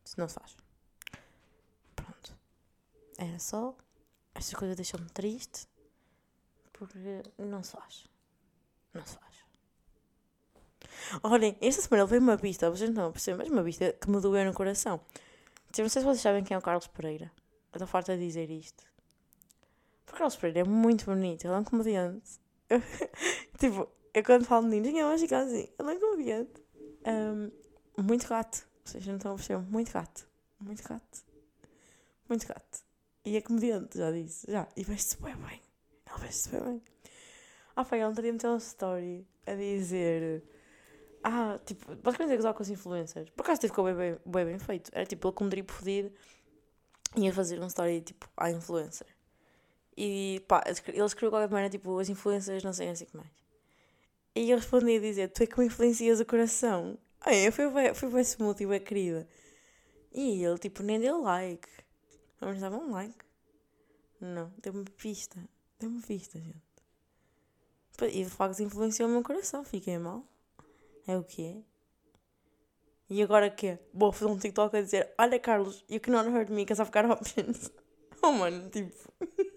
Isso 0.05 0.20
não 0.20 0.28
se 0.28 0.35
faz. 0.35 0.57
Pronto. 1.97 2.37
Era 3.16 3.39
só. 3.39 3.74
Estas 4.35 4.55
coisas 4.55 4.76
deixam-me 4.76 5.09
triste. 5.11 5.66
Porque 6.72 7.22
não 7.39 7.62
se 7.62 7.72
faz. 7.72 8.07
Não 8.93 9.07
se 9.07 9.14
faz. 9.14 9.35
Olhem, 11.22 11.57
esta 11.61 11.82
semana 11.82 12.07
veio 12.07 12.20
uma 12.20 12.39
pista, 12.39 12.70
vocês 12.70 12.91
não 12.91 13.12
percebem, 13.12 13.47
mas 13.47 13.51
uma 13.51 13.64
pista 13.64 13.93
que 13.93 14.11
me 14.11 14.20
doeu 14.20 14.45
no 14.45 14.53
coração. 14.53 15.01
Tipo, 15.66 15.82
não 15.82 15.89
sei 15.89 16.03
se 16.03 16.07
vocês 16.07 16.20
sabem 16.20 16.45
quem 16.45 16.55
é 16.55 16.59
o 16.59 16.62
Carlos 16.62 16.87
Pereira. 16.87 17.30
Eu 17.72 17.76
estou 17.76 17.87
farta 17.87 18.16
de 18.16 18.24
dizer 18.24 18.51
isto. 18.51 18.85
Porque 20.05 20.16
o 20.16 20.18
Carlos 20.18 20.37
Pereira 20.37 20.61
é 20.61 20.64
muito 20.64 21.05
bonito, 21.05 21.45
ele 21.45 21.55
é 21.55 21.59
um 21.59 21.64
comediante. 21.64 22.44
Eu, 22.75 22.83
tipo, 23.59 23.89
eu 24.12 24.25
quando 24.25 24.45
falo 24.45 24.66
meninos, 24.66 25.22
eu 25.22 25.29
que 25.29 25.35
assim, 25.35 25.68
é 25.79 25.83
um 25.83 26.01
comediante. 26.01 26.62
Um, 27.07 27.51
muito 28.03 28.29
gato. 28.29 28.66
Vocês 28.85 29.07
não 29.07 29.16
estão 29.16 29.33
a 29.33 29.35
perceber, 29.37 29.62
muito 29.70 29.93
gato. 29.93 30.29
Muito 30.61 30.83
gato. 30.83 31.25
Muito 32.29 32.47
gato. 32.47 32.85
E 33.25 33.37
é 33.37 33.41
comediante, 33.41 33.99
já 33.99 34.11
disse. 34.11 34.51
Já. 34.51 34.68
E 34.77 34.85
veste-se 34.85 35.22
bem 35.22 35.37
bem. 35.37 35.61
Ele 36.11 36.18
veste-se 36.20 36.51
bem 36.51 36.62
bem. 36.62 36.83
Ah, 37.77 37.85
pai, 37.85 38.03
ele 38.03 38.14
teria 38.14 38.33
meter 38.33 38.49
uma 38.49 38.59
story 38.59 39.27
a 39.47 39.55
dizer 39.55 40.43
ah, 41.25 41.59
tipo, 41.64 41.97
basicamente 41.97 42.35
é 42.35 42.37
gozar 42.37 42.55
com 42.55 42.62
as 42.62 42.68
influencers. 42.68 43.31
Por 43.31 43.43
acaso 43.43 43.62
ficou 43.62 43.85
bem, 43.87 43.95
bem, 43.95 44.18
bem, 44.27 44.45
bem 44.45 44.59
feito. 44.59 44.91
Era 44.93 45.07
tipo 45.07 45.27
ele 45.27 45.35
com 45.35 45.45
um 45.45 45.49
drip 45.49 45.72
fodido 45.72 46.12
ia 47.16 47.33
fazer 47.33 47.59
uma 47.59 47.68
story 47.68 48.03
tipo 48.03 48.29
à 48.37 48.51
influencer. 48.51 49.07
E 49.97 50.43
pá, 50.49 50.63
ele 50.67 51.05
escreveu 51.05 51.31
qualquer 51.31 51.51
maneira 51.51 51.71
tipo 51.71 51.99
as 51.99 52.09
influencers 52.09 52.65
não 52.65 52.73
sei 52.73 52.89
assim 52.89 53.05
que 53.05 53.17
mais. 53.17 53.31
E 54.35 54.51
eu 54.51 54.57
respondi 54.57 54.97
a 54.97 55.01
dizer: 55.01 55.29
Tu 55.29 55.45
é 55.45 55.47
que 55.47 55.59
me 55.59 55.67
influencias 55.67 56.21
o 56.21 56.27
coração. 56.27 56.99
Ai, 57.21 57.47
eu 57.47 57.53
fui 57.53 57.71
bem, 57.71 57.95
fui 57.95 58.21
smooth 58.23 58.63
e 58.63 58.67
bem 58.67 58.81
querida. 58.81 59.29
E 60.13 60.45
ele 60.45 60.59
tipo 60.59 60.83
nem 60.83 60.99
deu 60.99 61.23
like. 61.23 61.69
Vamos 62.41 62.61
dar 62.61 62.73
um 62.73 62.91
like. 62.91 63.25
Não, 64.21 64.53
deu-me 64.61 64.85
pista. 64.85 65.39
Deu-me 65.79 66.03
pista, 66.03 66.39
gente. 66.39 66.63
E 68.03 68.25
de 68.25 68.31
facto 68.31 68.61
influenciou 68.61 69.09
o 69.09 69.13
meu 69.13 69.23
coração, 69.23 69.65
fiquei 69.65 69.99
mal. 69.99 70.27
É 71.07 71.17
o 71.17 71.23
quê? 71.23 71.63
E 73.09 73.23
agora 73.23 73.51
quê? 73.51 73.79
Vou 73.93 74.11
fazer 74.11 74.31
um 74.31 74.39
TikTok 74.39 74.77
a 74.77 74.83
dizer: 74.83 75.15
Olha, 75.19 75.39
Carlos, 75.39 75.85
you 75.89 76.01
cannot 76.01 76.29
hurt 76.29 76.49
me 76.51 76.65
because 76.65 76.83
I've 76.83 76.91
got 76.91 77.09
options. 77.09 77.71
oh, 78.23 78.33
mano, 78.33 78.69
tipo. 78.71 78.93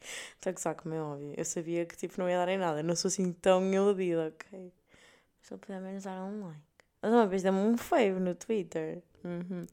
Estou 0.00 0.50
a 0.50 0.52
gozar, 0.52 0.74
como 0.74 0.94
é 0.94 1.02
óbvio. 1.02 1.34
Eu 1.36 1.44
sabia 1.44 1.84
que 1.86 1.96
tipo, 1.96 2.20
não 2.20 2.28
ia 2.28 2.36
dar 2.38 2.48
em 2.48 2.58
nada. 2.58 2.82
Não 2.82 2.96
sou 2.96 3.08
assim 3.08 3.32
tão 3.32 3.72
iludida, 3.72 4.28
ok? 4.28 4.72
Mas 5.40 5.50
ele 5.50 5.60
pelo 5.60 5.80
menos 5.80 6.04
dar 6.04 6.22
um 6.24 6.46
like. 6.46 6.60
Mas 7.02 7.12
uma 7.12 7.26
vez 7.26 7.42
deu-me 7.42 7.58
um 7.60 7.76
fave 7.76 8.20
no 8.20 8.34
Twitter. 8.34 9.02
Uhum. 9.24 9.66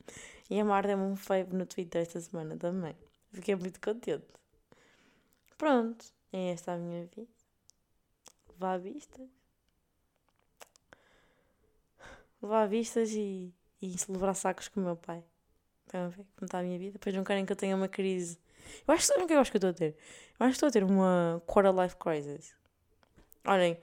E 0.49 0.59
a 0.59 0.65
Mar 0.65 0.85
deu-me 0.85 1.03
um 1.03 1.15
fave 1.15 1.55
no 1.55 1.65
Twitter 1.65 2.01
esta 2.01 2.19
semana 2.19 2.55
também. 2.57 2.95
Fiquei 3.33 3.55
muito 3.55 3.79
contente. 3.81 4.25
Pronto, 5.57 6.05
é 6.31 6.51
esta 6.51 6.73
a 6.73 6.77
minha 6.77 7.05
vida. 7.05 7.27
Vá 8.57 8.77
vistas. 8.77 9.27
À 12.41 12.67
vistas 12.67 13.11
e, 13.11 13.51
e 13.81 13.97
celebrar 13.97 14.35
sacos 14.35 14.67
com 14.67 14.79
o 14.79 14.83
meu 14.83 14.95
pai. 14.95 15.23
Estão 15.85 16.05
a 16.05 16.09
ver 16.09 16.25
como 16.35 16.45
está 16.45 16.59
a 16.59 16.63
minha 16.63 16.77
vida? 16.77 16.93
Depois 16.93 17.15
não 17.15 17.23
querem 17.23 17.45
que 17.45 17.51
eu 17.51 17.55
tenha 17.55 17.75
uma 17.75 17.87
crise. 17.87 18.37
Eu 18.87 18.93
acho 18.93 19.11
que 19.11 19.19
não 19.19 19.27
que 19.27 19.33
eu 19.33 19.39
acho 19.39 19.51
que 19.51 19.57
eu 19.57 19.59
estou 19.59 19.69
a 19.69 19.73
ter. 19.73 19.95
Eu 20.39 20.45
acho 20.45 20.51
que 20.51 20.65
estou 20.65 20.69
a 20.69 20.71
ter 20.71 20.83
uma 20.83 21.41
quarter 21.45 21.73
life 21.73 21.95
crisis. 21.97 22.53
Olhem, 23.45 23.77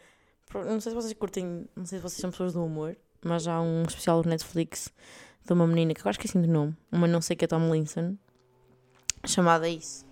não 0.55 0.81
sei 0.81 0.91
se 0.91 0.95
vocês 0.95 1.13
curtem, 1.15 1.69
não 1.77 1.87
sei 1.87 1.99
se 1.99 2.03
vocês 2.03 2.21
são 2.21 2.31
pessoas 2.31 2.53
do 2.53 2.65
humor, 2.65 2.97
mas 3.23 3.47
há 3.47 3.61
um 3.61 3.83
especial 3.83 4.23
do 4.23 4.29
Netflix 4.29 4.93
de 5.45 5.53
uma 5.53 5.67
menina 5.67 5.95
que 5.95 6.05
eu 6.05 6.09
acho 6.09 6.19
que 6.19 6.27
é 6.27 6.31
assim 6.31 6.41
de 6.41 6.49
nome, 6.49 6.77
uma 6.91 7.07
não 7.07 7.21
sei 7.21 7.37
que 7.37 7.45
é 7.45 7.49
Tomlinson, 7.49 8.17
chamada 9.27 9.69
isso. 9.69 10.07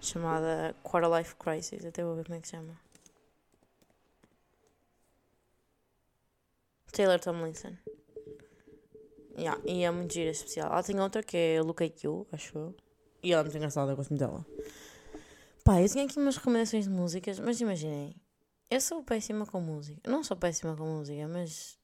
Chamada 0.00 0.74
Quarter 0.82 1.10
Life 1.16 1.36
Crisis. 1.36 1.84
Até 1.84 2.02
vou 2.02 2.16
ver 2.16 2.24
como 2.24 2.36
é 2.36 2.40
que 2.40 2.48
se 2.48 2.56
chama. 2.56 2.76
Taylor 6.90 7.20
Tomlinson. 7.20 7.76
Yeah, 9.38 9.60
e 9.64 9.84
é 9.84 9.90
muito 9.90 10.12
gira 10.12 10.30
especial. 10.30 10.70
Ela 10.70 10.82
tem 10.82 11.00
outra 11.00 11.22
que 11.22 11.36
é 11.36 11.62
Look 11.62 11.82
at 11.82 12.02
You, 12.02 12.26
acho 12.32 12.58
eu. 12.58 12.74
E 13.22 13.32
ela 13.32 13.40
é 13.40 13.44
muito 13.44 13.56
engraçada, 13.56 13.92
eu 13.92 13.96
gosto 13.96 14.10
muito 14.10 14.20
dela. 14.20 14.44
Pá, 15.64 15.80
eu 15.80 15.88
tinha 15.88 16.04
aqui 16.04 16.18
umas 16.18 16.36
recomendações 16.36 16.84
de 16.84 16.90
músicas, 16.90 17.38
mas 17.38 17.60
imaginem, 17.60 18.16
eu 18.68 18.80
sou 18.80 19.04
péssima 19.04 19.46
com 19.46 19.60
música. 19.60 20.10
Não 20.10 20.24
sou 20.24 20.36
péssima 20.36 20.74
com 20.74 20.84
música, 20.84 21.28
mas. 21.28 21.78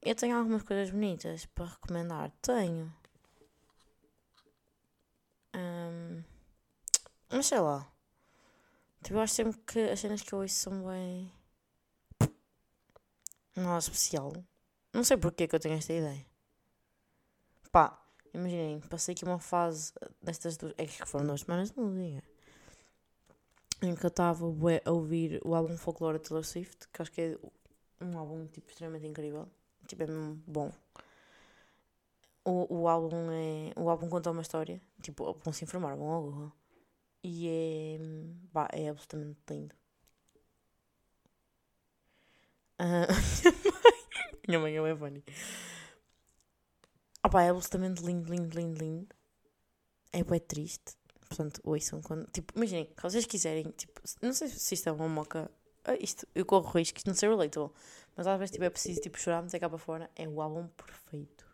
Eu 0.00 0.14
tenho 0.14 0.38
algumas 0.38 0.62
coisas 0.62 0.90
bonitas 0.90 1.44
para 1.46 1.66
recomendar. 1.66 2.30
Tenho. 2.40 2.94
Um, 5.54 6.22
mas 7.28 7.46
sei 7.46 7.58
lá. 7.58 7.90
Tipo, 9.02 9.16
eu 9.16 9.20
acho 9.20 9.34
sempre 9.34 9.58
que 9.66 9.80
as 9.90 10.00
cenas 10.00 10.22
que 10.22 10.32
eu 10.32 10.38
ouço 10.38 10.54
são 10.54 10.84
bem. 10.84 11.32
Nada 13.56 13.78
especial. 13.78 14.32
Não 14.94 15.02
sei 15.04 15.16
porque 15.16 15.48
que 15.48 15.56
eu 15.56 15.60
tenho 15.60 15.74
esta 15.74 15.92
ideia. 15.92 16.24
Pá, 17.72 18.00
imaginem, 18.34 18.80
passei 18.80 19.12
aqui 19.14 19.24
uma 19.24 19.38
fase 19.38 19.92
destas 20.22 20.56
duas. 20.56 20.74
É 20.78 20.86
que 20.86 21.06
foram 21.06 21.26
duas 21.26 21.40
semanas 21.42 21.70
de 21.70 21.78
música. 21.78 22.22
Em 23.82 23.94
que 23.94 24.04
eu 24.04 24.08
estava 24.08 24.44
a 24.44 24.90
ouvir 24.90 25.40
o 25.44 25.54
álbum 25.54 25.76
Folklore 25.76 26.18
de 26.18 26.24
Taylor 26.24 26.44
Swift, 26.44 26.88
que 26.92 27.02
acho 27.02 27.12
que 27.12 27.20
é 27.20 27.38
um 28.00 28.18
álbum 28.18 28.46
tipo, 28.46 28.68
extremamente 28.68 29.06
incrível. 29.06 29.48
Tipo, 29.86 30.02
é 30.02 30.06
mesmo 30.06 30.42
bom. 30.46 30.72
O, 32.44 32.80
o 32.80 32.88
álbum 32.88 33.30
é. 33.30 33.72
O 33.76 33.88
álbum 33.88 34.08
conta 34.08 34.30
uma 34.30 34.42
história. 34.42 34.80
Tipo, 35.02 35.38
vão 35.44 35.52
se 35.52 35.64
informar, 35.64 35.96
vão 35.96 36.08
ao 36.08 36.22
Google. 36.22 36.52
E 37.22 37.48
é. 37.48 37.98
Pá, 38.52 38.68
é 38.72 38.88
absolutamente 38.88 39.40
lindo. 39.50 39.74
Uh, 42.80 43.10
minha 44.46 44.60
mãe 44.60 44.76
é 44.76 44.96
funny. 44.96 45.24
Ah 47.34 47.42
é 47.42 47.50
absolutamente 47.50 48.02
lindo, 48.02 48.30
lindo, 48.30 48.58
lindo, 48.58 48.78
lindo. 48.82 49.08
É 50.12 50.24
bem 50.24 50.40
triste. 50.40 50.96
Portanto, 51.28 51.60
ouçam 51.62 52.00
quando. 52.00 52.26
Tipo, 52.30 52.54
imaginem, 52.56 52.86
se 52.86 53.02
vocês 53.02 53.26
quiserem, 53.26 53.64
tipo, 53.76 54.00
não 54.22 54.32
sei 54.32 54.48
se 54.48 54.74
isto 54.74 54.88
é 54.88 54.92
uma 54.92 55.08
moca. 55.08 55.50
Ah, 55.84 55.94
isto, 56.00 56.26
eu 56.34 56.46
corro 56.46 56.70
risco, 56.70 56.96
isto 56.96 57.06
não 57.06 57.14
ser 57.14 57.28
relatable. 57.28 57.70
Mas 58.16 58.26
às 58.26 58.38
vezes 58.38 58.52
tipo, 58.52 58.64
é 58.64 58.70
preciso 58.70 59.00
tipo, 59.00 59.18
chorar, 59.18 59.42
meter 59.42 59.60
cá 59.60 59.68
para 59.68 59.78
fora. 59.78 60.10
É 60.16 60.26
o 60.26 60.40
álbum 60.40 60.66
perfeito. 60.68 61.46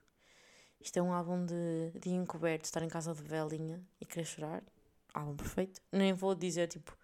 Isto 0.81 0.99
é 0.99 1.03
um 1.03 1.13
álbum 1.13 1.45
de, 1.45 1.91
de 1.99 2.11
encoberto, 2.11 2.67
estar 2.67 2.83
em 2.83 2.89
casa 2.89 3.13
de 3.13 3.23
velinha 3.23 3.83
e 4.01 4.07
querer 4.07 4.25
chorar. 4.25 4.63
Álbum 5.13 5.37
perfeito. 5.37 5.81
Nem 5.91 6.13
vou 6.13 6.35
dizer 6.35 6.69
tipo 6.69 6.97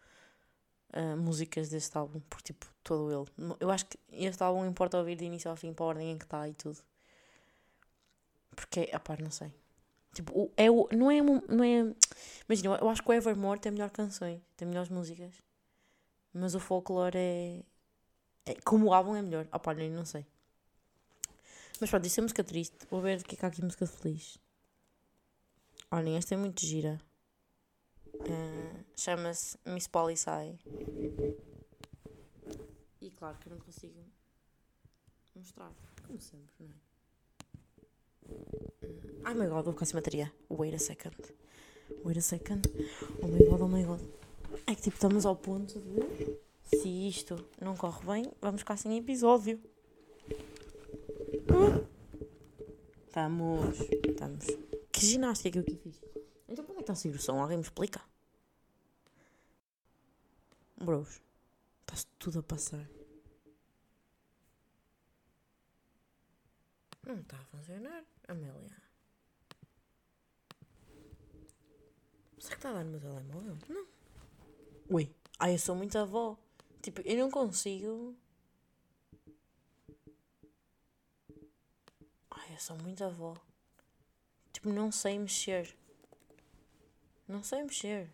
uh, 0.95 1.17
músicas 1.17 1.69
deste 1.71 1.97
álbum, 1.99 2.21
porque 2.31 2.53
tipo, 2.53 2.67
todo 2.85 3.11
ele. 3.11 3.57
Eu 3.59 3.71
acho 3.71 3.87
que 3.87 3.99
este 4.13 4.43
álbum 4.43 4.65
importa 4.65 4.99
ouvir 4.99 5.17
de 5.17 5.25
início 5.25 5.51
ao 5.51 5.57
fim 5.57 5.73
para 5.73 5.85
a 5.85 5.89
ordem 5.89 6.11
em 6.13 6.19
que 6.19 6.25
está 6.25 6.49
e 6.49 6.55
tudo. 6.55 6.79
Porque, 8.55 8.91
a 8.93 9.23
não 9.23 9.31
sei. 9.31 9.55
Tipo, 10.13 10.51
é 10.57 10.71
o, 10.71 10.89
não 10.93 11.11
é 11.11 11.21
não 11.23 11.65
é 11.65 11.95
Imagina, 12.49 12.77
eu 12.81 12.89
acho 12.89 13.03
que 13.03 13.09
o 13.09 13.13
Evermore 13.13 13.61
tem 13.61 13.71
melhores 13.71 13.93
canções, 13.93 14.41
tem 14.57 14.67
melhores 14.67 14.91
músicas. 14.91 15.41
Mas 16.33 16.55
o 16.55 16.61
folclore 16.61 17.17
é, 17.17 17.63
é 18.47 18.55
como 18.65 18.93
álbum 18.93 19.15
é 19.15 19.23
melhor. 19.23 19.47
Ah, 19.53 19.59
pá, 19.59 19.75
não 19.75 20.05
sei. 20.05 20.27
Mas 21.81 21.89
pronto, 21.91 22.07
isso 22.07 22.21
é 22.21 22.23
música 22.23 22.45
triste. 22.45 22.77
Vou 22.91 23.01
ver 23.01 23.21
o 23.21 23.25
que 23.25 23.35
é 23.35 23.39
que 23.39 23.45
há 23.45 23.49
aqui 23.49 23.63
música 23.63 23.87
feliz. 23.87 24.39
Olhem, 25.91 26.17
esta 26.17 26.35
é 26.35 26.37
muito 26.37 26.65
gira. 26.65 27.01
Uh, 28.15 28.85
Chama-se 28.97 29.57
Miss 29.65 29.87
Polisai. 29.87 30.59
E 33.01 33.11
claro 33.13 33.39
que 33.39 33.49
eu 33.49 33.53
não 33.53 33.61
consigo 33.61 34.05
mostrar. 35.35 35.73
Como 36.07 36.21
sempre, 36.21 36.55
não 36.61 36.71
é? 36.71 36.90
Oh 38.29 39.35
my 39.35 39.47
god, 39.47 39.65
vou 39.65 39.73
ficar 39.73 39.87
sem 39.87 39.95
bateria. 39.95 40.33
Wait 40.49 40.75
a 40.75 40.79
second. 40.79 41.17
Wait 42.05 42.19
a 42.19 42.21
second. 42.21 42.63
Oh 43.23 43.29
my 43.29 43.39
god, 43.39 43.61
oh 43.61 43.69
my 43.69 43.85
god. 43.85 44.01
É 44.67 44.75
que 44.75 44.83
tipo, 44.83 44.97
estamos 44.97 45.27
ao 45.27 45.37
ponto 45.37 45.79
de. 45.79 46.39
Se 46.65 46.89
isto 46.89 47.45
não 47.61 47.77
corre 47.77 48.05
bem, 48.07 48.33
vamos 48.41 48.61
ficar 48.61 48.77
sem 48.77 48.97
episódio. 48.97 49.61
Estamos. 53.07 53.81
Estamos. 53.81 54.47
Que 54.93 55.07
ginástica 55.07 55.51
que 55.51 55.59
eu 55.59 55.63
aqui 55.63 55.77
fiz. 55.77 56.01
Então 56.49 56.65
quando 56.65 56.79
é 56.79 56.83
que 56.83 56.83
está 56.83 56.93
a 56.93 56.97
sair 56.97 57.15
o 57.15 57.21
som? 57.21 57.41
Alguém 57.41 57.57
me 57.57 57.63
explica? 57.63 58.01
Bros, 60.77 61.21
está-se 61.83 62.07
tudo 62.19 62.39
a 62.39 62.43
passar. 62.43 62.89
Não 67.07 67.21
está 67.21 67.37
a 67.37 67.45
funcionar, 67.45 68.05
Amélia. 68.29 68.77
Será 72.39 72.51
que 72.51 72.59
está 72.59 72.71
a 72.71 72.73
dar 72.75 72.85
no 72.85 72.91
meu 72.93 73.01
telemóvel? 73.01 73.59
Não. 73.69 73.87
Ui. 74.89 75.15
Ai, 75.39 75.55
eu 75.55 75.59
sou 75.59 75.75
muito 75.75 75.99
avó. 75.99 76.39
Tipo, 76.83 77.01
eu 77.03 77.19
não 77.19 77.31
consigo. 77.31 78.17
Ai, 82.31 82.55
eu 82.55 82.59
sou 82.59 82.77
muito 82.79 83.05
avó. 83.05 83.35
Tipo, 84.53 84.71
não 84.71 84.91
sei 84.93 85.19
mexer. 85.19 85.77
Não 87.27 87.43
sei 87.43 87.63
mexer. 87.63 88.11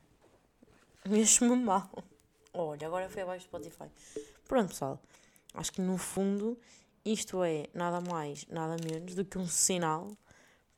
Mexo-me 1.04 1.56
mal. 1.56 1.90
Olha, 2.52 2.86
agora 2.86 3.08
foi 3.08 3.22
abaixo 3.22 3.46
do 3.46 3.48
Spotify. 3.48 3.90
Pronto, 4.46 4.68
pessoal. 4.68 5.00
Acho 5.54 5.72
que 5.72 5.80
no 5.80 5.96
fundo 5.96 6.58
isto 7.06 7.42
é 7.44 7.68
nada 7.72 8.00
mais, 8.00 8.46
nada 8.48 8.76
menos 8.82 9.14
do 9.14 9.24
que 9.24 9.38
um 9.38 9.46
sinal 9.46 10.10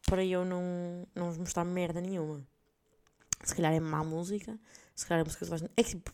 para 0.09 0.24
eu 0.24 0.45
não, 0.45 1.07
não 1.14 1.26
vos 1.26 1.39
mostrar 1.39 1.64
merda 1.64 2.01
nenhuma. 2.01 2.47
Se 3.43 3.55
calhar 3.55 3.72
é 3.72 3.81
má 3.81 4.05
música, 4.05 4.59
se 4.95 5.07
calhar 5.07 5.22
é 5.22 5.24
música 5.24 5.45
de 5.47 5.70
É 5.76 5.83
que 5.83 5.91
tipo, 5.91 6.12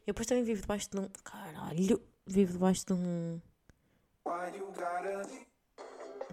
eu 0.00 0.06
depois 0.06 0.26
também 0.26 0.44
vivo 0.44 0.62
debaixo 0.62 0.90
de 0.90 0.98
um. 0.98 1.08
Caralho! 1.24 2.02
Vivo 2.26 2.52
debaixo 2.52 2.86
de 2.86 2.92
um. 2.92 3.40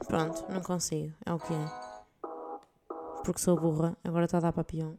Pronto, 0.07 0.51
não 0.51 0.61
consigo. 0.61 1.13
É 1.25 1.33
o 1.33 1.39
que 1.39 1.53
é. 1.53 1.89
Porque 3.23 3.39
sou 3.39 3.59
burra, 3.59 3.97
agora 4.03 4.25
está 4.25 4.37
a 4.37 4.41
dar 4.41 4.53
papião. 4.53 4.97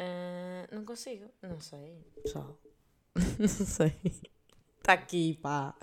Uh, 0.00 0.74
não 0.74 0.84
consigo. 0.84 1.30
Não 1.40 1.60
sei, 1.60 2.04
pessoal. 2.22 2.58
não 3.38 3.48
sei. 3.48 3.94
Está 4.78 4.94
aqui, 4.94 5.38
pá. 5.40 5.74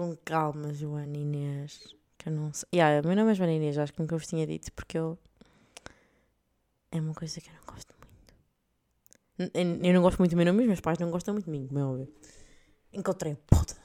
Com 0.00 0.16
calma, 0.24 0.72
Joana 0.72 1.14
Inês. 1.14 1.94
Que 2.16 2.30
eu 2.30 2.32
não 2.32 2.50
sei. 2.54 2.66
Yeah, 2.74 3.06
meu 3.06 3.14
nome 3.14 3.32
é 3.32 3.34
Joana 3.34 3.52
Inês, 3.52 3.76
acho 3.76 3.92
que 3.92 4.00
nunca 4.00 4.16
vos 4.16 4.26
tinha 4.26 4.46
dito, 4.46 4.72
porque 4.72 4.96
eu. 4.96 5.18
É 6.90 6.98
uma 6.98 7.12
coisa 7.12 7.38
que 7.38 7.50
eu 7.50 7.52
não 7.52 7.60
gosto 7.66 7.94
muito. 9.36 9.52
Eu 9.84 9.92
não 9.92 10.00
gosto 10.00 10.18
muito 10.18 10.30
do 10.30 10.38
meu 10.38 10.46
nome, 10.46 10.62
os 10.62 10.66
meus 10.68 10.80
pais 10.80 10.98
não 10.98 11.10
gostam 11.10 11.34
muito 11.34 11.44
de 11.44 11.50
mim, 11.50 11.66
como 11.66 11.78
é 11.80 11.84
óbvio. 11.84 12.08
Encontrei 12.94 13.36
puta. 13.46 13.76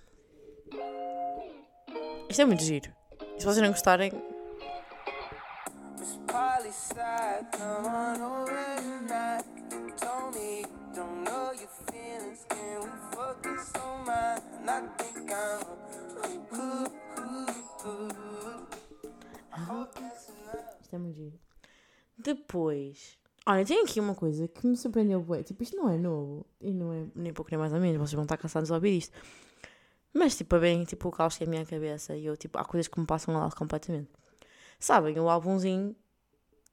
Isto 2.29 2.41
é 2.43 2.45
muito 2.45 2.63
giro. 2.63 2.89
E 3.35 3.41
se 3.41 3.45
vocês 3.45 3.61
não 3.61 3.71
gostarem. 3.71 4.13
Isto 6.01 6.19
é 20.95 20.97
muito 20.97 21.15
giro. 21.15 21.39
Depois. 22.17 23.17
Olha, 23.45 23.65
tem 23.65 23.83
aqui 23.83 23.99
uma 23.99 24.15
coisa 24.15 24.47
que 24.47 24.65
me 24.65 24.75
surpreendeu 24.75 25.21
bué. 25.21 25.43
Tipo, 25.43 25.61
isto 25.61 25.75
não 25.75 25.89
é 25.89 25.97
novo. 25.97 26.45
E 26.59 26.73
não 26.73 26.93
é 26.93 27.05
nem 27.13 27.33
pouco 27.33 27.51
nem 27.51 27.59
mais 27.59 27.73
ou 27.73 27.79
menos. 27.79 27.97
Vocês 27.97 28.13
vão 28.13 28.23
estar 28.23 28.37
cansados 28.37 28.69
de 28.69 28.73
ouvir 28.73 28.97
isto. 28.97 29.15
Mas, 30.13 30.35
tipo, 30.35 30.55
a 30.55 30.59
verem, 30.59 30.83
tipo, 30.85 31.09
o 31.09 31.11
caos 31.11 31.37
que 31.37 31.43
é 31.43 31.47
a 31.47 31.49
minha 31.49 31.65
cabeça 31.65 32.15
e 32.15 32.25
eu, 32.25 32.37
tipo, 32.37 32.57
há 32.57 32.63
coisas 32.63 32.87
que 32.87 32.99
me 32.99 33.05
passam 33.05 33.35
lá 33.35 33.51
completamente. 33.51 34.09
Sabem, 34.79 35.19
o 35.19 35.29
álbumzinho 35.29 35.95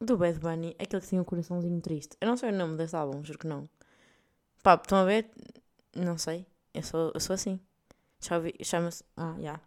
do 0.01 0.17
Bad 0.17 0.39
Bunny, 0.39 0.77
aquele 0.79 1.03
que 1.03 1.09
tinha 1.09 1.21
o 1.21 1.23
um 1.23 1.25
coraçãozinho 1.25 1.81
triste. 1.81 2.17
Eu 2.21 2.29
não 2.29 2.37
sei 2.37 2.51
o 2.51 2.53
nome 2.53 2.77
desse 2.77 2.95
álbum, 2.95 3.23
juro 3.25 3.39
que 3.39 3.47
não. 3.47 3.69
Pá, 4.63 4.75
estão 4.75 4.99
a 4.99 5.05
ver? 5.05 5.29
Não 5.95 6.17
sei. 6.17 6.47
Eu 6.73 6.83
sou, 6.85 7.11
eu 7.13 7.21
sou 7.21 7.35
assim. 7.35 7.61
Chama-se. 8.23 9.05
Ah, 9.17 9.35
já. 9.35 9.41
Yeah. 9.41 9.63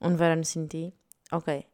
Um 0.00 0.16
verano 0.16 0.44
sem 0.44 0.66
ti. 0.66 0.94
Ok. 1.30 1.66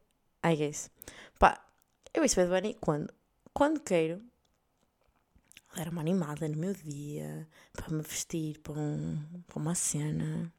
I 0.45 0.57
guess. 0.57 0.91
Pá, 1.39 1.65
eu 2.13 2.23
ouço 2.23 2.37
Bad 2.37 2.51
Bunny 2.51 2.75
quando? 2.75 3.13
Quando 3.53 3.81
queiro 3.81 4.23
dar 5.77 5.89
uma 5.89 6.01
animada 6.01 6.49
no 6.49 6.57
meu 6.57 6.73
dia, 6.73 7.47
para 7.73 7.95
me 7.95 8.03
vestir 8.03 8.59
para, 8.61 8.73
um, 8.73 9.43
para 9.47 9.59
uma 9.59 9.75
cena, 9.75 10.53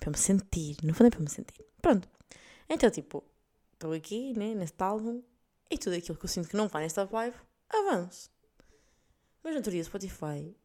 para 0.00 0.10
me 0.10 0.16
sentir. 0.16 0.76
No 0.82 0.94
fundo 0.94 1.08
é 1.08 1.10
para 1.10 1.20
me 1.20 1.30
sentir. 1.30 1.64
Pronto. 1.80 2.08
Então, 2.68 2.90
tipo, 2.90 3.22
estou 3.72 3.92
aqui, 3.92 4.32
né, 4.36 4.54
neste 4.54 4.82
álbum, 4.82 5.22
e 5.70 5.78
tudo 5.78 5.94
aquilo 5.94 6.18
que 6.18 6.24
eu 6.24 6.28
sinto 6.28 6.48
que 6.48 6.56
não 6.56 6.68
vai 6.68 6.82
nesta 6.82 7.04
vibe, 7.04 7.36
avanço. 7.68 8.30
Mas 9.42 9.54
na 9.54 9.62
teoria 9.62 9.84
Spotify 9.84 10.56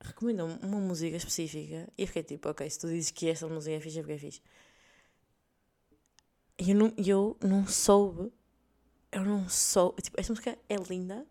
recomenda 0.00 0.44
uma 0.44 0.80
música 0.80 1.16
específica 1.16 1.88
e 1.96 2.02
eu 2.02 2.06
fiquei 2.06 2.22
tipo, 2.22 2.48
ok, 2.48 2.68
se 2.68 2.78
tu 2.78 2.88
dizes 2.88 3.10
que 3.10 3.28
esta 3.28 3.46
música 3.46 3.76
é 3.76 3.80
fixe, 3.80 3.98
é 3.98 4.02
porque 4.02 4.14
é 4.14 4.18
fixe. 4.18 4.42
E 6.58 6.70
eu 6.70 6.76
não, 6.76 6.92
eu 6.96 7.36
não 7.42 7.66
soube, 7.66 8.32
eu 9.12 9.24
não 9.24 9.48
soube, 9.48 10.02
tipo, 10.02 10.20
esta 10.20 10.32
música 10.32 10.58
é 10.68 10.76
linda, 10.76 11.26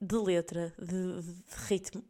de 0.00 0.16
letra, 0.16 0.72
de, 0.78 1.22
de, 1.22 1.32
de 1.32 1.56
ritmo. 1.66 2.04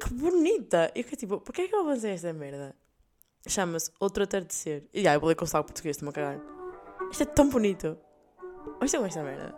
Que 0.00 0.12
bonita! 0.12 0.92
E 0.94 1.00
eu 1.00 1.04
fiquei 1.04 1.18
tipo, 1.18 1.40
porquê 1.40 1.62
é 1.62 1.68
que 1.68 1.74
eu 1.74 1.80
avancei 1.80 2.12
esta 2.12 2.32
merda? 2.32 2.74
Chama-se 3.48 3.90
Outro 4.00 4.24
Atardecer. 4.24 4.84
E 4.92 5.06
ah, 5.06 5.14
eu 5.14 5.20
vou 5.20 5.28
ler 5.28 5.34
com 5.34 5.44
o 5.44 5.48
português, 5.48 5.96
estou-me 5.96 6.10
a 6.10 6.12
cagar. 6.12 6.40
Isto 7.10 7.22
é 7.22 7.26
tão 7.26 7.48
bonito. 7.48 7.96
Ouçam 8.80 9.06
esta 9.06 9.22
merda. 9.22 9.54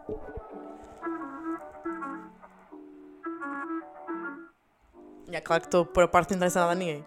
É 5.37 5.41
claro 5.41 5.63
que 5.63 5.69
estou 5.69 5.85
por 5.85 6.03
a 6.05 6.09
parte 6.09 6.29
que 6.29 6.35
não 6.35 6.39
interessa 6.39 6.61
nada 6.61 6.73
a 6.73 6.75
ninguém. 6.75 7.05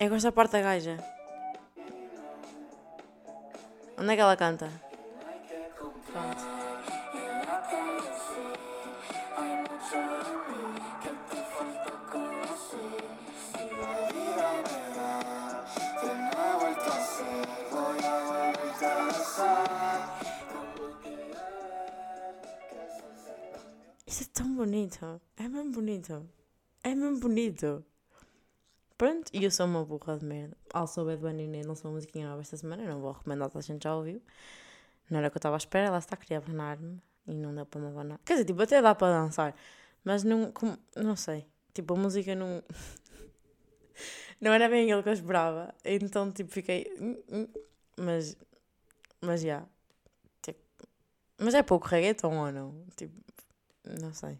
Eu 0.00 0.08
gosto 0.10 0.24
da 0.24 0.32
parte 0.32 0.52
da 0.52 0.60
gaja. 0.60 0.96
Onde 3.98 4.12
é 4.12 4.14
que 4.14 4.20
ela 4.20 4.36
canta? 4.36 4.70
Pronto. 6.12 6.47
Bonito. 24.58 25.20
É 25.36 25.48
mesmo 25.48 25.70
bonito. 25.70 26.28
É 26.82 26.94
mesmo 26.94 27.20
bonito. 27.20 27.84
Pronto, 28.96 29.30
e 29.32 29.44
eu 29.44 29.50
sou 29.52 29.66
uma 29.66 29.84
burra 29.84 30.18
de 30.18 30.24
merda. 30.24 30.56
Also, 30.74 31.04
Bad 31.04 31.22
Bunny 31.22 31.46
nem 31.46 31.62
lançou 31.62 31.88
uma 31.88 31.94
musiquinha 31.94 32.28
nova 32.28 32.40
esta 32.40 32.56
semana. 32.56 32.82
Não 32.84 33.00
vou 33.00 33.12
recomendar, 33.12 33.48
a 33.54 33.60
gente 33.60 33.84
já 33.84 33.94
ouviu. 33.94 34.20
Não 35.08 35.18
era 35.18 35.28
o 35.28 35.30
que 35.30 35.36
eu 35.36 35.38
estava 35.38 35.54
à 35.54 35.58
espera. 35.58 35.86
Ela 35.86 35.98
está 35.98 36.14
a 36.14 36.18
querer 36.18 36.36
abanar-me 36.42 37.00
e 37.28 37.34
não 37.34 37.54
deu 37.54 37.64
para 37.64 37.80
me 37.80 37.86
abanar. 37.86 38.18
Quer 38.24 38.34
dizer, 38.34 38.46
tipo, 38.46 38.60
até 38.60 38.82
dá 38.82 38.96
para 38.96 39.22
dançar. 39.22 39.54
Mas 40.02 40.24
não, 40.24 40.50
como, 40.50 40.76
não 40.96 41.14
sei. 41.14 41.46
Tipo, 41.72 41.94
a 41.94 41.96
música 41.96 42.34
não. 42.34 42.60
não 44.40 44.52
era 44.52 44.68
bem 44.68 44.82
aquilo 44.82 45.04
que 45.04 45.08
eu 45.10 45.12
esperava. 45.12 45.72
Então, 45.84 46.32
tipo, 46.32 46.50
fiquei. 46.50 46.92
Hum, 47.00 47.16
hum. 47.30 47.48
Mas. 47.96 48.36
Mas 49.20 49.42
já. 49.42 49.64
Tipo, 50.42 50.58
mas 51.38 51.54
é 51.54 51.62
pouco 51.62 51.86
reggaeton 51.86 52.36
ou 52.36 52.50
não? 52.50 52.84
Tipo, 52.96 53.14
não 54.00 54.12
sei. 54.12 54.36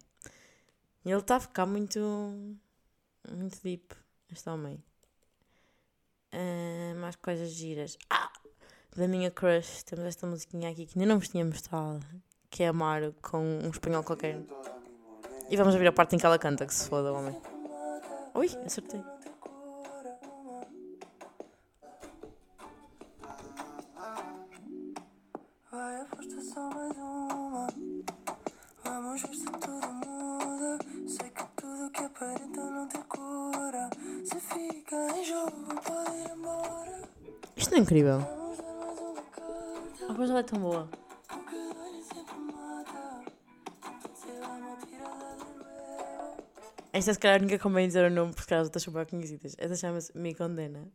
Ele 1.04 1.16
está 1.16 1.36
a 1.36 1.40
ficar 1.40 1.66
muito. 1.66 1.98
muito 3.30 3.60
deep, 3.62 3.94
este 4.30 4.48
homem. 4.48 4.82
Uh, 6.32 6.94
mais 7.00 7.16
coisas 7.16 7.50
giras. 7.50 7.96
Ah! 8.10 8.30
Da 8.96 9.06
minha 9.06 9.30
crush, 9.30 9.84
temos 9.84 10.04
esta 10.04 10.26
musiquinha 10.26 10.70
aqui 10.70 10.84
que 10.86 10.98
ainda 10.98 11.12
não 11.12 11.18
vos 11.18 11.28
tinha 11.28 11.44
mostrado. 11.44 12.04
Que 12.50 12.64
é 12.64 12.68
Amaro 12.68 13.14
com 13.22 13.38
um 13.38 13.70
espanhol 13.70 14.02
qualquer. 14.02 14.40
E 15.48 15.56
vamos 15.56 15.74
ouvir 15.74 15.86
a 15.86 15.92
parte 15.92 16.16
em 16.16 16.18
que 16.18 16.26
ela 16.26 16.38
canta, 16.38 16.66
que 16.66 16.74
se 16.74 16.88
foda, 16.88 17.12
homem. 17.12 17.40
Ui, 18.34 18.46
acertei. 18.64 19.02
É 37.78 37.80
incrível. 37.80 38.18
A 40.08 40.12
voz 40.12 40.28
dela 40.28 40.40
é 40.40 40.42
tão 40.42 40.58
boa. 40.58 40.90
Esta 46.92 47.14
se 47.14 47.20
calhar 47.20 47.40
nunca 47.40 47.58
convém 47.58 47.86
dizer 47.86 48.10
o 48.10 48.12
nome 48.12 48.34
porque 48.34 48.52
as 48.52 48.64
outras 48.64 48.82
são 48.82 48.92
bem 48.92 49.06
conhecidas. 49.06 49.54
Esta 49.56 49.76
chama-se 49.76 50.16
Me 50.18 50.34
Condena. 50.34 50.88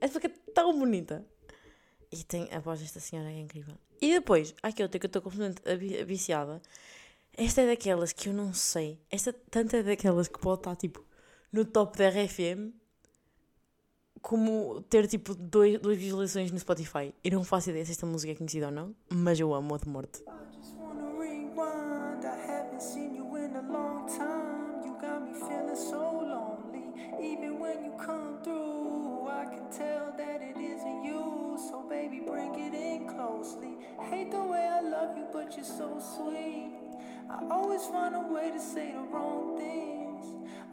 Esta 0.00 0.18
porque 0.18 0.26
é 0.26 0.52
tão 0.52 0.76
bonita. 0.76 1.24
E 2.10 2.24
tem 2.24 2.48
a 2.52 2.58
voz 2.58 2.80
desta 2.80 2.98
senhora 2.98 3.30
é 3.30 3.38
incrível. 3.38 3.76
E 4.00 4.12
depois, 4.12 4.54
há 4.62 4.68
aqui 4.68 4.82
outra 4.82 4.98
que 4.98 5.06
eu 5.06 5.08
estou 5.08 5.22
completamente 5.22 5.62
viciada. 6.04 6.60
Esta 7.36 7.60
é 7.60 7.66
daquelas 7.66 8.12
que 8.12 8.28
eu 8.28 8.32
não 8.32 8.52
sei. 8.52 8.98
Esta 9.08 9.32
tanto 9.32 9.76
é 9.76 9.84
daquelas 9.84 10.26
que 10.26 10.40
pode 10.40 10.62
estar 10.62 10.74
tipo 10.74 11.04
no 11.52 11.64
top 11.64 11.96
da 11.96 12.08
RFM 12.08 12.74
como 14.22 14.82
ter 14.88 15.06
tipo 15.06 15.34
dois, 15.34 15.78
duas 15.78 15.96
visualizações 15.96 16.50
no 16.50 16.58
Spotify. 16.58 17.14
Eu 17.22 17.32
não 17.32 17.44
faço 17.44 17.70
ideia 17.70 17.84
se 17.84 17.92
esta 17.92 18.06
música 18.06 18.32
é 18.32 18.34
conhecida 18.34 18.66
ou 18.66 18.72
não, 18.72 18.94
mas 19.10 19.38
eu 19.38 19.54
amo 19.54 19.74
a 19.74 19.78
de 19.78 19.88
morte. 19.88 20.22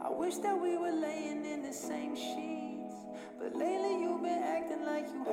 I 0.06 0.08
a 0.08 0.12
wish 0.12 0.38
that 0.38 0.60
we 0.60 0.76
were 0.76 0.92
laying 0.92 1.44
in 1.44 1.62
the 1.62 1.72
same 1.72 2.14
sheets. 2.14 2.65
But 3.38 3.54
lately 3.54 4.02
you've 4.02 4.22
been 4.22 4.42
acting 4.42 4.84
like 4.84 5.06
you. 5.08 5.24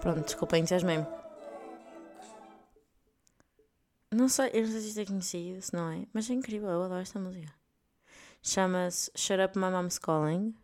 Pronto, 0.00 0.20
desculpa, 0.24 0.56
entusiasmei-me. 0.58 1.06
Não 4.10 4.28
sei, 4.28 4.50
eu 4.54 4.62
não 4.62 4.70
sei 4.70 4.80
se 4.80 4.88
isto 4.88 5.00
é 5.00 5.04
conhecido, 5.06 5.60
se 5.60 5.74
não 5.74 5.90
é, 5.90 6.06
mas 6.12 6.30
é 6.30 6.34
incrível, 6.34 6.68
eu 6.70 6.82
adoro 6.82 7.00
esta 7.00 7.18
música. 7.18 7.52
Chama-se 8.42 9.10
Shut 9.14 9.40
Up 9.40 9.58
My 9.58 9.70
Mom's 9.70 9.98
Calling 9.98 10.54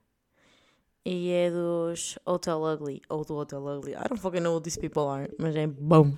e 1.05 1.31
é 1.31 1.51
dos 1.51 2.19
Hotel 2.25 2.63
Ugly, 2.63 3.03
ou 3.09 3.25
do 3.25 3.35
Hotel 3.37 3.63
Ugly. 3.67 3.93
I 3.93 4.09
don't 4.09 4.19
fucking 4.19 4.41
know 4.41 4.55
who 4.55 4.61
these 4.61 4.79
people 4.79 5.03
are, 5.03 5.31
mas 5.39 5.55
é 5.55 5.67
bom. 5.67 6.17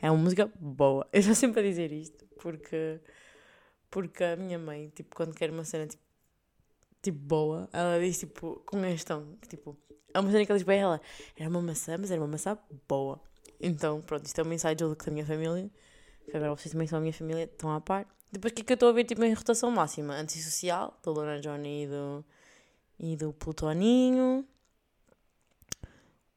É 0.00 0.10
uma 0.10 0.22
música 0.22 0.52
boa. 0.60 1.08
Eu 1.12 1.20
estou 1.20 1.34
sempre 1.34 1.60
a 1.60 1.62
dizer 1.62 1.90
isto 1.92 2.26
porque, 2.38 3.00
porque 3.92 4.24
a 4.24 4.36
minha 4.36 4.58
mãe, 4.58 4.88
tipo, 4.88 5.14
quando 5.14 5.34
quer 5.34 5.50
uma 5.50 5.64
cena 5.64 5.86
tipo, 5.86 6.02
tipo 7.02 7.18
boa, 7.18 7.68
ela 7.72 8.00
diz 8.00 8.18
tipo 8.18 8.62
com 8.66 8.84
este 8.86 9.06
tom, 9.06 9.36
tipo, 9.48 9.76
a 10.14 10.20
uma 10.20 10.32
cena 10.32 10.44
que 10.46 10.50
ela 10.50 10.58
diz 10.58 10.64
para 10.64 10.74
ela 10.74 11.00
era 11.36 11.48
uma 11.48 11.60
maçã, 11.60 11.96
mas 11.98 12.10
era 12.10 12.20
uma 12.20 12.26
maçã 12.26 12.58
boa. 12.88 13.20
Então, 13.60 14.00
pronto, 14.00 14.26
isto 14.26 14.40
é 14.40 14.44
um 14.44 14.52
inside 14.52 14.80
joke 14.82 15.04
da 15.04 15.12
minha 15.12 15.26
família. 15.26 15.70
Que 16.24 16.36
agora 16.36 16.56
vocês 16.56 16.72
também 16.72 16.86
são 16.86 16.98
a 16.98 17.00
minha 17.00 17.12
família, 17.12 17.44
estão 17.44 17.70
à 17.70 17.80
par. 17.80 18.06
Depois, 18.30 18.52
o 18.52 18.54
que 18.54 18.62
é 18.62 18.64
que 18.64 18.72
eu 18.72 18.74
estou 18.74 18.88
a 18.88 18.92
ver 18.92 19.04
tipo 19.04 19.22
em 19.22 19.34
rotação 19.34 19.70
máxima? 19.70 20.14
Antissocial, 20.14 20.98
da 21.04 21.12
Lona 21.12 21.40
Johnny 21.40 21.84
e 21.84 21.86
do 21.86 22.24
e 22.98 23.16
do 23.16 23.32
Plutoninho. 23.32 24.46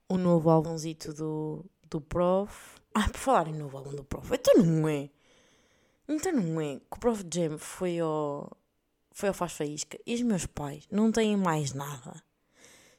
O 0.10 0.18
novo 0.18 0.50
álbumzito 0.50 1.14
do, 1.14 1.66
do 1.90 2.02
Prof. 2.02 2.80
Ah, 2.94 3.10
por 3.10 3.18
falar 3.18 3.48
em 3.48 3.54
novo 3.54 3.78
álbum 3.78 3.96
do 3.96 4.04
Prof. 4.04 4.30
Então 4.34 4.62
não 4.62 4.88
é. 4.90 5.10
Então 6.08 6.32
não 6.32 6.62
é. 6.62 6.76
Que 6.76 6.98
o 6.98 7.00
Prof 7.00 7.24
Jam 7.34 7.58
foi 7.58 8.00
ao. 8.00 8.56
Foi 9.12 9.30
ao 9.30 9.34
Faz 9.34 9.54
Faísca. 9.54 9.98
E 10.06 10.14
os 10.14 10.22
meus 10.22 10.46
pais 10.46 10.86
não 10.92 11.12
têm 11.12 11.38
mais 11.38 11.74
nada. 11.74 12.22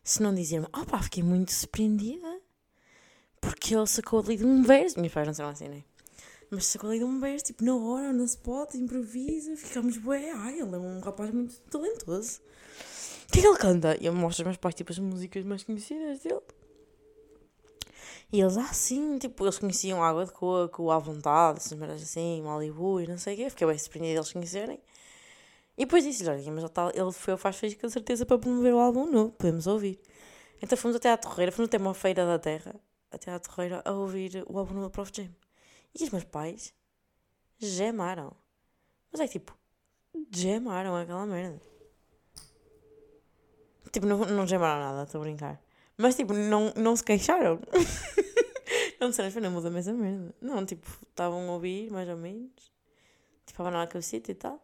Se 0.03 0.23
não 0.23 0.35
dizer-me, 0.35 0.67
oh 0.73 0.85
pá, 0.85 1.03
fiquei 1.03 1.23
muito 1.23 1.53
surpreendida. 1.53 2.41
Porque 3.41 3.75
ele 3.75 3.87
sacou 3.87 4.21
ali 4.21 4.37
de 4.37 4.45
um 4.45 4.63
verso. 4.63 4.99
Meus 5.01 5.13
pais 5.13 5.27
não 5.27 5.35
são 5.35 5.49
assim, 5.49 5.69
né? 5.69 5.85
Mas 6.51 6.67
sacou 6.67 6.91
ali 6.91 7.01
de 7.01 7.05
um 7.05 7.19
beijo, 7.19 7.45
tipo, 7.45 7.65
na 7.65 7.75
hora, 7.75 8.13
na 8.13 8.25
spot, 8.25 8.75
improvisa, 8.75 9.57
ficamos 9.57 9.97
bué. 9.99 10.31
Ai, 10.31 10.61
ele 10.61 10.75
é 10.75 10.79
um 10.79 11.01
rapaz 11.01 11.31
muito 11.33 11.57
talentoso. 11.63 12.41
O 13.29 13.33
que 13.33 13.41
é 13.41 13.43
que 13.43 13.49
ele 13.49 13.59
canta? 13.59 13.97
E 14.01 14.07
eu 14.07 14.15
mostro 14.15 14.43
aos 14.43 14.47
meus 14.47 14.57
pais, 14.57 14.75
tipo, 14.75 14.93
as 14.93 14.99
músicas 14.99 15.45
mais 15.45 15.65
conhecidas 15.65 16.21
dele. 16.21 16.41
E 18.33 18.41
eles, 18.41 18.57
ah, 18.57 18.73
sim, 18.73 19.19
tipo, 19.19 19.45
eles 19.45 19.59
conheciam 19.59 20.03
Água 20.03 20.25
de 20.27 20.33
Coco, 20.33 20.91
À 20.91 20.99
Vontade, 20.99 21.59
essas 21.59 21.79
merdas 21.79 22.03
assim, 22.03 22.43
Malibu 22.43 23.01
e 23.01 23.07
não 23.07 23.19
sei 23.19 23.35
o 23.35 23.37
quê. 23.37 23.51
Fiquei 23.51 23.67
bem 23.67 23.79
surpreendida 23.79 24.19
eles 24.19 24.33
conhecerem. 24.33 24.81
E 25.79 25.85
depois 25.85 26.05
disse 26.05 26.27
olha, 26.29 26.39
mas 26.51 26.65
ele, 26.65 26.69
tá, 26.71 26.91
ele 26.95 27.13
foi 27.13 27.37
Faz 27.37 27.57
Fez 27.57 27.75
com 27.75 27.89
certeza 27.89 28.25
para 28.25 28.39
promover 28.39 28.75
o 28.75 28.79
álbum 28.79 29.07
novo, 29.07 29.33
podemos 29.33 29.67
ouvir. 29.67 30.01
Então 30.61 30.77
fomos 30.77 30.97
até 30.97 31.13
à 31.13 31.17
Torreira, 31.17 31.53
fomos 31.53 31.69
até 31.69 31.77
uma 31.79 31.95
feira 31.95 32.25
da 32.27 32.39
terra, 32.39 32.75
até 33.11 33.31
à 33.31 33.39
Torreira, 33.39 33.83
a 33.85 33.93
ouvir 33.93 34.45
o 34.49 34.59
álbum 34.59 34.75
novo 34.75 34.87
do 34.89 34.91
Prof 34.91 35.13
Jam. 35.15 35.29
E 35.95 36.03
os 36.03 36.11
meus 36.11 36.25
pais 36.25 36.75
gemaram. 37.59 38.33
Mas 39.13 39.21
é 39.21 39.29
tipo, 39.29 39.57
gemaram 40.31 40.97
aquela 40.97 41.27
merda. 41.27 41.61
Tipo, 43.93 44.07
não, 44.07 44.19
não 44.19 44.47
gemaram 44.47 44.81
nada, 44.81 45.05
estou 45.05 45.21
a 45.21 45.25
brincar. 45.25 45.66
Mas 45.97 46.15
tipo, 46.15 46.35
não, 46.35 46.73
não 46.77 46.95
se 46.95 47.03
queixaram. 47.03 47.59
não 49.01 49.11
disseram, 49.11 49.31
foi, 49.31 49.41
não 49.41 49.51
muda 49.51 49.71
merda. 49.71 50.35
Não, 50.41 50.67
tipo, 50.67 50.87
estavam 51.09 51.49
a 51.49 51.53
ouvir, 51.53 51.91
mais 51.91 52.09
ou 52.09 52.17
menos. 52.17 52.71
Tipo, 53.47 53.63
a 53.63 53.65
banana 53.65 53.87
cabecita 53.87 54.31
e 54.31 54.35
tal. 54.35 54.63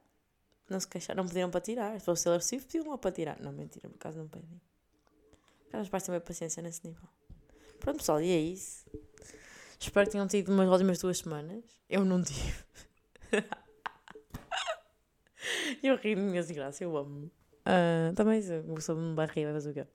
Não 0.69 0.79
se 0.79 0.89
queixaram, 0.89 1.23
não 1.23 1.29
pediram 1.29 1.51
para 1.51 1.61
tirar. 1.61 1.99
Se 1.99 2.05
fosse 2.05 2.29
Swift, 2.41 2.67
pediam 2.67 2.91
lá 2.91 2.99
para 2.99 3.13
tirar. 3.13 3.41
Não, 3.41 3.53
mentira, 3.53 3.89
por 3.89 3.97
acaso 3.97 4.19
não 4.19 4.29
pedem. 4.29 4.61
Os 5.81 5.89
pais 5.89 6.03
têm 6.03 6.21
paciência 6.21 6.63
nesse 6.63 6.87
nível. 6.87 7.09
Pronto, 7.81 7.99
pessoal, 7.99 8.21
e 8.21 8.31
é 8.31 8.39
isso. 8.39 8.85
Espero 9.81 10.07
que 10.07 10.13
tenham 10.13 10.29
tido 10.29 10.53
umas 10.53 10.69
ótimas 10.69 10.99
duas 10.99 11.19
semanas. 11.19 11.65
Eu 11.89 12.05
não 12.05 12.23
tive. 12.23 12.55
eu 15.83 15.97
ri 15.97 16.15
de 16.15 16.21
minhas 16.21 16.51
graças, 16.51 16.81
eu 16.81 16.97
amo. 16.97 17.31
Uh, 17.63 18.15
também 18.15 18.41
me 18.41 19.15
barrir, 19.15 19.45
vai 19.45 19.55
fazer 19.55 19.71
o 19.71 19.75
quê? 19.75 19.87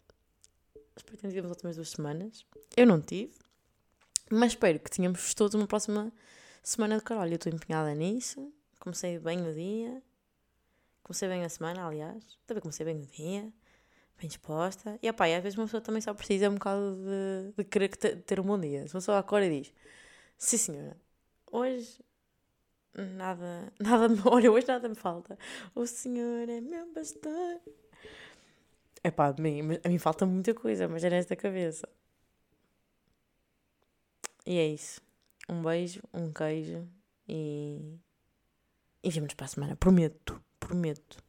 Tido 1.03 1.39
umas 1.39 1.51
ótimas 1.51 1.75
duas 1.75 1.89
semanas. 1.89 2.45
Eu 2.75 2.85
não 2.85 3.01
tive. 3.01 3.33
Mas 4.29 4.53
espero 4.53 4.79
que 4.79 4.89
tenhamos 4.89 5.33
todos 5.33 5.55
uma 5.55 5.67
próxima 5.67 6.11
semana 6.61 6.97
de 6.97 7.03
caralho. 7.03 7.33
Eu 7.33 7.35
estou 7.35 7.51
empenhada 7.51 7.93
nisso. 7.93 8.51
Comecei 8.79 9.19
bem 9.19 9.47
o 9.47 9.53
dia. 9.53 10.01
Comecei 11.03 11.29
bem 11.29 11.43
a 11.43 11.49
semana, 11.49 11.85
aliás. 11.85 12.37
Também 12.45 12.61
comecei 12.61 12.85
bem 12.85 13.01
o 13.01 13.05
dia. 13.05 13.51
Bem 14.19 14.27
disposta. 14.27 14.99
E, 15.01 15.09
opá, 15.09 15.29
e 15.29 15.35
às 15.35 15.43
vezes 15.43 15.57
uma 15.57 15.65
pessoa 15.65 15.81
também 15.81 16.01
só 16.01 16.13
precisa 16.13 16.49
um 16.49 16.55
bocado 16.55 16.95
de, 16.95 17.53
de 17.57 17.63
querer 17.63 17.89
ter 17.95 18.39
um 18.39 18.43
bom 18.43 18.59
dia. 18.59 18.87
Se 18.87 18.93
uma 18.93 18.99
pessoa 18.99 19.19
acorda 19.19 19.45
e 19.45 19.61
diz: 19.61 19.73
Sim, 20.37 20.57
senhora, 20.57 20.97
hoje 21.51 22.03
nada, 22.93 23.71
nada 23.79 24.09
me. 24.09 24.19
Olha, 24.25 24.51
hoje 24.51 24.67
nada 24.67 24.89
me 24.89 24.95
falta. 24.95 25.37
O 25.75 25.85
senhor 25.85 26.49
é 26.49 26.59
meu 26.59 26.87
pastor. 26.87 27.61
É 29.07 29.11
pá, 29.11 29.27
a 29.27 29.41
mim, 29.41 29.61
a 29.85 29.87
mim 29.87 29.97
falta 29.97 30.25
muita 30.25 30.53
coisa, 30.53 30.85
mas 30.85 31.01
é 31.01 31.09
nesta 31.09 31.33
cabeça. 31.33 31.87
E 34.45 34.57
é 34.57 34.67
isso. 34.67 34.99
Um 35.47 35.61
beijo, 35.61 36.01
um 36.13 36.33
queijo 36.33 36.85
e. 37.25 37.97
E 39.01 39.09
vemos 39.09 39.33
para 39.33 39.45
a 39.45 39.47
semana. 39.47 39.75
Prometo 39.77 40.43
prometo. 40.59 41.23